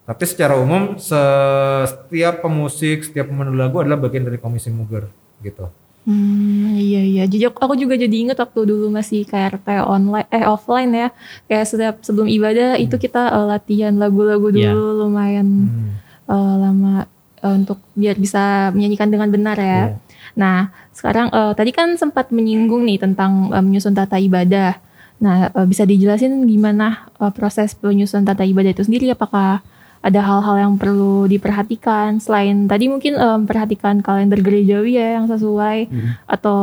Tapi 0.04 0.24
secara 0.28 0.56
umum 0.60 0.96
se- 1.00 1.86
setiap 1.92 2.44
pemusik, 2.44 3.04
setiap 3.04 3.28
pemandu 3.32 3.56
lagu 3.56 3.80
adalah 3.84 4.00
bagian 4.00 4.24
dari 4.28 4.40
komisi 4.40 4.72
muger 4.72 5.08
gitu. 5.40 5.68
Hmm, 6.04 6.76
iya 6.76 7.00
iya. 7.02 7.24
Jadi 7.24 7.48
aku- 7.48 7.80
juga 7.80 7.96
jadi 7.96 8.12
inget 8.14 8.36
waktu 8.36 8.60
dulu 8.66 8.92
masih 8.92 9.24
KRT 9.24 9.64
online 9.82 10.28
eh 10.30 10.44
offline 10.44 10.92
ya. 10.92 11.08
Kayak 11.46 11.66
setiap 11.66 11.96
sebelum 12.02 12.28
ibadah 12.28 12.76
itu 12.76 12.96
kita 12.98 13.32
eh, 13.32 13.46
latihan 13.48 13.96
lagu-lagu 13.96 14.52
dulu 14.52 14.60
Iya. 14.60 15.00
lumayan 15.00 15.48
Hmm. 15.48 15.92
eh, 16.26 16.56
lama 16.60 17.08
eh, 17.40 17.54
untuk 17.54 17.80
biar 17.94 18.16
bisa 18.16 18.44
menyanyikan 18.72 19.08
dengan 19.08 19.30
benar 19.30 19.56
ya. 19.56 19.64
Iya. 19.64 19.86
Nah, 20.34 20.60
sekarang 20.92 21.28
eh, 21.30 21.52
tadi 21.54 21.72
kan 21.72 21.96
sempat 21.96 22.30
menyinggung 22.30 22.84
nih 22.84 23.00
tentang 23.00 23.50
eh, 23.50 23.64
menyusun 23.64 23.92
tata 23.92 24.20
ibadah. 24.20 24.76
Nah, 25.18 25.48
eh, 25.50 25.66
bisa 25.66 25.84
dijelasin 25.84 26.44
gimana 26.44 27.08
eh, 27.16 27.32
proses 27.32 27.74
penyusunan 27.74 28.28
tata 28.28 28.44
ibadah 28.44 28.72
itu 28.72 28.84
sendiri? 28.84 29.08
Apakah 29.10 29.64
ada 30.04 30.20
hal-hal 30.20 30.56
yang 30.60 30.74
perlu 30.76 31.26
diperhatikan. 31.26 32.20
Selain 32.20 32.68
tadi 32.68 32.92
mungkin 32.92 33.16
eh, 33.16 33.36
memperhatikan 33.40 34.04
kalender 34.04 34.38
gerejawi 34.38 35.00
ya 35.00 35.16
yang 35.18 35.26
sesuai. 35.26 35.88
Atau 36.28 36.60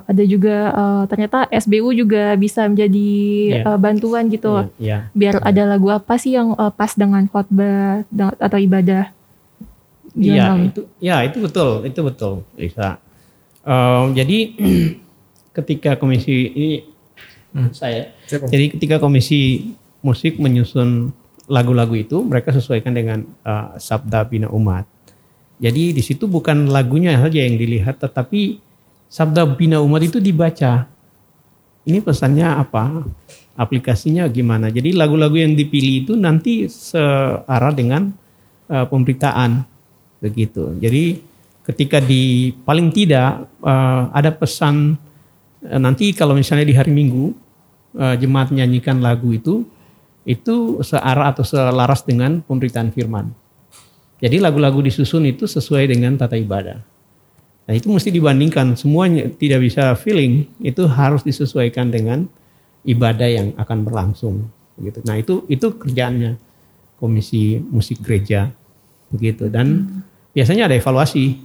ada 0.00 0.24
juga 0.24 0.56
eh, 0.72 1.02
ternyata 1.06 1.44
SBU 1.52 1.92
juga 1.94 2.32
bisa 2.34 2.64
menjadi 2.64 3.10
Iya. 3.52 3.68
eh, 3.68 3.78
bantuan 3.78 4.32
gitu. 4.32 4.64
Ya 4.80 5.12
biar 5.12 5.44
ada 5.44 5.68
lagu 5.68 5.92
apa 5.92 6.16
sih 6.16 6.32
yang 6.32 6.56
eh, 6.56 6.72
pas 6.72 6.90
dengan 6.96 7.28
khotbah 7.28 8.08
atau 8.40 8.58
ibadah? 8.58 9.12
Iya 10.14 10.56
itu 10.62 10.86
ya 10.98 11.20
itu 11.22 11.42
betul 11.42 11.84
itu 11.84 12.00
betul 12.00 12.34
Lisa. 12.54 12.96
Em, 13.60 14.14
jadi 14.14 14.38
ketika 15.58 15.94
komisi 15.94 16.32
ini 16.48 16.70
saya 17.70 18.10
Siapa? 18.26 18.46
jadi 18.46 18.66
ketika 18.74 18.96
komisi 18.98 19.70
musik 20.02 20.38
menyusun 20.38 21.10
lagu-lagu 21.48 21.92
itu 21.96 22.24
mereka 22.24 22.52
sesuaikan 22.52 22.92
dengan 22.96 23.24
eh, 23.24 23.68
sabda 23.76 24.24
bina 24.28 24.48
umat. 24.50 24.88
Jadi 25.60 25.94
di 25.94 26.02
situ 26.02 26.26
bukan 26.26 26.68
lagunya 26.68 27.14
saja 27.14 27.40
yang 27.40 27.54
dilihat 27.54 28.02
tetapi 28.02 28.58
sabda 29.06 29.46
bina 29.54 29.78
umat 29.80 30.02
itu 30.02 30.18
dibaca. 30.18 30.88
Ini 31.84 32.00
pesannya 32.00 32.48
apa? 32.48 33.04
Aplikasinya 33.54 34.26
gimana? 34.26 34.72
Jadi 34.72 34.96
lagu-lagu 34.96 35.36
yang 35.36 35.54
dipilih 35.54 36.08
itu 36.08 36.12
nanti 36.16 36.66
searah 36.66 37.72
dengan 37.76 38.10
eh, 38.68 38.86
pemberitaan 38.88 39.62
begitu. 40.24 40.74
Jadi 40.80 41.20
ketika 41.64 42.00
di 42.00 42.52
paling 42.64 42.92
tidak 42.92 43.48
eh, 43.64 44.02
ada 44.12 44.30
pesan 44.32 44.96
eh, 45.64 45.80
nanti 45.80 46.12
kalau 46.16 46.36
misalnya 46.36 46.64
di 46.68 46.76
hari 46.76 46.92
Minggu 46.92 47.32
eh, 48.00 48.14
jemaat 48.20 48.52
menyanyikan 48.52 49.00
lagu 49.00 49.32
itu 49.32 49.64
itu 50.24 50.80
searah 50.80 51.36
atau 51.36 51.44
selaras 51.44 52.02
dengan 52.04 52.40
pemberitaan 52.40 52.90
firman. 52.90 53.32
Jadi 54.24 54.40
lagu-lagu 54.40 54.80
disusun 54.80 55.28
itu 55.28 55.44
sesuai 55.44 55.92
dengan 55.92 56.16
tata 56.16 56.34
ibadah. 56.40 56.80
Nah 57.64 57.72
itu 57.72 57.88
mesti 57.92 58.12
dibandingkan 58.12 58.76
semuanya 58.76 59.28
tidak 59.28 59.64
bisa 59.64 59.92
feeling 59.96 60.48
itu 60.60 60.84
harus 60.88 61.24
disesuaikan 61.24 61.92
dengan 61.92 62.28
ibadah 62.84 63.28
yang 63.28 63.52
akan 63.56 63.84
berlangsung 63.84 64.48
begitu. 64.76 65.04
Nah 65.04 65.16
itu 65.20 65.44
itu 65.48 65.72
kerjaannya 65.76 66.40
komisi 67.00 67.60
musik 67.60 68.00
gereja 68.00 68.52
begitu 69.12 69.48
dan 69.52 70.00
biasanya 70.32 70.72
ada 70.72 70.76
evaluasi. 70.76 71.40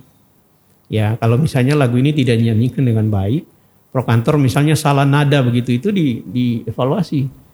Ya 0.89 1.19
kalau 1.19 1.37
misalnya 1.37 1.77
lagu 1.77 1.99
ini 1.99 2.15
tidak 2.15 2.41
dinyanyikan 2.41 2.83
dengan 2.83 3.11
baik, 3.11 3.43
pro 3.91 4.03
kantor 4.07 4.41
misalnya 4.41 4.73
salah 4.73 5.05
nada 5.05 5.43
begitu 5.43 5.77
itu 5.77 5.89
di 5.93 6.23
dievaluasi 6.25 7.48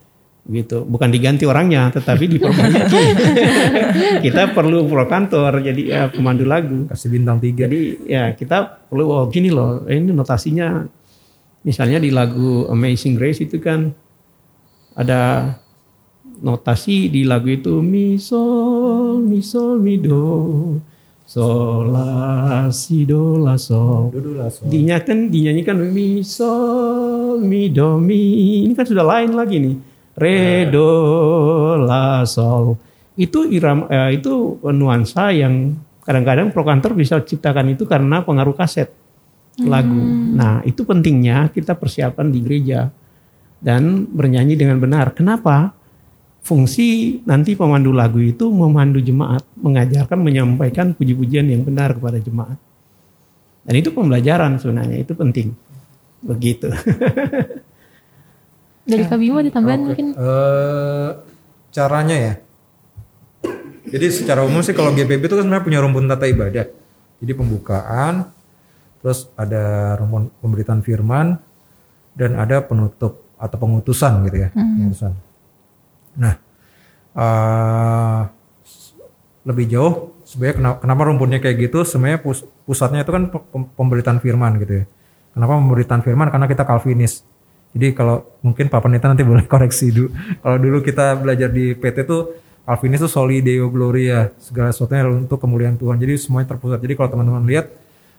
gitu. 0.46 0.86
Bukan 0.86 1.10
diganti 1.10 1.50
orangnya 1.50 1.90
tetapi 1.90 2.30
diperbaiki 2.38 3.04
kita 4.26 4.54
perlu 4.54 4.86
pro 4.86 5.10
kantor 5.10 5.66
jadi 5.66 5.82
ya, 5.82 6.02
pemandu 6.14 6.46
lagu. 6.46 6.86
Kasih 6.86 7.10
bintang 7.10 7.42
tiga. 7.42 7.66
jadi 7.66 7.82
ya 8.06 8.24
kita 8.38 8.88
perlu 8.90 9.10
oh 9.10 9.26
gini 9.30 9.50
loh 9.50 9.86
ini 9.90 10.14
notasinya. 10.14 10.86
Misalnya 11.66 11.98
di 11.98 12.14
lagu 12.14 12.70
Amazing 12.70 13.18
Grace 13.18 13.42
itu 13.42 13.58
kan 13.58 13.90
ada 14.94 15.50
notasi 16.46 17.10
di 17.10 17.26
lagu 17.26 17.50
itu 17.50 17.82
mi 17.82 18.22
sol 18.22 19.18
mi 19.18 19.42
sol 19.42 19.82
mi 19.82 19.98
do 19.98 20.78
sol 21.26 21.90
la 21.90 22.70
si 22.70 23.02
do 23.02 23.42
la 23.42 23.58
sol. 23.58 24.14
Dinyanyikan 24.70 25.34
dinyanyikan 25.34 25.74
mi 25.90 26.22
sol 26.22 27.42
mi 27.42 27.74
do 27.74 27.98
mi. 27.98 28.62
Ini 28.70 28.78
kan 28.78 28.86
sudah 28.86 29.02
lain 29.02 29.34
lagi 29.34 29.58
nih 29.58 29.95
re 30.16 30.68
do 30.72 30.90
la 31.84 32.24
sol. 32.24 32.80
Itu 33.16 33.48
irama 33.48 33.88
eh, 33.88 34.20
itu 34.20 34.60
nuansa 34.72 35.32
yang 35.32 35.76
kadang-kadang 36.04 36.52
pro 36.52 36.64
kantor 36.64 36.96
bisa 36.96 37.20
ciptakan 37.24 37.76
itu 37.76 37.88
karena 37.88 38.24
pengaruh 38.24 38.56
kaset 38.56 38.92
lagu. 39.64 39.96
Nah 40.36 40.60
itu 40.68 40.84
pentingnya 40.84 41.48
kita 41.52 41.76
persiapan 41.80 42.28
di 42.28 42.40
gereja 42.44 42.92
dan 43.64 44.04
bernyanyi 44.08 44.60
dengan 44.60 44.80
benar. 44.80 45.16
Kenapa? 45.16 45.72
Fungsi 46.46 47.18
nanti 47.26 47.58
pemandu 47.58 47.90
lagu 47.90 48.22
itu 48.22 48.46
memandu 48.54 49.02
jemaat 49.02 49.42
mengajarkan 49.58 50.20
menyampaikan 50.22 50.94
puji-pujian 50.94 51.50
yang 51.50 51.66
benar 51.66 51.98
kepada 51.98 52.22
jemaat. 52.22 52.60
Dan 53.66 53.74
itu 53.82 53.90
pembelajaran 53.90 54.62
sebenarnya 54.62 55.02
itu 55.02 55.18
penting. 55.18 55.58
Begitu 56.22 56.70
Dari 58.86 59.04
Kak 59.10 59.18
Bimo 59.18 59.42
ada 59.42 59.50
tambahan 59.50 59.82
Oke. 59.82 59.88
mungkin? 59.90 60.08
Eh, 60.14 61.10
caranya 61.74 62.16
ya. 62.16 62.34
Jadi 63.86 64.06
secara 64.14 64.42
umum 64.46 64.62
sih 64.62 64.74
kalau 64.74 64.94
GPB 64.94 65.26
itu 65.26 65.36
kan 65.38 65.46
sebenarnya 65.46 65.66
punya 65.66 65.80
rumpun 65.82 66.06
tata 66.06 66.26
ibadah. 66.26 66.66
Jadi 67.22 67.32
pembukaan, 67.34 68.30
terus 69.02 69.30
ada 69.34 69.96
rumpun 69.98 70.30
pemberitaan 70.42 70.82
firman, 70.86 71.38
dan 72.14 72.38
ada 72.38 72.62
penutup 72.62 73.26
atau 73.36 73.58
pengutusan 73.58 74.26
gitu 74.30 74.38
ya. 74.46 74.50
Pengutusan. 74.54 75.14
Nah, 76.18 76.34
eh, 77.14 78.22
lebih 79.46 79.66
jauh 79.70 79.94
sebenarnya 80.26 80.56
kenapa, 80.58 80.78
kenapa 80.82 81.02
rumpunnya 81.06 81.40
kayak 81.42 81.58
gitu? 81.70 81.86
Sebenarnya 81.86 82.20
pus- 82.22 82.46
pusatnya 82.66 83.06
itu 83.06 83.12
kan 83.14 83.30
pe- 83.30 83.46
pem- 83.54 83.70
pemberitaan 83.78 84.18
firman 84.18 84.58
gitu 84.58 84.82
ya. 84.82 84.86
Kenapa 85.38 85.54
pemberitaan 85.62 86.02
firman? 86.02 86.28
Karena 86.34 86.48
kita 86.50 86.66
Calvinis. 86.66 87.22
Jadi 87.76 87.92
kalau 87.92 88.24
mungkin 88.40 88.72
Pak 88.72 88.80
Pendeta 88.80 89.12
nanti 89.12 89.28
boleh 89.28 89.44
koreksi 89.52 89.92
dulu. 89.92 90.10
Kalau 90.40 90.58
dulu 90.58 90.78
kita 90.80 91.20
belajar 91.20 91.52
di 91.52 91.76
PT 91.76 92.08
tuh 92.08 92.46
Calvinis 92.66 92.98
itu 92.98 93.06
soli 93.06 93.46
deo 93.46 93.70
gloria, 93.70 94.34
segala 94.42 94.74
sesuatunya 94.74 95.06
untuk 95.06 95.38
kemuliaan 95.38 95.78
Tuhan. 95.78 96.02
Jadi 96.02 96.18
semuanya 96.18 96.58
terpusat. 96.58 96.82
Jadi 96.82 96.98
kalau 96.98 97.14
teman-teman 97.14 97.46
lihat 97.46 97.70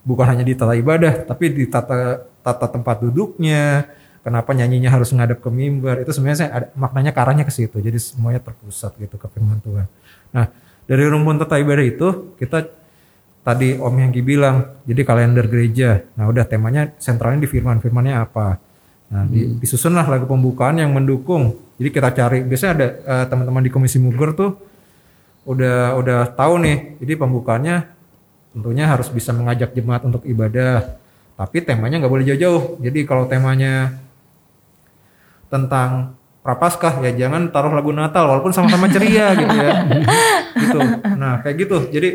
bukan 0.07 0.23
hanya 0.23 0.47
di 0.47 0.55
tata 0.55 0.79
ibadah, 0.79 1.27
tapi 1.27 1.51
di 1.51 1.67
tata 1.67 2.23
tata 2.47 2.67
tempat 2.71 3.03
duduknya, 3.03 3.91
kenapa 4.23 4.55
nyanyinya 4.55 4.95
harus 4.95 5.11
ngadep 5.11 5.43
ke 5.43 5.51
mimbar, 5.51 5.99
itu 5.99 6.15
sebenarnya 6.15 6.47
ada 6.47 6.67
maknanya 6.79 7.11
ke 7.11 7.19
arahnya 7.19 7.43
ke 7.43 7.51
situ. 7.51 7.83
Jadi 7.83 7.99
semuanya 7.99 8.39
terpusat 8.39 8.95
gitu 9.03 9.19
ke 9.19 9.27
firman 9.35 9.59
Tuhan. 9.59 9.91
Nah, 10.31 10.47
dari 10.87 11.03
rumpun 11.11 11.43
tata 11.43 11.59
ibadah 11.59 11.83
itu 11.83 12.39
kita 12.39 12.71
tadi 13.43 13.75
Om 13.83 13.99
Yangki 13.99 14.23
bilang, 14.23 14.79
jadi 14.87 15.03
kalender 15.03 15.51
gereja. 15.51 16.07
Nah, 16.15 16.31
udah 16.31 16.47
temanya 16.47 16.95
sentralnya 17.03 17.43
di 17.43 17.51
firman, 17.51 17.83
firmannya 17.83 18.15
apa? 18.15 18.63
Nah, 19.07 19.23
di- 19.25 19.55
disusunlah 19.59 20.03
lagu 20.05 20.27
pembukaan 20.27 20.77
yang 20.77 20.91
mendukung. 20.91 21.55
Jadi 21.79 21.89
kita 21.91 22.11
cari, 22.11 22.39
biasanya 22.43 22.73
ada 22.75 22.87
eh, 22.91 23.25
teman-teman 23.31 23.63
di 23.63 23.71
Komisi 23.71 24.03
Muger 24.03 24.35
tuh 24.35 24.51
udah 25.47 25.95
udah 25.95 26.21
tahu 26.35 26.59
nih. 26.59 26.99
Jadi 26.99 27.13
pembukaannya 27.15 27.77
tentunya 28.51 28.85
harus 28.89 29.07
bisa 29.09 29.31
mengajak 29.31 29.71
jemaat 29.73 30.03
untuk 30.03 30.27
ibadah. 30.27 30.99
Tapi 31.37 31.63
temanya 31.63 32.03
nggak 32.03 32.11
boleh 32.11 32.27
jauh-jauh. 32.27 32.81
Jadi 32.81 33.05
kalau 33.05 33.29
temanya 33.29 33.95
tentang 35.47 36.17
prapaskah 36.43 37.03
ya 37.03 37.27
jangan 37.27 37.51
taruh 37.51 37.71
lagu 37.71 37.91
Natal 37.91 38.27
walaupun 38.27 38.55
sama-sama 38.55 38.87
ceria 38.87 39.35
gitu 39.39 39.55
ya. 39.55 39.73
gitu. 40.57 40.79
Nah, 41.15 41.43
kayak 41.43 41.57
gitu. 41.63 41.77
Jadi 41.91 42.09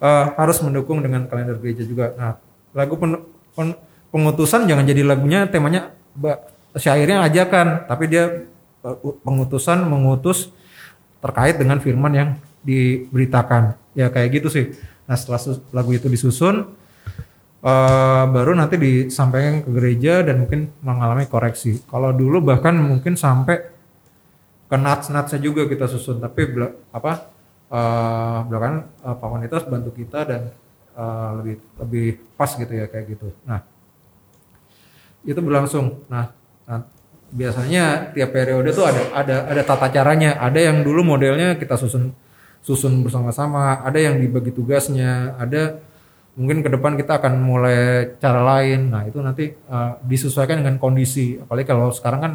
eh, 0.00 0.24
harus 0.36 0.56
mendukung 0.64 1.04
dengan 1.04 1.28
kalender 1.28 1.60
gereja 1.60 1.84
juga. 1.84 2.12
Nah, 2.16 2.32
lagu 2.72 2.96
pen- 2.96 3.20
pen- 3.52 3.76
pengutusan 4.08 4.64
jangan 4.64 4.84
jadi 4.84 5.04
lagunya 5.04 5.44
temanya 5.44 5.92
syairnya 6.76 7.24
ajakan, 7.26 7.86
tapi 7.90 8.04
dia 8.10 8.44
eh, 8.84 8.96
pengutusan 9.24 9.82
mengutus 9.86 10.50
terkait 11.18 11.58
dengan 11.58 11.82
firman 11.82 12.12
yang 12.14 12.28
diberitakan. 12.62 13.74
Ya 13.98 14.10
kayak 14.12 14.42
gitu 14.42 14.48
sih. 14.52 14.70
Nah, 15.08 15.16
setelah 15.18 15.40
lagu 15.74 15.90
itu 15.96 16.06
disusun 16.06 16.68
eh, 17.64 18.24
baru 18.28 18.54
nanti 18.54 18.76
disampaikan 18.78 19.64
ke 19.66 19.70
gereja 19.74 20.22
dan 20.22 20.44
mungkin 20.46 20.70
mengalami 20.84 21.26
koreksi. 21.26 21.82
Kalau 21.90 22.14
dulu 22.14 22.42
bahkan 22.42 22.76
mungkin 22.78 23.18
sampai 23.18 23.74
ke 24.68 24.76
nats-natsnya 24.76 25.40
juga 25.40 25.64
kita 25.64 25.88
susun, 25.88 26.20
tapi 26.20 26.44
bela- 26.44 26.76
apa 26.92 27.12
eh, 27.72 28.38
belakangan 28.46 28.84
Wanitas 29.32 29.64
bantu 29.64 29.90
kita 29.96 30.20
dan 30.28 30.42
eh, 30.92 31.30
lebih 31.40 31.56
lebih 31.80 32.06
pas 32.36 32.50
gitu 32.52 32.72
ya 32.72 32.86
kayak 32.86 33.06
gitu. 33.16 33.32
Nah 33.48 33.77
itu 35.28 35.40
berlangsung. 35.44 36.08
Nah, 36.08 36.32
nah, 36.64 36.88
biasanya 37.28 38.16
tiap 38.16 38.32
periode 38.32 38.72
tuh 38.72 38.88
ada 38.88 39.02
ada 39.12 39.36
ada 39.52 39.62
tata 39.62 39.92
caranya. 39.92 40.40
Ada 40.40 40.72
yang 40.72 40.80
dulu 40.80 41.04
modelnya 41.04 41.60
kita 41.60 41.76
susun 41.76 42.16
susun 42.64 43.04
bersama-sama, 43.04 43.84
ada 43.84 44.00
yang 44.00 44.16
dibagi 44.16 44.50
tugasnya, 44.56 45.36
ada 45.36 45.84
mungkin 46.34 46.64
ke 46.64 46.70
depan 46.72 46.96
kita 46.96 47.20
akan 47.20 47.44
mulai 47.44 48.14
cara 48.16 48.40
lain. 48.40 48.88
Nah, 48.88 49.04
itu 49.04 49.20
nanti 49.20 49.52
uh, 49.68 50.00
disesuaikan 50.00 50.64
dengan 50.64 50.80
kondisi. 50.80 51.36
Apalagi 51.36 51.68
kalau 51.68 51.92
sekarang 51.92 52.20
kan 52.24 52.32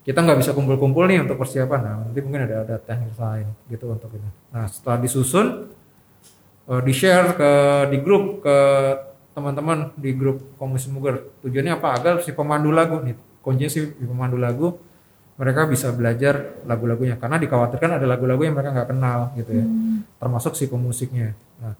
kita 0.00 0.24
nggak 0.24 0.40
bisa 0.40 0.56
kumpul-kumpul 0.56 1.04
nih 1.04 1.20
untuk 1.20 1.36
persiapan. 1.36 1.80
Nah, 1.84 1.94
nanti 2.08 2.18
mungkin 2.24 2.48
ada 2.48 2.64
ada 2.64 2.76
teknik 2.80 3.12
lain 3.20 3.46
gitu 3.68 3.84
untuk 3.92 4.08
ini. 4.16 4.30
Nah, 4.56 4.64
setelah 4.64 4.96
disusun 5.04 5.46
uh, 6.64 6.80
di-share 6.80 7.36
ke 7.36 7.52
di 7.92 7.98
grup 8.00 8.40
ke 8.40 8.56
teman-teman 9.32 9.94
di 9.94 10.10
grup 10.14 10.58
Komisi 10.58 10.90
Muger. 10.90 11.22
Tujuannya 11.46 11.78
apa? 11.78 11.94
Agar 11.96 12.14
si 12.22 12.34
pemandu 12.34 12.74
lagu 12.74 12.98
nih, 13.00 13.14
kuncinya 13.40 13.70
si 13.70 13.80
pemandu 13.94 14.36
lagu 14.36 14.76
mereka 15.40 15.64
bisa 15.64 15.88
belajar 15.96 16.60
lagu-lagunya 16.68 17.16
karena 17.16 17.40
dikhawatirkan 17.40 17.96
ada 17.96 18.04
lagu-lagu 18.04 18.44
yang 18.44 18.52
mereka 18.52 18.76
nggak 18.76 18.90
kenal 18.92 19.32
gitu 19.40 19.50
ya. 19.56 19.64
Termasuk 20.20 20.52
si 20.52 20.68
pemusiknya. 20.68 21.32
Nah, 21.64 21.72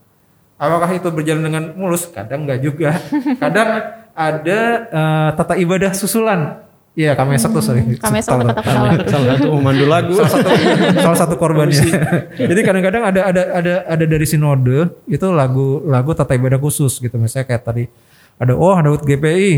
apakah 0.57 0.89
itu 0.97 1.13
berjalan 1.13 1.45
dengan 1.45 1.65
mulus? 1.77 2.09
Kadang 2.09 2.49
nggak 2.49 2.61
juga. 2.65 2.97
Kadang 3.43 3.69
ada 4.17 4.61
eh, 4.89 5.29
tata 5.37 5.55
ibadah 5.61 5.93
susulan. 5.93 6.70
Iya, 6.91 7.15
kami 7.15 7.39
esok 7.39 7.55
tuh 7.55 7.63
sorry. 7.63 7.87
Kami 7.97 8.19
esok 8.19 8.35
Salah- 8.35 8.51
kata 8.51 8.61
ketawa. 8.67 8.89
salah 9.07 9.27
satu 9.39 9.49
pemandu 9.55 9.87
lagu 9.87 10.13
salah 10.19 10.31
satu 10.35 10.51
salah 10.99 11.19
satu 11.23 11.35
korbannya. 11.39 11.87
Jadi 12.35 12.61
kadang-kadang 12.67 13.03
ada 13.07 13.21
ada 13.31 13.43
ada 13.57 13.75
ada 13.87 14.05
dari 14.05 14.27
sinode 14.27 14.91
itu 15.07 15.27
lagu 15.31 15.87
lagu 15.87 16.11
tata 16.13 16.35
ibadah 16.35 16.59
khusus 16.59 16.99
gitu. 16.99 17.15
Misalnya 17.15 17.47
kayak 17.47 17.63
tadi 17.63 17.85
ada 18.37 18.59
oh 18.59 18.75
Daud 18.75 19.07
GPI. 19.07 19.53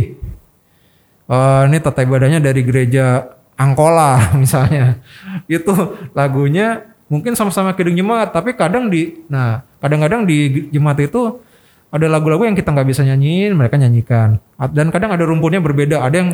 Eh, 1.32 1.62
ini 1.70 1.78
tata 1.80 2.04
ibadahnya 2.04 2.38
dari 2.38 2.60
gereja 2.62 3.24
Angkola 3.56 4.20
misalnya. 4.42 5.00
Itu 5.48 5.72
lagunya 6.12 6.84
mungkin 7.08 7.32
sama-sama 7.32 7.72
kidung 7.72 7.96
jemaat, 7.96 8.32
tapi 8.32 8.52
kadang 8.52 8.92
di 8.92 9.24
nah 9.32 9.64
kadang-kadang 9.80 10.28
di 10.28 10.68
jemaat 10.68 11.00
itu 11.00 11.40
ada 11.88 12.08
lagu-lagu 12.08 12.44
yang 12.44 12.56
kita 12.56 12.72
nggak 12.72 12.88
bisa 12.88 13.04
nyanyiin, 13.04 13.56
mereka 13.56 13.76
nyanyikan. 13.76 14.36
Dan 14.72 14.92
kadang 14.92 15.12
ada 15.12 15.24
rumpunnya 15.24 15.60
berbeda. 15.60 16.00
Ada 16.00 16.16
yang 16.20 16.30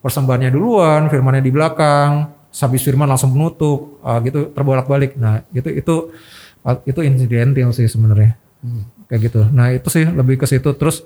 persembahannya 0.00 0.50
duluan, 0.52 1.08
firmannya 1.12 1.44
di 1.44 1.52
belakang, 1.52 2.32
habis 2.50 2.82
firman 2.82 3.06
langsung 3.06 3.36
menutup, 3.36 4.00
ah, 4.02 4.18
gitu 4.24 4.50
terbolak-balik. 4.50 5.14
Nah, 5.20 5.44
itu 5.52 5.70
itu 5.70 5.94
ah, 6.64 6.80
itu 6.82 7.00
insidental 7.04 7.70
sih 7.72 7.86
sebenarnya. 7.86 8.36
Kayak 9.06 9.20
gitu. 9.30 9.40
Nah, 9.52 9.72
itu 9.72 9.88
sih 9.92 10.04
lebih 10.04 10.40
ke 10.40 10.46
situ 10.48 10.72
terus 10.76 11.04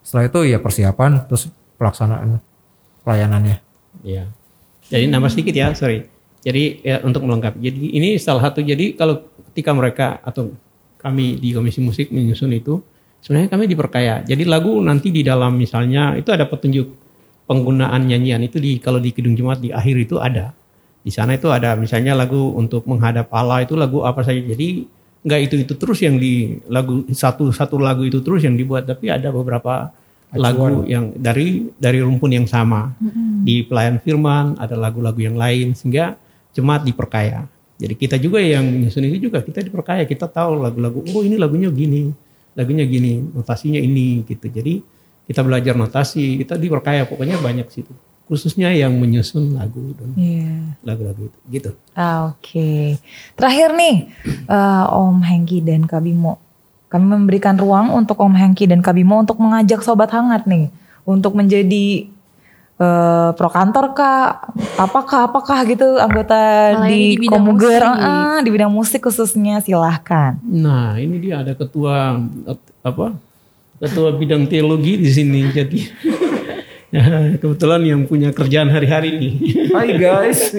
setelah 0.00 0.32
itu 0.32 0.40
ya 0.48 0.58
persiapan 0.58 1.28
terus 1.28 1.52
pelaksanaan 1.76 2.40
pelayanannya. 3.04 3.60
Iya. 4.06 4.30
Jadi 4.90 5.04
nambah 5.06 5.30
sedikit 5.30 5.54
ya, 5.54 5.70
sorry. 5.76 6.08
Jadi 6.40 6.80
ya, 6.82 7.04
untuk 7.04 7.22
melengkapi. 7.28 7.60
Jadi 7.60 7.78
ini 7.94 8.16
salah 8.16 8.48
satu. 8.48 8.64
Jadi 8.64 8.96
kalau 8.96 9.28
ketika 9.52 9.70
mereka 9.76 10.06
atau 10.24 10.56
kami 11.00 11.36
di 11.40 11.52
komisi 11.52 11.80
musik 11.84 12.12
menyusun 12.12 12.52
itu, 12.52 12.80
sebenarnya 13.20 13.48
kami 13.52 13.64
diperkaya. 13.68 14.24
Jadi 14.24 14.48
lagu 14.48 14.80
nanti 14.80 15.12
di 15.12 15.20
dalam 15.20 15.56
misalnya 15.56 16.16
itu 16.16 16.32
ada 16.32 16.48
petunjuk 16.48 17.09
penggunaan 17.50 18.06
nyanyian 18.06 18.46
itu 18.46 18.62
di 18.62 18.78
kalau 18.78 19.02
di 19.02 19.10
kidung 19.10 19.34
jemaat 19.34 19.58
di 19.58 19.74
akhir 19.74 20.06
itu 20.06 20.22
ada. 20.22 20.54
Di 21.02 21.10
sana 21.10 21.34
itu 21.34 21.50
ada 21.50 21.74
misalnya 21.74 22.14
lagu 22.14 22.54
untuk 22.54 22.86
menghadap 22.86 23.26
Allah 23.34 23.66
itu 23.66 23.74
lagu 23.74 24.06
apa 24.06 24.22
saja. 24.22 24.38
Jadi 24.38 24.86
nggak 25.26 25.40
itu 25.50 25.54
itu 25.66 25.74
terus 25.74 25.98
yang 25.98 26.14
di 26.14 26.62
lagu 26.70 27.02
satu 27.10 27.50
satu 27.50 27.82
lagu 27.82 28.06
itu 28.06 28.22
terus 28.22 28.46
yang 28.46 28.54
dibuat, 28.54 28.86
tapi 28.86 29.10
ada 29.10 29.34
beberapa 29.34 29.90
lagu 30.30 30.86
yang 30.86 31.10
dari 31.18 31.66
dari 31.74 31.98
rumpun 31.98 32.30
yang 32.30 32.46
sama. 32.46 32.94
Di 33.42 33.66
pelayan 33.66 33.98
firman 33.98 34.54
ada 34.54 34.78
lagu-lagu 34.78 35.18
yang 35.18 35.34
lain 35.34 35.74
sehingga 35.74 36.14
jemaat 36.54 36.86
diperkaya. 36.86 37.50
Jadi 37.80 37.94
kita 37.98 38.14
juga 38.20 38.38
yang 38.38 38.62
menyusun 38.62 39.10
itu 39.10 39.26
juga 39.26 39.42
kita 39.42 39.66
diperkaya. 39.66 40.06
Kita 40.06 40.30
tahu 40.30 40.62
lagu-lagu 40.62 41.02
oh 41.02 41.22
ini 41.26 41.34
lagunya 41.34 41.66
gini 41.74 42.14
lagunya 42.54 42.86
gini 42.86 43.26
notasinya 43.34 43.82
ini 43.82 44.22
gitu. 44.22 44.46
Jadi 44.46 44.99
kita 45.30 45.46
belajar 45.46 45.78
notasi 45.78 46.42
kita 46.42 46.58
diperkaya 46.58 47.06
pokoknya 47.06 47.38
banyak 47.38 47.70
situ 47.70 47.94
khususnya 48.26 48.70
yang 48.70 48.94
menyusun 48.94 49.58
lagu 49.58 49.90
dan 49.98 50.14
Iya. 50.14 50.78
lagu-lagu 50.86 51.26
itu 51.26 51.38
gitu. 51.50 51.70
Ah, 51.98 52.30
Oke. 52.30 52.94
Terakhir 53.34 53.74
nih, 53.74 54.06
eh, 54.46 54.84
Om 54.86 55.18
Hengki 55.18 55.58
dan 55.66 55.82
Kak 55.82 55.98
Bimo. 56.06 56.38
Kami 56.86 57.10
memberikan 57.10 57.58
ruang 57.58 57.90
untuk 57.90 58.22
Om 58.22 58.38
Hengki 58.38 58.70
dan 58.70 58.86
Kak 58.86 58.94
Bimo 58.94 59.18
untuk 59.18 59.42
mengajak 59.42 59.82
Sobat 59.82 60.14
Hangat 60.14 60.46
nih. 60.46 60.70
Untuk 61.02 61.34
menjadi 61.34 62.06
eh, 62.80 63.30
pro 63.34 63.50
kantor 63.50 63.92
kak, 63.98 64.56
apakah 64.78 65.28
apakah 65.28 65.58
gitu 65.68 65.98
anggota 66.00 66.38
ini 66.86 67.18
di, 67.18 67.26
di 67.26 67.26
Komuger, 67.28 67.82
ah, 67.82 68.38
di 68.40 68.48
bidang 68.48 68.70
musik 68.72 69.04
khususnya 69.04 69.58
silahkan. 69.60 70.38
Nah, 70.46 70.96
ini 70.96 71.18
dia 71.18 71.42
ada 71.42 71.52
ketua 71.52 72.14
apa? 72.80 73.29
Ketua 73.80 74.12
bidang 74.12 74.44
teologi 74.44 75.00
di 75.00 75.08
sini. 75.08 75.48
Jadi 75.48 75.80
ya, 76.94 77.32
kebetulan 77.40 77.80
yang 77.80 78.04
punya 78.04 78.28
kerjaan 78.28 78.68
hari-hari 78.68 79.16
nih. 79.16 79.34
Hai 79.72 79.96
guys. 79.96 80.52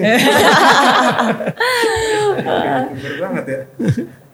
Bener 2.98 3.14
banget 3.22 3.44
ya. 3.46 3.60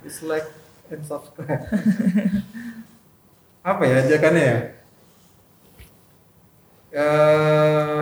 Please 0.01 0.25
like 0.25 0.49
and 0.89 1.05
subscribe. 1.05 1.69
Apa 3.61 3.83
ya 3.85 4.09
ajakannya 4.09 4.41
ya? 4.41 4.59
Eh, 6.89 8.01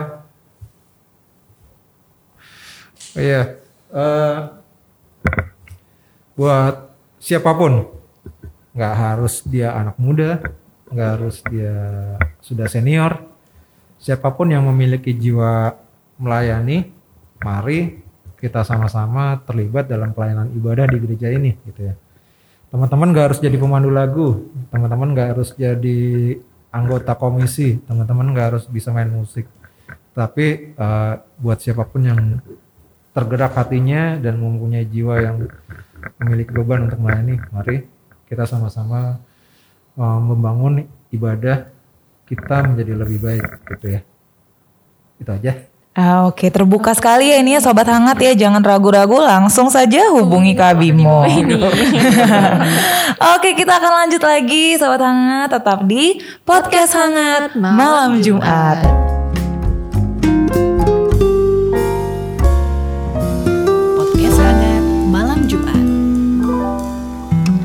oh 3.11 3.19
iya. 3.19 3.41
Eh, 3.91 4.37
buat 6.39 6.95
siapa 7.19 7.51
pun, 7.59 7.91
nggak 8.71 8.95
harus 8.95 9.43
dia 9.43 9.75
anak 9.75 9.99
muda, 9.99 10.39
nggak 10.91 11.09
harus 11.19 11.43
dia 11.47 11.75
sudah 12.39 12.67
senior, 12.71 13.19
siapa 13.97 14.31
pun 14.31 14.49
yang 14.53 14.63
memiliki 14.69 15.11
jiwa 15.13 15.75
melayani, 16.17 16.89
mari 17.41 18.01
kita 18.37 18.61
sama-sama 18.61 19.41
terlibat 19.45 19.89
dalam 19.89 20.13
pelayanan 20.13 20.53
ibadah 20.53 20.85
di 20.85 20.97
gereja 21.01 21.27
ini 21.33 21.57
gitu 21.65 21.89
ya. 21.89 21.95
Teman-teman 22.67 23.15
gak 23.15 23.25
harus 23.31 23.39
jadi 23.39 23.57
pemandu 23.57 23.89
lagu, 23.89 24.51
teman-teman 24.69 25.15
gak 25.15 25.29
harus 25.33 25.55
jadi 25.55 26.35
anggota 26.69 27.15
komisi, 27.17 27.79
teman-teman 27.87 28.35
gak 28.35 28.47
harus 28.53 28.63
bisa 28.69 28.93
main 28.93 29.09
musik. 29.09 29.49
Tapi 30.13 30.75
eh, 30.75 31.13
buat 31.41 31.57
siapa 31.57 31.87
pun 31.87 32.01
yang 32.05 32.21
tergerak 33.15 33.57
hatinya 33.57 34.21
dan 34.21 34.37
mempunyai 34.37 34.85
jiwa 34.85 35.15
yang 35.17 35.37
memiliki 36.21 36.53
beban 36.53 36.85
untuk 36.85 37.01
melayani, 37.01 37.41
mari 37.49 37.81
kita 38.29 38.45
sama-sama 38.45 39.17
eh, 39.97 40.19
membangun 40.21 40.85
ibadah 41.11 41.67
kita 42.27 42.67
menjadi 42.67 42.93
lebih 42.93 43.19
baik 43.23 43.43
gitu 43.73 43.97
ya. 43.97 44.01
Itu 45.17 45.31
aja. 45.33 45.51
Ah, 45.97 46.29
Oke, 46.29 46.53
terbuka 46.53 46.93
sekali 46.93 47.33
ya 47.33 47.41
ini 47.41 47.57
ya 47.57 47.61
Sobat 47.63 47.89
Hangat 47.89 48.21
ya. 48.21 48.37
Jangan 48.37 48.61
ragu-ragu, 48.61 49.17
langsung 49.17 49.73
saja 49.73 50.13
hubungi 50.13 50.53
Kak 50.53 50.77
Bimo. 50.77 51.25
Oke, 53.33 53.57
kita 53.57 53.81
akan 53.81 54.05
lanjut 54.05 54.21
lagi 54.21 54.77
Sobat 54.77 55.01
Hangat. 55.01 55.57
Tetap 55.57 55.89
di 55.89 56.21
Podcast 56.45 56.93
Hangat 56.93 57.57
Malam 57.57 58.21
Jumat. 58.21 58.77
Podcast 63.97 64.37
Hangat 64.37 64.85
Malam 65.09 65.39
Jumat. 65.49 65.81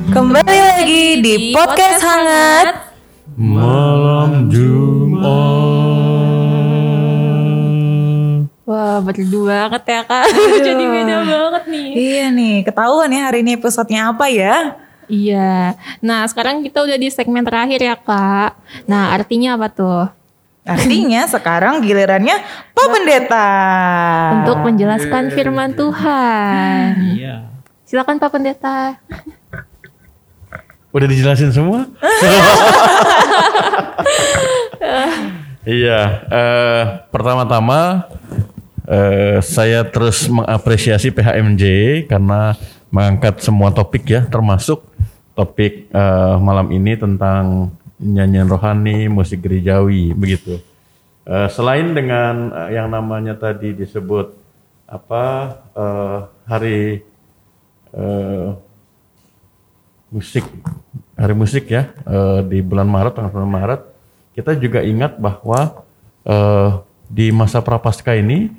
Kembali 0.08 0.61
lagi 0.82 1.22
di 1.22 1.54
Podcast 1.54 2.02
Hangat. 2.02 2.90
Malam 3.38 4.50
Jumat. 4.50 5.22
Wah, 8.66 8.98
betul 8.98 9.46
banget 9.46 9.78
ya 9.86 10.02
kak. 10.02 10.26
Jadi 10.66 10.82
beda 10.82 11.22
banget 11.22 11.70
nih. 11.70 11.86
Iya 11.94 12.34
nih, 12.34 12.66
ketahuan 12.66 13.14
ya 13.14 13.30
hari 13.30 13.46
ini 13.46 13.54
episodenya 13.54 14.10
apa 14.10 14.26
ya? 14.26 14.74
Iya. 15.06 15.78
Nah, 16.02 16.26
sekarang 16.26 16.66
kita 16.66 16.82
udah 16.82 16.98
di 16.98 17.14
segmen 17.14 17.46
terakhir 17.46 17.78
ya 17.78 17.94
kak. 17.94 18.58
Nah, 18.90 19.14
artinya 19.14 19.54
apa 19.54 19.70
tuh? 19.70 20.10
Artinya 20.66 21.30
sekarang 21.38 21.78
gilirannya 21.78 22.42
Pak 22.74 22.86
Pendeta. 22.90 23.54
Untuk 24.34 24.58
menjelaskan 24.66 25.30
firman 25.30 25.78
Tuhan. 25.78 27.14
Iya. 27.14 27.54
Silakan 27.86 28.18
Pak 28.18 28.34
Pendeta. 28.34 28.98
Udah 30.92 31.08
dijelasin 31.08 31.48
semua? 31.48 31.88
iya, 35.64 36.20
eh, 36.28 36.82
pertama-tama 37.08 38.12
eh, 38.84 39.40
saya 39.40 39.88
terus 39.88 40.28
mengapresiasi 40.28 41.08
PHMJ 41.08 41.64
karena 42.12 42.52
mengangkat 42.92 43.40
semua 43.40 43.72
topik 43.72 44.04
ya, 44.04 44.28
termasuk 44.28 44.84
topik 45.32 45.88
eh, 45.88 46.34
malam 46.36 46.68
ini 46.68 46.92
tentang 47.00 47.72
nyanyian 47.96 48.44
rohani, 48.44 49.08
musik 49.08 49.40
gerejawi, 49.40 50.12
begitu. 50.12 50.60
Eh, 51.24 51.48
selain 51.48 51.96
dengan 51.96 52.52
yang 52.68 52.92
namanya 52.92 53.32
tadi 53.32 53.72
disebut 53.72 54.36
apa 54.84 55.56
eh, 55.72 56.18
hari 56.44 57.00
eh, 57.96 58.48
musik. 60.12 60.44
Hari 61.16 61.32
musik 61.32 61.72
ya 61.72 61.90
eh, 62.04 62.40
di 62.44 62.60
bulan 62.60 62.86
Maret 62.86 63.16
tanggal 63.16 63.32
9 63.32 63.48
Maret. 63.48 63.80
Kita 64.36 64.52
juga 64.60 64.84
ingat 64.84 65.16
bahwa 65.16 65.82
eh, 66.28 66.70
di 67.08 67.32
masa 67.32 67.64
prapaskah 67.64 68.20
ini 68.20 68.52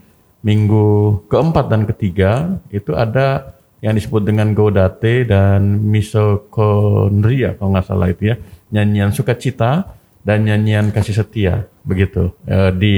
minggu 0.44 1.24
keempat 1.32 1.66
dan 1.72 1.88
ketiga 1.88 2.60
itu 2.74 2.92
ada 2.98 3.56
yang 3.80 3.96
disebut 3.96 4.24
dengan 4.26 4.52
Gaudate 4.52 5.24
dan 5.28 5.80
Misokondria 5.80 7.56
kalau 7.56 7.78
nggak 7.78 7.88
salah 7.88 8.10
itu 8.10 8.34
ya. 8.34 8.36
Nyanyian 8.74 9.14
sukacita 9.14 9.94
dan 10.26 10.50
nyanyian 10.50 10.90
kasih 10.90 11.14
setia 11.14 11.70
begitu. 11.86 12.34
Eh, 12.50 12.74
di 12.74 12.94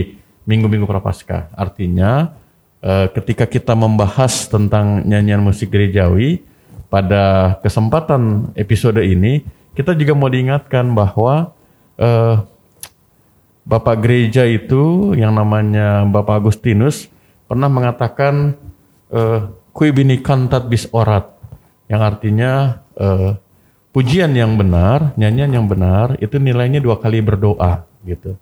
minggu-minggu 0.47 0.87
prapaskah. 0.87 1.51
Artinya 1.57 2.31
ketika 2.85 3.49
kita 3.49 3.73
membahas 3.73 4.45
tentang 4.45 5.01
nyanyian 5.01 5.41
musik 5.41 5.73
gerejawi 5.73 6.45
pada 6.89 7.57
kesempatan 7.61 8.53
episode 8.55 9.01
ini 9.01 9.45
kita 9.75 9.91
juga 9.93 10.13
mau 10.15 10.31
diingatkan 10.31 10.95
bahwa 10.95 11.51
eh, 11.99 12.35
Bapak 13.65 13.97
gereja 14.05 14.45
itu 14.45 15.17
yang 15.17 15.33
namanya 15.33 16.05
Bapak 16.05 16.45
Agustinus 16.45 17.09
pernah 17.49 17.65
mengatakan 17.65 18.53
eh, 19.09 19.41
kui 19.73 19.89
bini 19.89 20.21
kantat 20.21 20.69
bis 20.69 20.85
orat 20.93 21.33
yang 21.89 22.05
artinya 22.05 22.81
eh, 22.93 23.33
pujian 23.89 24.35
yang 24.35 24.59
benar, 24.59 25.15
nyanyian 25.15 25.51
yang 25.55 25.65
benar 25.65 26.19
itu 26.19 26.37
nilainya 26.37 26.83
dua 26.83 27.01
kali 27.01 27.23
berdoa 27.25 27.87
gitu. 28.05 28.37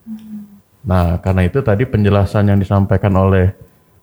Nah, 0.83 1.23
karena 1.23 1.47
itu 1.47 1.63
tadi 1.63 1.87
penjelasan 1.87 2.51
yang 2.51 2.59
disampaikan 2.59 3.15
oleh 3.15 3.55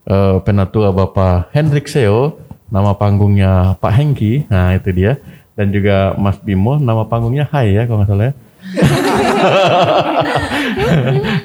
eh, 0.09 0.36
penatua 0.41 0.88
Bapak 0.91 1.53
Hendrik 1.53 1.84
Seo, 1.86 2.41
nama 2.71 2.95
panggungnya 2.95 3.77
Pak 3.83 3.93
Hengki, 3.93 4.47
nah 4.47 4.73
itu 4.73 4.95
dia, 4.95 5.18
dan 5.59 5.75
juga 5.75 6.14
Mas 6.16 6.39
Bimo, 6.39 6.79
nama 6.79 7.05
panggungnya 7.05 7.51
Hai 7.51 7.75
ya 7.75 7.85
kalau 7.85 8.01
nggak 8.01 8.11
salah 8.11 8.27
ya. 8.31 8.35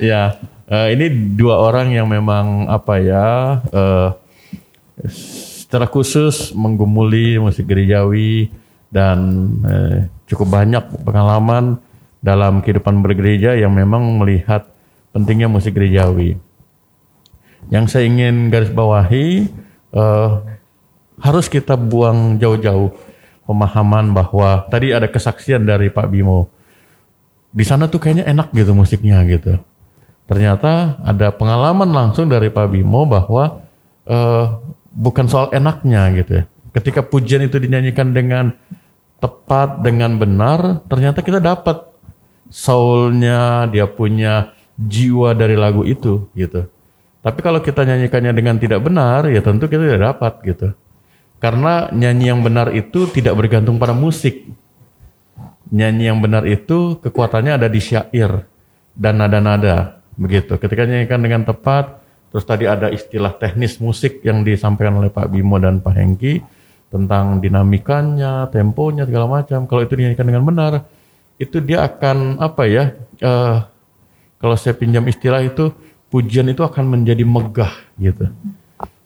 ya, 0.13 0.21
eh, 0.69 0.88
ini 0.93 1.05
dua 1.34 1.57
orang 1.59 1.91
yang 1.91 2.05
memang 2.05 2.69
apa 2.69 3.01
ya, 3.01 3.26
eh, 3.73 4.09
secara 5.65 5.89
khusus 5.89 6.53
menggumuli 6.53 7.41
musik 7.41 7.65
gerejawi 7.65 8.53
dan 8.93 9.17
eh, 9.65 9.97
cukup 10.30 10.61
banyak 10.61 10.84
pengalaman 11.03 11.82
dalam 12.21 12.61
kehidupan 12.61 13.01
bergereja 13.01 13.57
yang 13.57 13.73
memang 13.73 14.21
melihat 14.21 14.69
pentingnya 15.11 15.49
musik 15.49 15.73
gerejawi. 15.73 16.38
Yang 17.73 17.86
saya 17.97 18.05
ingin 18.05 18.53
garis 18.53 18.69
bawahi 18.69 19.49
harus 21.20 21.47
kita 21.47 21.80
buang 21.80 22.39
jauh-jauh 22.41 22.91
pemahaman 23.45 24.11
bahwa 24.11 24.66
tadi 24.68 24.91
ada 24.91 25.07
kesaksian 25.07 25.63
dari 25.63 25.93
Pak 25.93 26.09
Bimo. 26.09 26.49
Di 27.55 27.63
sana 27.63 27.88
tuh 27.88 28.03
kayaknya 28.03 28.28
enak 28.28 28.51
gitu 28.51 28.76
musiknya 28.76 29.24
gitu. 29.30 29.61
Ternyata 30.26 30.99
ada 31.05 31.30
pengalaman 31.32 31.88
langsung 31.93 32.28
dari 32.28 32.49
Pak 32.49 32.68
Bimo 32.74 33.05
bahwa 33.05 33.63
eh, 34.09 34.45
bukan 34.91 35.30
soal 35.30 35.53
enaknya 35.53 36.09
gitu 36.20 36.32
ya. 36.41 36.43
Ketika 36.76 37.05
pujian 37.05 37.45
itu 37.47 37.55
dinyanyikan 37.55 38.11
dengan 38.11 38.51
tepat, 39.24 39.80
dengan 39.80 40.20
benar, 40.20 40.84
ternyata 40.91 41.24
kita 41.24 41.39
dapat 41.39 41.88
soulnya, 42.51 43.72
dia 43.72 43.88
punya 43.88 44.51
jiwa 44.76 45.32
dari 45.32 45.55
lagu 45.55 45.88
itu 45.88 46.28
gitu. 46.36 46.68
Tapi 47.24 47.39
kalau 47.41 47.63
kita 47.63 47.88
nyanyikannya 47.88 48.36
dengan 48.36 48.59
tidak 48.59 48.84
benar, 48.84 49.26
ya 49.32 49.39
tentu 49.39 49.66
kita 49.72 49.82
tidak 49.88 50.03
dapat 50.13 50.34
gitu. 50.45 50.68
Karena 51.45 51.93
nyanyi 51.93 52.33
yang 52.33 52.41
benar 52.41 52.73
itu 52.73 53.05
tidak 53.13 53.37
bergantung 53.37 53.77
pada 53.77 53.93
musik. 53.93 54.49
Nyanyi 55.69 56.09
yang 56.09 56.17
benar 56.17 56.49
itu 56.49 56.97
kekuatannya 57.05 57.61
ada 57.61 57.69
di 57.69 57.77
syair 57.77 58.49
dan 58.97 59.21
nada-nada 59.21 60.01
begitu. 60.17 60.57
Ketika 60.57 60.89
nyanyikan 60.89 61.21
dengan 61.21 61.45
tepat, 61.45 62.01
Terus 62.35 62.51
tadi 62.51 62.67
ada 62.67 62.91
istilah 62.91 63.31
teknis 63.39 63.79
musik 63.79 64.19
yang 64.19 64.43
disampaikan 64.43 64.99
oleh 64.99 65.07
Pak 65.07 65.31
Bimo 65.31 65.55
dan 65.55 65.79
Pak 65.79 65.95
Hengki 65.95 66.43
tentang 66.91 67.39
dinamikanya, 67.39 68.51
temponya 68.51 69.07
segala 69.07 69.39
macam. 69.39 69.63
Kalau 69.63 69.79
itu 69.79 69.95
dinyanyikan 69.95 70.27
dengan 70.27 70.43
benar, 70.43 70.83
itu 71.39 71.63
dia 71.63 71.87
akan 71.87 72.35
apa 72.43 72.67
ya? 72.67 72.91
eh, 73.23 73.57
kalau 74.35 74.55
saya 74.59 74.75
pinjam 74.75 75.07
istilah 75.07 75.47
itu 75.47 75.71
pujian 76.11 76.51
itu 76.51 76.59
akan 76.59 76.83
menjadi 76.99 77.23
megah 77.23 77.71
gitu. 77.95 78.27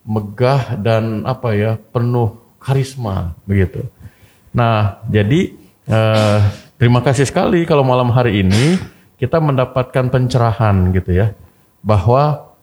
Megah 0.10 0.74
dan 0.82 1.22
apa 1.30 1.54
ya? 1.54 1.78
penuh 1.78 2.34
karisma 2.58 3.38
begitu. 3.46 3.86
Nah, 4.50 5.06
jadi 5.06 5.54
eh, 5.86 6.40
terima 6.82 7.06
kasih 7.06 7.30
sekali 7.30 7.62
kalau 7.70 7.86
malam 7.86 8.10
hari 8.10 8.42
ini 8.42 8.82
kita 9.22 9.38
mendapatkan 9.38 10.10
pencerahan 10.10 10.90
gitu 10.98 11.14
ya 11.14 11.38
bahwa 11.86 12.56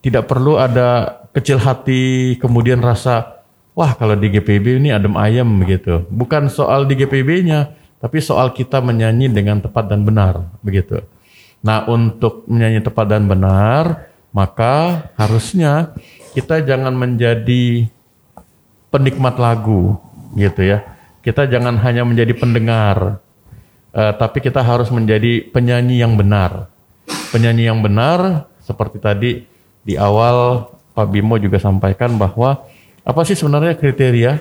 tidak 0.00 0.24
perlu 0.30 0.56
ada 0.56 1.20
kecil 1.36 1.60
hati 1.60 2.34
kemudian 2.40 2.80
rasa 2.80 3.44
wah 3.76 3.92
kalau 3.92 4.16
di 4.16 4.32
GPB 4.32 4.80
ini 4.80 4.88
adem 4.90 5.14
ayem 5.20 5.46
begitu. 5.60 6.08
Bukan 6.08 6.48
soal 6.48 6.88
di 6.88 6.96
GPB-nya, 6.96 7.76
tapi 8.00 8.24
soal 8.24 8.56
kita 8.56 8.80
menyanyi 8.80 9.28
dengan 9.28 9.60
tepat 9.60 9.92
dan 9.92 10.02
benar 10.02 10.48
begitu. 10.64 11.04
Nah, 11.60 11.84
untuk 11.90 12.48
menyanyi 12.48 12.80
tepat 12.80 13.06
dan 13.10 13.28
benar, 13.28 14.08
maka 14.36 15.08
harusnya 15.16 15.96
kita 16.36 16.60
jangan 16.60 16.92
menjadi 16.92 17.88
penikmat 18.92 19.40
lagu 19.40 19.96
gitu 20.36 20.60
ya. 20.60 20.84
Kita 21.24 21.48
jangan 21.48 21.80
hanya 21.80 22.04
menjadi 22.04 22.36
pendengar, 22.36 23.24
eh, 23.96 24.12
tapi 24.20 24.44
kita 24.44 24.60
harus 24.60 24.92
menjadi 24.92 25.40
penyanyi 25.48 26.04
yang 26.04 26.20
benar. 26.20 26.68
Penyanyi 27.32 27.64
yang 27.72 27.80
benar 27.80 28.44
seperti 28.60 29.00
tadi 29.00 29.30
di 29.80 29.96
awal 29.96 30.68
Pak 30.92 31.08
Bimo 31.08 31.40
juga 31.40 31.56
sampaikan 31.56 32.20
bahwa 32.20 32.60
apa 33.02 33.20
sih 33.24 33.34
sebenarnya 33.34 33.80
kriteria 33.80 34.36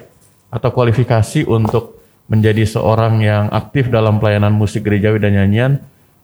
atau 0.51 0.69
kualifikasi 0.75 1.47
untuk 1.47 2.03
menjadi 2.27 2.67
seorang 2.67 3.23
yang 3.23 3.47
aktif 3.47 3.87
dalam 3.87 4.19
pelayanan 4.19 4.51
musik 4.51 4.83
gerejawi 4.83 5.23
dan 5.23 5.39
nyanyian? 5.39 5.71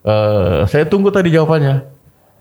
Eh, 0.04 0.68
saya 0.68 0.84
tunggu 0.84 1.10
tadi 1.10 1.32
jawabannya. 1.32 1.91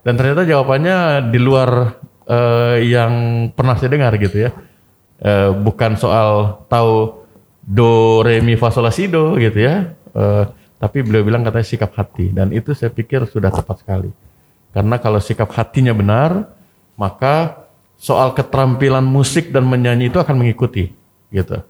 Dan 0.01 0.17
ternyata 0.17 0.49
jawabannya 0.49 1.29
di 1.29 1.39
luar 1.41 2.01
eh, 2.25 2.77
yang 2.89 3.13
pernah 3.53 3.77
saya 3.77 3.93
dengar 3.93 4.17
gitu 4.17 4.49
ya. 4.49 4.51
Eh, 5.21 5.51
bukan 5.53 6.01
soal 6.01 6.65
tahu 6.73 7.21
do 7.61 8.25
re 8.25 8.41
mi 8.41 8.57
fa 8.57 8.73
sol 8.73 8.89
la 8.89 8.93
si 8.93 9.07
do 9.07 9.37
gitu 9.37 9.61
ya. 9.61 9.93
Eh, 9.93 10.45
tapi 10.81 11.05
beliau 11.05 11.29
bilang 11.29 11.45
katanya 11.45 11.69
sikap 11.69 11.93
hati 11.93 12.33
dan 12.33 12.57
itu 12.57 12.73
saya 12.73 12.89
pikir 12.89 13.29
sudah 13.29 13.53
tepat 13.53 13.85
sekali. 13.85 14.09
Karena 14.73 14.97
kalau 14.97 15.21
sikap 15.21 15.53
hatinya 15.53 15.93
benar, 15.93 16.49
maka 16.97 17.69
soal 18.01 18.33
keterampilan 18.33 19.05
musik 19.05 19.53
dan 19.53 19.69
menyanyi 19.69 20.09
itu 20.09 20.17
akan 20.17 20.41
mengikuti 20.41 20.89
gitu. 21.29 21.61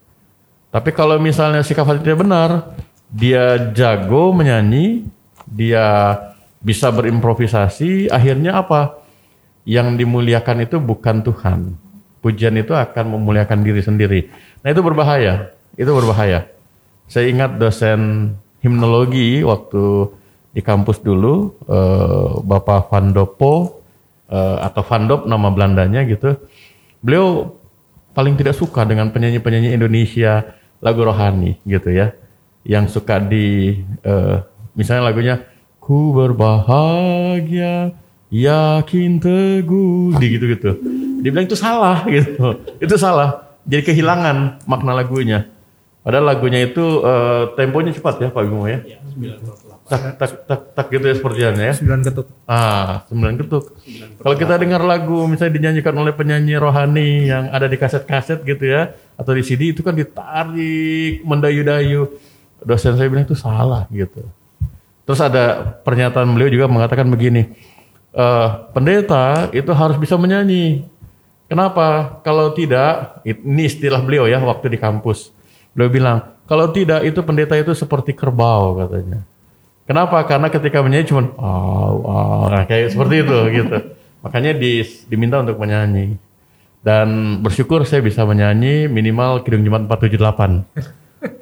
Tapi 0.70 0.90
kalau 0.94 1.18
misalnya 1.18 1.66
sikap 1.66 1.90
hatinya 1.90 2.14
benar, 2.14 2.50
dia 3.10 3.58
jago 3.74 4.30
menyanyi, 4.30 5.10
dia 5.50 6.14
bisa 6.60 6.92
berimprovisasi, 6.92 8.12
akhirnya 8.12 8.60
apa? 8.60 9.00
Yang 9.64 10.04
dimuliakan 10.04 10.64
itu 10.64 10.76
bukan 10.80 11.24
Tuhan. 11.24 11.60
Pujian 12.20 12.52
itu 12.60 12.76
akan 12.76 13.16
memuliakan 13.16 13.64
diri 13.64 13.80
sendiri. 13.80 14.20
Nah 14.60 14.68
itu 14.68 14.84
berbahaya, 14.84 15.56
itu 15.76 15.88
berbahaya. 15.88 16.44
Saya 17.08 17.32
ingat 17.32 17.56
dosen 17.56 18.32
himnologi 18.60 19.40
waktu 19.40 20.12
di 20.52 20.60
kampus 20.60 21.00
dulu, 21.00 21.56
eh, 21.64 22.30
Bapak 22.44 22.92
Van 22.92 23.10
Dopo, 23.16 23.80
eh, 24.28 24.56
atau 24.60 24.82
Van 24.84 25.04
Dop 25.08 25.24
nama 25.24 25.48
Belandanya 25.48 26.04
gitu. 26.04 26.36
Beliau 27.00 27.56
paling 28.12 28.36
tidak 28.36 28.52
suka 28.52 28.84
dengan 28.84 29.08
penyanyi-penyanyi 29.08 29.72
Indonesia 29.72 30.44
lagu 30.84 31.00
rohani 31.00 31.56
gitu 31.64 31.88
ya. 31.88 32.12
Yang 32.68 33.00
suka 33.00 33.16
di 33.16 33.80
eh, 34.04 34.36
misalnya 34.76 35.08
lagunya 35.08 35.40
Ku 35.90 36.14
berbahagia 36.14 37.90
yakin 38.30 39.18
teguh 39.18 40.14
di 40.22 40.38
gitu-gitu. 40.38 40.78
Dia 41.18 41.34
bilang 41.34 41.50
itu 41.50 41.58
salah 41.58 42.06
gitu. 42.14 42.62
Itu 42.78 42.94
salah. 42.94 43.58
Jadi 43.66 43.90
kehilangan 43.90 44.62
makna 44.70 44.94
lagunya. 44.94 45.50
Padahal 46.06 46.30
lagunya 46.30 46.62
itu 46.62 47.02
eh, 47.02 47.42
temponya 47.58 47.90
cepat 47.90 48.22
ya 48.22 48.28
Pak 48.30 48.38
Bimo 48.46 48.70
ya. 48.70 48.86
Tak 49.90 50.14
tak 50.14 50.30
tak 50.46 50.60
tak 50.78 50.86
gitu 50.94 51.10
ya 51.10 51.14
sepertinya 51.18 51.58
ya. 51.58 51.74
Sembilan 51.74 52.00
ketuk. 52.06 52.26
Ah, 52.46 53.02
sembilan 53.10 53.34
ketuk. 53.42 53.64
Kalau 54.22 54.36
kita 54.38 54.62
dengar 54.62 54.86
lagu 54.86 55.26
misalnya 55.26 55.58
dinyanyikan 55.58 55.98
oleh 55.98 56.14
penyanyi 56.14 56.54
rohani 56.54 57.26
yang 57.26 57.50
ada 57.50 57.66
di 57.66 57.74
kaset-kaset 57.74 58.46
gitu 58.46 58.62
ya, 58.62 58.94
atau 59.18 59.34
di 59.34 59.42
CD 59.42 59.74
itu 59.74 59.82
kan 59.82 59.98
ditarik, 59.98 61.26
mendayu-dayu. 61.26 62.14
Dosen 62.62 62.94
saya 62.94 63.10
bilang 63.10 63.26
itu 63.26 63.34
salah 63.34 63.90
gitu. 63.90 64.22
Terus 65.10 65.26
ada 65.26 65.74
pernyataan 65.82 66.30
beliau 66.30 66.46
juga 66.54 66.70
mengatakan 66.70 67.10
begini, 67.10 67.50
eh, 68.14 68.48
pendeta 68.70 69.50
itu 69.50 69.66
harus 69.74 69.98
bisa 69.98 70.14
menyanyi. 70.14 70.86
Kenapa? 71.50 72.22
Kalau 72.22 72.54
tidak, 72.54 73.18
ini 73.26 73.66
istilah 73.66 73.98
beliau 74.06 74.30
ya 74.30 74.38
waktu 74.38 74.70
di 74.70 74.78
kampus. 74.78 75.34
Beliau 75.74 75.90
bilang, 75.90 76.38
kalau 76.46 76.70
tidak 76.70 77.02
itu 77.02 77.26
pendeta 77.26 77.58
itu 77.58 77.74
seperti 77.74 78.14
kerbau 78.14 78.78
katanya. 78.78 79.26
Kenapa? 79.82 80.22
Karena 80.30 80.46
ketika 80.46 80.78
menyanyi 80.78 81.10
cuma 81.10 81.26
wow, 81.34 81.90
wow, 82.06 82.42
nah, 82.46 82.62
kayak 82.70 82.94
seperti 82.94 83.26
itu 83.26 83.38
gitu. 83.50 83.76
Makanya 84.22 84.54
di- 84.54 84.86
diminta 85.10 85.42
untuk 85.42 85.58
menyanyi. 85.58 86.14
Dan 86.86 87.42
bersyukur 87.42 87.82
saya 87.82 87.98
bisa 87.98 88.22
menyanyi 88.22 88.86
minimal 88.86 89.42
Kidung 89.42 89.66
Jumat 89.66 89.90
478. 89.90 90.70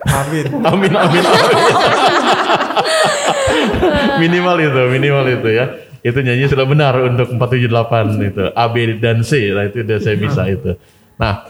Amin. 0.08 0.46
Amin 0.64 0.92
amin 0.96 1.20
amin. 1.20 2.64
minimal 4.22 4.56
itu, 4.60 4.82
minimal 4.90 5.24
itu 5.28 5.48
ya. 5.50 5.66
Itu 6.02 6.22
nyanyi 6.22 6.46
sudah 6.46 6.66
benar 6.66 6.94
untuk 7.02 7.34
478 7.34 8.30
itu. 8.30 8.44
A, 8.54 8.64
B 8.70 8.98
dan 9.02 9.20
C, 9.26 9.50
nah 9.50 9.66
itu 9.66 9.82
udah 9.82 9.98
saya 9.98 10.16
bisa 10.16 10.42
itu. 10.46 10.78
Nah, 11.18 11.46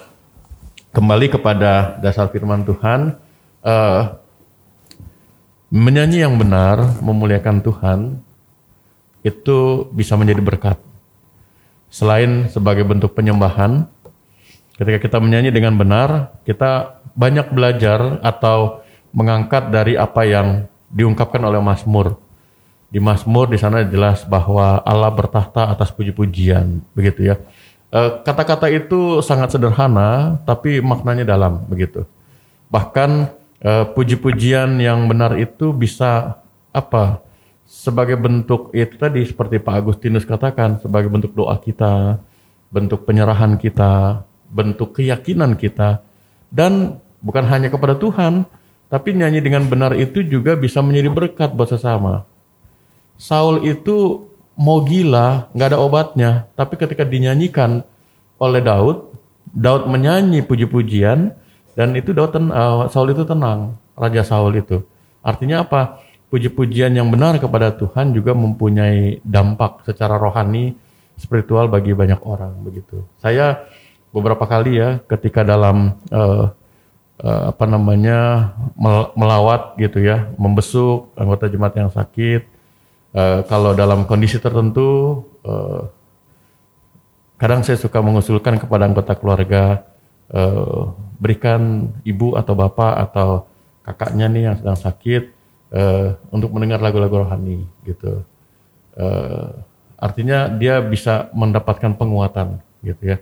kembali 0.97 1.26
kepada 1.29 2.01
dasar 2.01 2.33
firman 2.33 2.64
Tuhan, 2.64 3.14
eh, 3.62 4.03
menyanyi 5.68 6.24
yang 6.24 6.41
benar, 6.41 6.97
memuliakan 7.05 7.61
Tuhan, 7.61 7.99
itu 9.20 9.89
bisa 9.93 10.16
menjadi 10.16 10.41
berkat. 10.41 10.79
Selain 11.93 12.49
sebagai 12.49 12.85
bentuk 12.85 13.12
penyembahan, 13.12 13.85
ketika 14.81 14.99
kita 15.01 15.18
menyanyi 15.20 15.53
dengan 15.53 15.76
benar, 15.76 16.41
kita 16.49 17.01
banyak 17.12 17.53
belajar 17.53 18.20
atau 18.24 18.85
mengangkat 19.11 19.72
dari 19.72 19.97
apa 19.97 20.22
yang 20.24 20.49
diungkapkan 20.93 21.41
oleh 21.45 21.61
Mazmur. 21.61 22.16
Di 22.89 22.97
Mazmur 22.97 23.53
di 23.53 23.61
sana 23.61 23.84
jelas 23.84 24.24
bahwa 24.24 24.80
Allah 24.80 25.12
bertahta 25.12 25.68
atas 25.68 25.93
puji-pujian, 25.93 26.80
begitu 26.97 27.28
ya. 27.28 27.36
Eh, 27.93 28.11
Kata-kata 28.24 28.72
itu 28.72 29.20
sangat 29.20 29.53
sederhana, 29.53 30.41
tapi 30.49 30.80
maknanya 30.80 31.28
dalam, 31.28 31.64
begitu. 31.68 32.09
Bahkan 32.72 33.11
eh, 33.61 33.84
puji-pujian 33.93 34.80
yang 34.80 35.05
benar 35.05 35.36
itu 35.36 35.72
bisa 35.76 36.41
apa? 36.72 37.20
Sebagai 37.68 38.16
bentuk 38.16 38.72
itu 38.72 38.97
tadi 38.97 39.20
seperti 39.28 39.61
Pak 39.61 39.84
Agustinus 39.84 40.24
katakan, 40.24 40.80
sebagai 40.80 41.12
bentuk 41.12 41.36
doa 41.36 41.61
kita, 41.61 42.16
bentuk 42.72 43.05
penyerahan 43.05 43.61
kita, 43.61 44.24
bentuk 44.49 44.97
keyakinan 44.97 45.53
kita, 45.61 46.01
dan 46.49 46.97
bukan 47.20 47.45
hanya 47.45 47.68
kepada 47.68 47.93
Tuhan, 48.01 48.49
tapi 48.89 49.12
nyanyi 49.12 49.45
dengan 49.45 49.68
benar 49.68 49.93
itu 49.97 50.24
juga 50.24 50.57
bisa 50.57 50.80
menjadi 50.80 51.09
berkat 51.12 51.51
buat 51.53 51.68
sesama. 51.68 52.24
Saul 53.20 53.68
itu 53.68 54.28
mau 54.59 54.82
gila, 54.82 55.53
nggak 55.53 55.68
ada 55.74 55.78
obatnya, 55.78 56.30
tapi 56.59 56.74
ketika 56.80 57.05
dinyanyikan 57.05 57.84
oleh 58.41 58.61
Daud, 58.64 59.12
Daud 59.53 59.86
menyanyi 59.86 60.43
puji-pujian 60.43 61.36
dan 61.76 61.89
itu 61.95 62.11
Daud 62.16 62.32
ten- 62.34 62.51
eh, 62.51 62.84
Saul 62.91 63.14
itu 63.14 63.22
tenang, 63.22 63.78
Raja 63.95 64.26
Saul 64.26 64.59
itu. 64.59 64.82
Artinya 65.22 65.62
apa? 65.62 66.03
Puji-pujian 66.28 66.93
yang 66.93 67.09
benar 67.09 67.41
kepada 67.41 67.72
Tuhan 67.72 68.12
juga 68.12 68.36
mempunyai 68.36 69.24
dampak 69.24 69.84
secara 69.89 70.20
rohani, 70.20 70.76
spiritual 71.16 71.66
bagi 71.72 71.97
banyak 71.97 72.20
orang 72.22 72.53
begitu. 72.62 73.03
Saya 73.18 73.64
beberapa 74.12 74.45
kali 74.45 74.78
ya 74.78 75.03
ketika 75.05 75.43
dalam 75.45 75.99
eh, 76.09 76.45
eh, 77.22 77.42
apa 77.50 77.64
namanya 77.66 78.52
mel- 78.78 79.12
melawat 79.18 79.74
gitu 79.78 79.98
ya, 80.02 80.30
membesuk 80.38 81.10
anggota 81.18 81.50
jemaat 81.50 81.74
yang 81.76 81.90
sakit. 81.90 82.42
Eh, 83.14 83.40
kalau 83.48 83.72
dalam 83.72 84.04
kondisi 84.04 84.38
tertentu, 84.38 85.24
eh, 85.42 85.82
kadang 87.38 87.62
saya 87.62 87.78
suka 87.78 88.02
mengusulkan 88.02 88.58
kepada 88.58 88.86
anggota 88.86 89.14
keluarga 89.18 89.82
eh, 90.28 90.82
berikan 91.18 91.90
ibu 92.06 92.36
atau 92.38 92.54
bapak 92.54 92.94
atau 93.10 93.28
kakaknya 93.82 94.26
nih 94.28 94.42
yang 94.52 94.56
sedang 94.60 94.78
sakit 94.78 95.22
eh, 95.72 96.08
untuk 96.28 96.52
mendengar 96.52 96.78
lagu-lagu 96.84 97.24
rohani 97.24 97.64
gitu. 97.88 98.22
Eh, 98.98 99.50
artinya 99.98 100.46
dia 100.46 100.78
bisa 100.78 101.32
mendapatkan 101.34 101.96
penguatan 101.98 102.62
gitu 102.84 103.14
ya. 103.14 103.18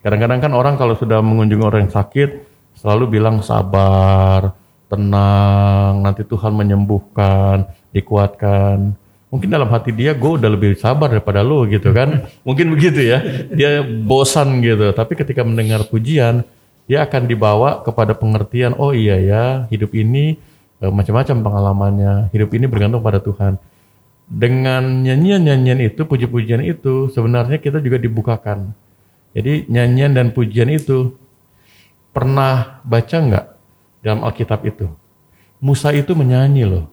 Kadang-kadang 0.00 0.40
kan 0.40 0.52
orang 0.56 0.74
kalau 0.80 0.96
sudah 0.96 1.20
mengunjungi 1.20 1.64
orang 1.64 1.80
yang 1.88 1.94
sakit 1.94 2.49
selalu 2.80 3.20
bilang 3.20 3.44
sabar, 3.44 4.56
tenang, 4.88 6.00
nanti 6.00 6.24
Tuhan 6.24 6.56
menyembuhkan, 6.56 7.68
dikuatkan. 7.92 8.96
Mungkin 9.30 9.46
dalam 9.46 9.70
hati 9.70 9.94
dia 9.94 10.10
gue 10.16 10.40
udah 10.40 10.50
lebih 10.50 10.74
sabar 10.74 11.06
daripada 11.12 11.44
lo 11.44 11.62
gitu 11.68 11.92
kan. 11.92 12.26
Mungkin 12.48 12.72
begitu 12.72 13.04
ya. 13.04 13.22
Dia 13.52 13.84
bosan 13.84 14.58
gitu. 14.64 14.90
Tapi 14.90 15.14
ketika 15.14 15.46
mendengar 15.46 15.86
pujian, 15.86 16.42
dia 16.90 17.06
akan 17.06 17.30
dibawa 17.30 17.86
kepada 17.86 18.18
pengertian, 18.18 18.74
oh 18.74 18.90
iya 18.90 19.22
ya, 19.22 19.44
hidup 19.70 19.94
ini 19.94 20.34
eh, 20.82 20.90
macam-macam 20.90 21.36
pengalamannya. 21.46 22.14
Hidup 22.34 22.50
ini 22.58 22.66
bergantung 22.66 23.04
pada 23.04 23.22
Tuhan. 23.22 23.60
Dengan 24.26 25.06
nyanyian-nyanyian 25.06 25.78
itu, 25.90 26.02
puji-pujian 26.06 26.62
itu, 26.66 27.10
sebenarnya 27.14 27.62
kita 27.62 27.78
juga 27.78 27.98
dibukakan. 27.98 28.74
Jadi 29.30 29.70
nyanyian 29.70 30.10
dan 30.10 30.34
pujian 30.34 30.66
itu 30.70 31.14
pernah 32.10 32.82
baca 32.82 33.16
nggak 33.16 33.46
dalam 34.02 34.20
Alkitab 34.26 34.60
itu? 34.66 34.86
Musa 35.60 35.92
itu 35.92 36.16
menyanyi 36.16 36.64
loh. 36.64 36.88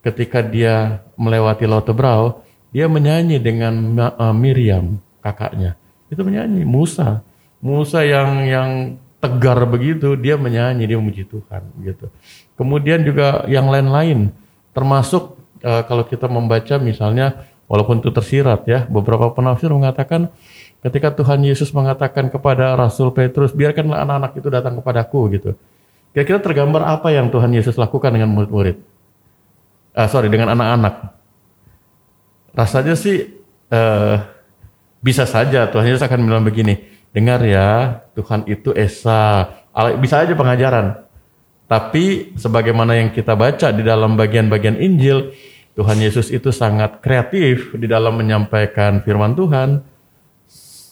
Ketika 0.00 0.40
dia 0.40 1.04
melewati 1.12 1.68
Laut 1.68 1.84
Tebrau, 1.84 2.40
dia 2.72 2.88
menyanyi 2.88 3.36
dengan 3.36 3.74
uh, 4.16 4.32
Miriam, 4.32 4.96
kakaknya. 5.20 5.76
Itu 6.08 6.24
menyanyi 6.24 6.64
Musa. 6.64 7.20
Musa 7.60 8.00
yang 8.00 8.48
yang 8.48 8.70
tegar 9.20 9.60
begitu, 9.68 10.16
dia 10.16 10.40
menyanyi, 10.40 10.88
dia 10.88 10.96
memuji 10.96 11.28
Tuhan 11.28 11.62
gitu. 11.84 12.08
Kemudian 12.56 13.04
juga 13.04 13.44
yang 13.44 13.68
lain-lain, 13.68 14.32
termasuk 14.72 15.36
uh, 15.60 15.84
kalau 15.84 16.08
kita 16.08 16.24
membaca 16.24 16.80
misalnya 16.80 17.44
walaupun 17.68 18.00
itu 18.00 18.08
tersirat 18.08 18.64
ya, 18.64 18.88
beberapa 18.88 19.28
penafsir 19.36 19.68
mengatakan 19.68 20.32
Ketika 20.80 21.12
Tuhan 21.12 21.44
Yesus 21.44 21.68
mengatakan 21.76 22.32
kepada 22.32 22.72
Rasul 22.72 23.12
Petrus, 23.12 23.52
biarkanlah 23.52 24.00
anak-anak 24.00 24.32
itu 24.40 24.48
datang 24.48 24.80
kepadaku 24.80 25.20
gitu. 25.36 25.50
Kira-kira 26.16 26.40
tergambar 26.40 26.88
apa 26.88 27.12
yang 27.12 27.28
Tuhan 27.28 27.52
Yesus 27.52 27.76
lakukan 27.76 28.08
dengan 28.08 28.32
murid-murid? 28.32 28.80
Ah, 29.92 30.08
sorry, 30.08 30.32
dengan 30.32 30.56
anak-anak. 30.56 31.12
Rasanya 32.56 32.96
sih 32.96 33.28
uh, 33.68 34.24
bisa 35.04 35.28
saja 35.28 35.68
Tuhan 35.68 35.86
Yesus 35.92 36.00
akan 36.00 36.24
bilang 36.24 36.42
begini, 36.48 36.80
dengar 37.12 37.44
ya, 37.44 38.00
Tuhan 38.16 38.48
itu 38.48 38.72
Esa. 38.72 39.52
Bisa 40.00 40.24
aja 40.24 40.32
pengajaran. 40.32 41.04
Tapi 41.68 42.34
sebagaimana 42.40 42.98
yang 42.98 43.12
kita 43.12 43.36
baca 43.36 43.70
di 43.70 43.84
dalam 43.84 44.16
bagian-bagian 44.16 44.80
Injil, 44.80 45.36
Tuhan 45.76 46.00
Yesus 46.02 46.32
itu 46.34 46.50
sangat 46.50 46.98
kreatif 47.04 47.76
di 47.78 47.86
dalam 47.86 48.18
menyampaikan 48.18 49.04
firman 49.06 49.38
Tuhan 49.38 49.89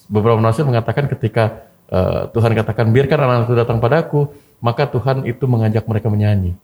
beberapa 0.09 0.41
penafsir 0.41 0.65
mengatakan 0.65 1.05
ketika 1.05 1.69
uh, 1.87 2.27
Tuhan 2.33 2.57
katakan 2.57 2.89
biarkan 2.89 3.19
anak 3.21 3.47
itu 3.47 3.55
datang 3.55 3.77
padaku, 3.77 4.33
maka 4.59 4.89
Tuhan 4.89 5.23
itu 5.29 5.45
mengajak 5.45 5.85
mereka 5.85 6.09
menyanyi. 6.09 6.57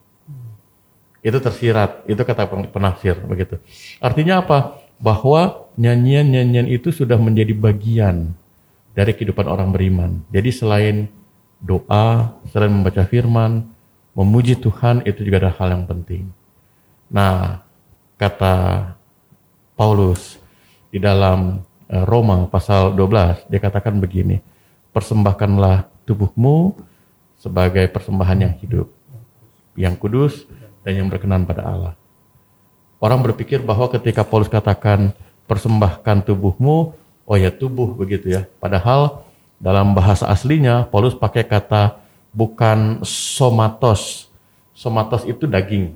Itu 1.22 1.38
tersirat, 1.42 2.06
itu 2.06 2.22
kata 2.22 2.46
penafsir 2.70 3.18
begitu. 3.26 3.62
Artinya 4.02 4.46
apa? 4.46 4.82
Bahwa 4.98 5.70
nyanyian-nyanyian 5.78 6.70
itu 6.70 6.94
sudah 6.94 7.18
menjadi 7.18 7.54
bagian 7.54 8.34
dari 8.94 9.12
kehidupan 9.14 9.46
orang 9.50 9.74
beriman. 9.74 10.22
Jadi 10.30 10.50
selain 10.54 10.96
doa, 11.58 12.38
selain 12.54 12.70
membaca 12.70 13.02
firman, 13.10 13.66
memuji 14.14 14.56
Tuhan 14.56 15.02
itu 15.04 15.26
juga 15.26 15.50
ada 15.50 15.52
hal 15.58 15.74
yang 15.76 15.86
penting. 15.90 16.30
Nah, 17.10 17.66
kata 18.16 18.96
Paulus 19.76 20.40
di 20.94 21.02
dalam 21.02 21.60
Roma 21.90 22.50
pasal 22.50 22.98
12 22.98 23.50
dia 23.50 23.60
katakan 23.62 24.02
begini 24.02 24.42
persembahkanlah 24.90 25.86
tubuhmu 26.08 26.74
sebagai 27.38 27.86
persembahan 27.92 28.38
yang 28.42 28.54
hidup 28.58 28.88
yang 29.76 29.94
kudus 30.00 30.48
dan 30.88 31.04
yang 31.04 31.08
berkenan 31.12 31.44
pada 31.44 31.68
Allah. 31.68 31.94
Orang 33.04 33.22
berpikir 33.22 33.60
bahwa 33.62 33.92
ketika 33.92 34.24
Paulus 34.24 34.48
katakan 34.48 35.12
persembahkan 35.46 36.26
tubuhmu 36.26 36.96
oh 37.28 37.38
ya 37.38 37.52
tubuh 37.52 37.92
begitu 37.94 38.34
ya. 38.34 38.48
Padahal 38.58 39.28
dalam 39.60 39.92
bahasa 39.94 40.26
aslinya 40.32 40.88
Paulus 40.88 41.14
pakai 41.14 41.44
kata 41.44 42.00
bukan 42.32 43.04
somatos. 43.06 44.32
Somatos 44.72 45.28
itu 45.28 45.44
daging. 45.44 45.96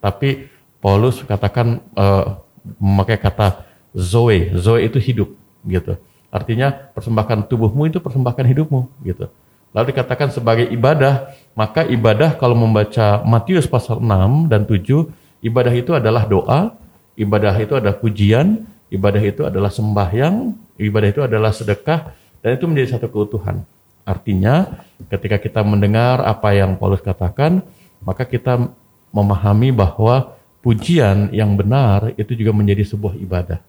Tapi 0.00 0.48
Paulus 0.80 1.20
katakan 1.22 1.84
uh, 1.94 2.40
memakai 2.80 3.20
kata 3.20 3.67
Zoe. 3.96 4.52
Zoe 4.56 4.88
itu 4.88 4.98
hidup 5.00 5.28
gitu. 5.64 5.96
Artinya 6.28 6.92
persembahkan 6.92 7.48
tubuhmu 7.48 7.88
itu 7.88 7.98
persembahkan 8.00 8.44
hidupmu 8.44 8.88
gitu. 9.04 9.32
Lalu 9.72 9.92
dikatakan 9.92 10.32
sebagai 10.32 10.64
ibadah, 10.68 11.32
maka 11.52 11.84
ibadah 11.84 12.36
kalau 12.36 12.56
membaca 12.56 13.20
Matius 13.24 13.68
pasal 13.68 14.00
6 14.00 14.48
dan 14.48 14.64
7, 14.64 15.08
ibadah 15.44 15.72
itu 15.76 15.92
adalah 15.92 16.24
doa, 16.24 16.72
ibadah 17.16 17.52
itu 17.60 17.76
adalah 17.76 17.96
pujian, 18.00 18.64
ibadah 18.88 19.20
itu 19.20 19.44
adalah 19.44 19.68
sembahyang, 19.68 20.56
ibadah 20.80 21.08
itu 21.12 21.20
adalah 21.20 21.52
sedekah, 21.52 22.16
dan 22.40 22.56
itu 22.56 22.64
menjadi 22.64 22.96
satu 22.96 23.12
keutuhan. 23.12 23.60
Artinya 24.08 24.84
ketika 25.12 25.36
kita 25.36 25.60
mendengar 25.60 26.24
apa 26.24 26.56
yang 26.56 26.80
Paulus 26.80 27.04
katakan, 27.04 27.60
maka 28.00 28.24
kita 28.24 28.72
memahami 29.12 29.68
bahwa 29.68 30.32
pujian 30.64 31.28
yang 31.28 31.52
benar 31.56 32.16
itu 32.16 32.32
juga 32.32 32.56
menjadi 32.56 32.88
sebuah 32.88 33.20
ibadah. 33.20 33.60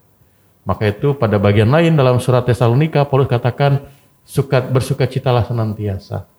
Maka 0.69 0.93
itu 0.93 1.17
pada 1.17 1.41
bagian 1.41 1.73
lain 1.73 1.97
dalam 1.97 2.21
surat 2.21 2.45
Tesalonika 2.45 3.01
Paulus 3.09 3.25
katakan 3.25 3.89
suka 4.21 4.61
bersukacitalah 4.61 5.49
senantiasa. 5.49 6.29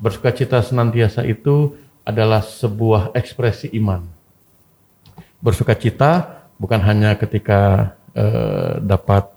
Bersukacita 0.00 0.64
senantiasa 0.64 1.20
itu 1.28 1.76
adalah 2.00 2.40
sebuah 2.40 3.12
ekspresi 3.12 3.68
iman. 3.76 4.08
Bersukacita 5.44 6.48
bukan 6.56 6.80
hanya 6.80 7.12
ketika 7.20 7.92
eh, 8.16 8.80
dapat 8.80 9.28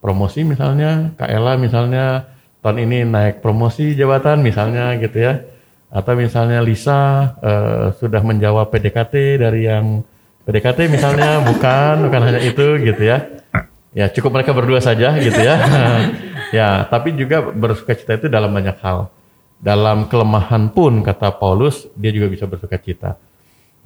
promosi 0.00 0.40
misalnya, 0.48 1.12
KLA 1.20 1.60
misalnya 1.60 2.32
tahun 2.64 2.80
ini 2.88 3.04
naik 3.04 3.44
promosi 3.44 3.92
jabatan 3.92 4.40
misalnya 4.40 4.96
gitu 4.96 5.20
ya. 5.20 5.44
Atau 5.92 6.16
misalnya 6.16 6.64
Lisa 6.64 7.36
eh, 7.44 7.86
sudah 7.92 8.24
menjawab 8.24 8.72
PDKT 8.72 9.36
dari 9.36 9.68
yang 9.68 10.00
PDKT 10.48 10.88
misalnya 10.88 11.44
bukan 11.44 12.08
bukan 12.08 12.20
hanya 12.24 12.40
itu 12.40 12.80
gitu 12.80 13.02
ya. 13.04 13.28
Ya 13.92 14.08
cukup 14.08 14.40
mereka 14.40 14.56
berdua 14.56 14.80
saja 14.80 15.12
gitu 15.20 15.36
ya. 15.36 15.56
Ya 16.48 16.88
tapi 16.88 17.12
juga 17.12 17.44
bersuka 17.44 17.92
cita 17.92 18.16
itu 18.16 18.32
dalam 18.32 18.48
banyak 18.48 18.80
hal. 18.80 19.12
Dalam 19.60 20.08
kelemahan 20.08 20.72
pun 20.72 21.04
kata 21.04 21.36
Paulus 21.36 21.84
dia 21.92 22.08
juga 22.08 22.32
bisa 22.32 22.48
bersuka 22.48 22.80
cita 22.80 23.20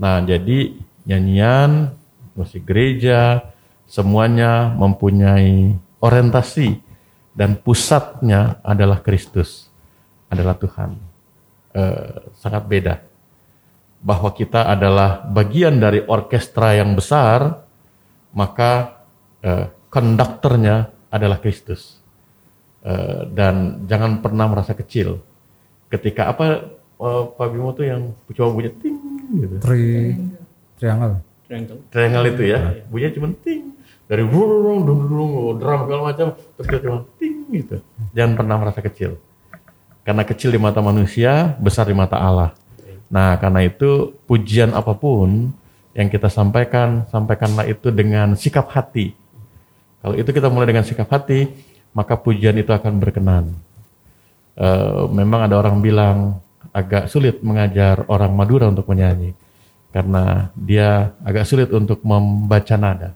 nah 0.01 0.19
jadi 0.19 0.75
nyanyian 1.05 1.93
musik 2.35 2.65
gereja 2.65 3.45
semuanya 3.85 4.73
mempunyai 4.73 5.77
orientasi 6.01 6.81
dan 7.37 7.55
pusatnya 7.61 8.59
adalah 8.65 9.01
Kristus 9.01 9.69
adalah 10.33 10.57
Tuhan. 10.57 10.97
Eh, 11.73 12.33
sangat 12.41 12.65
beda 12.69 13.01
bahwa 14.03 14.35
kita 14.35 14.67
adalah 14.67 15.23
bagian 15.31 15.79
dari 15.79 16.03
orkestra 16.03 16.75
yang 16.75 16.99
besar, 16.99 17.63
maka 18.35 19.03
eh, 19.41 19.71
konduktornya 19.87 20.91
adalah 21.07 21.39
Kristus. 21.39 22.03
Eh, 22.83 23.31
dan 23.31 23.87
jangan 23.87 24.19
pernah 24.19 24.51
merasa 24.51 24.75
kecil. 24.75 25.23
Ketika 25.87 26.35
apa 26.35 26.75
eh, 26.99 27.25
Pak 27.31 27.47
Bimo 27.55 27.71
tuh 27.79 27.87
yang 27.87 28.11
cuma 28.35 28.51
bunyi 28.51 28.75
ting 28.75 28.99
gitu. 29.39 29.55
Tri, 29.63 30.19
triangle. 30.83 31.23
Triangle. 31.47 31.79
Triangle 31.95 32.27
itu 32.35 32.43
ya, 32.51 32.59
bunyinya 32.91 33.13
cuma 33.15 33.29
ting. 33.39 33.71
Dari 34.11 34.27
burung, 34.27 34.83
burung, 34.83 35.57
drum 35.63 35.79
segala 35.87 36.03
macam, 36.11 36.27
terus 36.59 36.69
cuma 36.83 37.07
ting 37.23 37.47
gitu. 37.55 37.79
Jangan 38.19 38.35
pernah 38.35 38.57
merasa 38.59 38.83
kecil. 38.83 39.15
Karena 40.03 40.27
kecil 40.27 40.51
di 40.51 40.59
mata 40.59 40.83
manusia, 40.83 41.55
besar 41.63 41.87
di 41.87 41.95
mata 41.95 42.19
Allah. 42.19 42.51
Nah, 43.13 43.37
karena 43.37 43.61
itu 43.69 44.17
pujian 44.25 44.73
apa 44.73 44.97
pun 44.97 45.53
yang 45.93 46.09
kita 46.09 46.33
sampaikan, 46.33 47.05
sampaikanlah 47.13 47.69
itu 47.69 47.93
dengan 47.93 48.33
sikap 48.33 48.73
hati. 48.73 49.13
Kalau 50.01 50.17
itu 50.17 50.33
kita 50.33 50.49
mulai 50.49 50.73
dengan 50.73 50.89
sikap 50.89 51.13
hati, 51.13 51.53
maka 51.93 52.17
pujian 52.17 52.57
itu 52.57 52.73
akan 52.73 52.97
berkenan. 52.97 53.53
E, 54.57 54.69
memang 55.13 55.45
ada 55.45 55.61
orang 55.61 55.85
bilang 55.85 56.41
agak 56.73 57.13
sulit 57.13 57.45
mengajar 57.45 58.09
orang 58.09 58.33
Madura 58.33 58.73
untuk 58.73 58.89
menyanyi 58.89 59.37
karena 59.93 60.49
dia 60.57 61.13
agak 61.21 61.45
sulit 61.45 61.69
untuk 61.69 62.01
membaca 62.01 62.75
nada. 62.81 63.13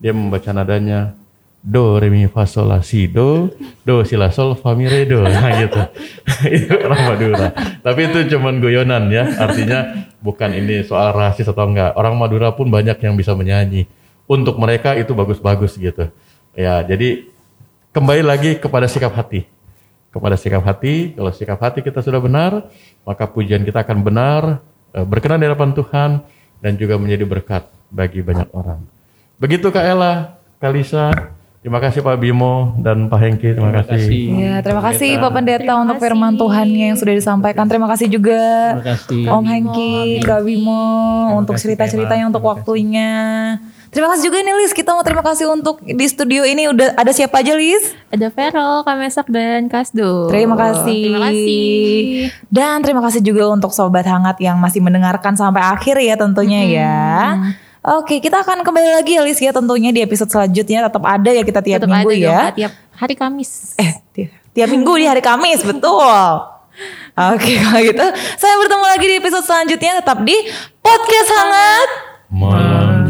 Dia 0.00 0.16
membaca 0.16 0.48
nadanya 0.56 1.12
do 1.58 1.98
re 1.98 2.08
mi 2.08 2.24
fa 2.30 2.46
sol 2.46 2.70
la 2.70 2.80
si 2.82 3.10
do. 3.10 3.50
Do 3.82 4.06
si 4.06 4.14
la 4.14 4.30
sol 4.30 4.54
fa 4.54 4.72
mi 4.78 4.86
re 4.86 5.04
do. 5.04 5.22
Nah 5.28 5.50
gitu. 5.58 5.80
Itu 6.56 6.72
orang 6.86 7.02
Madura 7.14 7.48
tapi 7.88 8.04
itu 8.04 8.36
cuman 8.36 8.60
guyonan 8.60 9.08
ya. 9.08 9.24
Artinya 9.40 10.08
bukan 10.20 10.52
ini 10.52 10.84
soal 10.84 11.16
rasis 11.16 11.48
atau 11.48 11.64
enggak. 11.64 11.96
Orang 11.96 12.20
Madura 12.20 12.52
pun 12.52 12.68
banyak 12.68 13.00
yang 13.00 13.16
bisa 13.16 13.32
menyanyi. 13.32 13.88
Untuk 14.28 14.60
mereka 14.60 14.92
itu 14.92 15.16
bagus-bagus 15.16 15.80
gitu. 15.80 16.12
Ya, 16.52 16.84
jadi 16.84 17.24
kembali 17.96 18.22
lagi 18.28 18.50
kepada 18.60 18.84
sikap 18.84 19.16
hati. 19.16 19.48
Kepada 20.12 20.36
sikap 20.36 20.60
hati, 20.68 21.16
kalau 21.16 21.32
sikap 21.32 21.56
hati 21.64 21.80
kita 21.80 22.04
sudah 22.04 22.20
benar, 22.20 22.68
maka 23.08 23.24
pujian 23.24 23.64
kita 23.64 23.84
akan 23.84 24.04
benar, 24.04 24.60
eh, 24.92 25.04
berkenan 25.04 25.40
di 25.40 25.48
hadapan 25.48 25.72
Tuhan 25.72 26.10
dan 26.60 26.72
juga 26.76 27.00
menjadi 27.00 27.24
berkat 27.24 27.64
bagi 27.88 28.20
banyak 28.20 28.52
orang. 28.52 28.84
Begitu 29.40 29.72
Kak 29.72 29.84
Ella, 29.84 30.36
Kak 30.60 30.72
Lisa, 30.76 31.08
terima 31.68 31.84
kasih 31.84 32.00
Pak 32.00 32.16
Bimo 32.16 32.72
dan 32.80 33.12
Pak 33.12 33.18
Hengki, 33.20 33.52
terima, 33.52 33.84
kasih. 33.84 34.24
Ya, 34.40 34.56
terima 34.64 34.80
kasih. 34.80 35.20
Pak 35.20 35.30
Pendeta 35.36 35.68
Terima 35.68 35.84
untuk 35.84 36.00
kasih. 36.00 36.04
firman 36.08 36.32
Tuhannya 36.40 36.86
yang 36.88 36.96
sudah 36.96 37.12
disampaikan. 37.12 37.68
Terima 37.68 37.84
kasih 37.92 38.08
juga 38.08 38.40
Terima 38.80 38.88
kasih. 38.96 39.22
Om 39.28 39.44
Hengki, 39.44 39.92
Kak 40.24 40.40
Bimo 40.48 40.88
untuk 41.36 41.60
kasih, 41.60 41.76
cerita-ceritanya 41.76 42.32
untuk 42.32 42.40
Terima 42.40 42.56
waktunya. 42.56 43.12
Terima 43.92 44.08
kasih 44.12 44.32
juga 44.32 44.38
nih 44.40 44.54
Lis, 44.64 44.72
kita 44.72 44.96
mau 44.96 45.04
terima 45.04 45.24
kasih 45.24 45.44
untuk 45.48 45.84
di 45.84 46.06
studio 46.08 46.44
ini 46.48 46.72
udah 46.72 46.96
ada 46.96 47.12
siapa 47.12 47.44
aja 47.44 47.52
Lis? 47.52 47.92
Ada 48.08 48.32
Vero, 48.32 48.84
Kamesak, 48.88 49.28
dan 49.28 49.68
Kasdo. 49.68 50.32
Terima 50.32 50.56
kasih. 50.56 51.04
Terima 51.04 51.20
kasih. 51.28 51.92
Dan 52.48 52.76
terima 52.80 53.00
kasih 53.04 53.20
juga 53.20 53.44
untuk 53.52 53.76
sobat 53.76 54.08
hangat 54.08 54.40
yang 54.40 54.56
masih 54.56 54.80
mendengarkan 54.80 55.36
sampai 55.36 55.60
akhir 55.60 56.00
ya 56.00 56.16
tentunya 56.16 56.64
ya. 56.64 56.96
Oke, 57.80 58.18
kita 58.18 58.40
akan 58.40 58.60
kembali 58.60 58.90
lagi 58.92 59.14
ya 59.14 59.22
Lis 59.22 59.38
ya 59.38 59.50
tentunya 59.50 59.90
di 59.90 60.00
episode 60.00 60.28
selanjutnya 60.28 60.84
tetap 60.84 61.02
ada 61.02 61.30
ya 61.30 61.42
kita 61.42 61.60
tiap 61.60 61.78
Tetap 61.78 61.88
minggu 61.88 62.10
ada 62.10 62.18
ya. 62.18 62.38
dong, 62.44 62.56
tiap 62.56 62.72
hari 62.92 63.14
Kamis. 63.14 63.50
Eh, 63.76 63.92
ti- 64.10 64.30
tiap 64.52 64.68
minggu 64.68 64.92
di 64.94 65.06
hari 65.06 65.20
Kamis, 65.20 65.62
betul. 65.62 66.10
Oke, 67.14 67.52
kalau 67.56 67.80
gitu 67.80 68.06
saya 68.34 68.54
bertemu 68.56 68.84
lagi 68.84 69.06
di 69.06 69.16
episode 69.16 69.42
selanjutnya 69.42 69.92
tetap 69.96 70.18
di 70.20 70.36
podcast 70.78 71.30
hangat. 71.32 71.88
Malam 72.28 73.08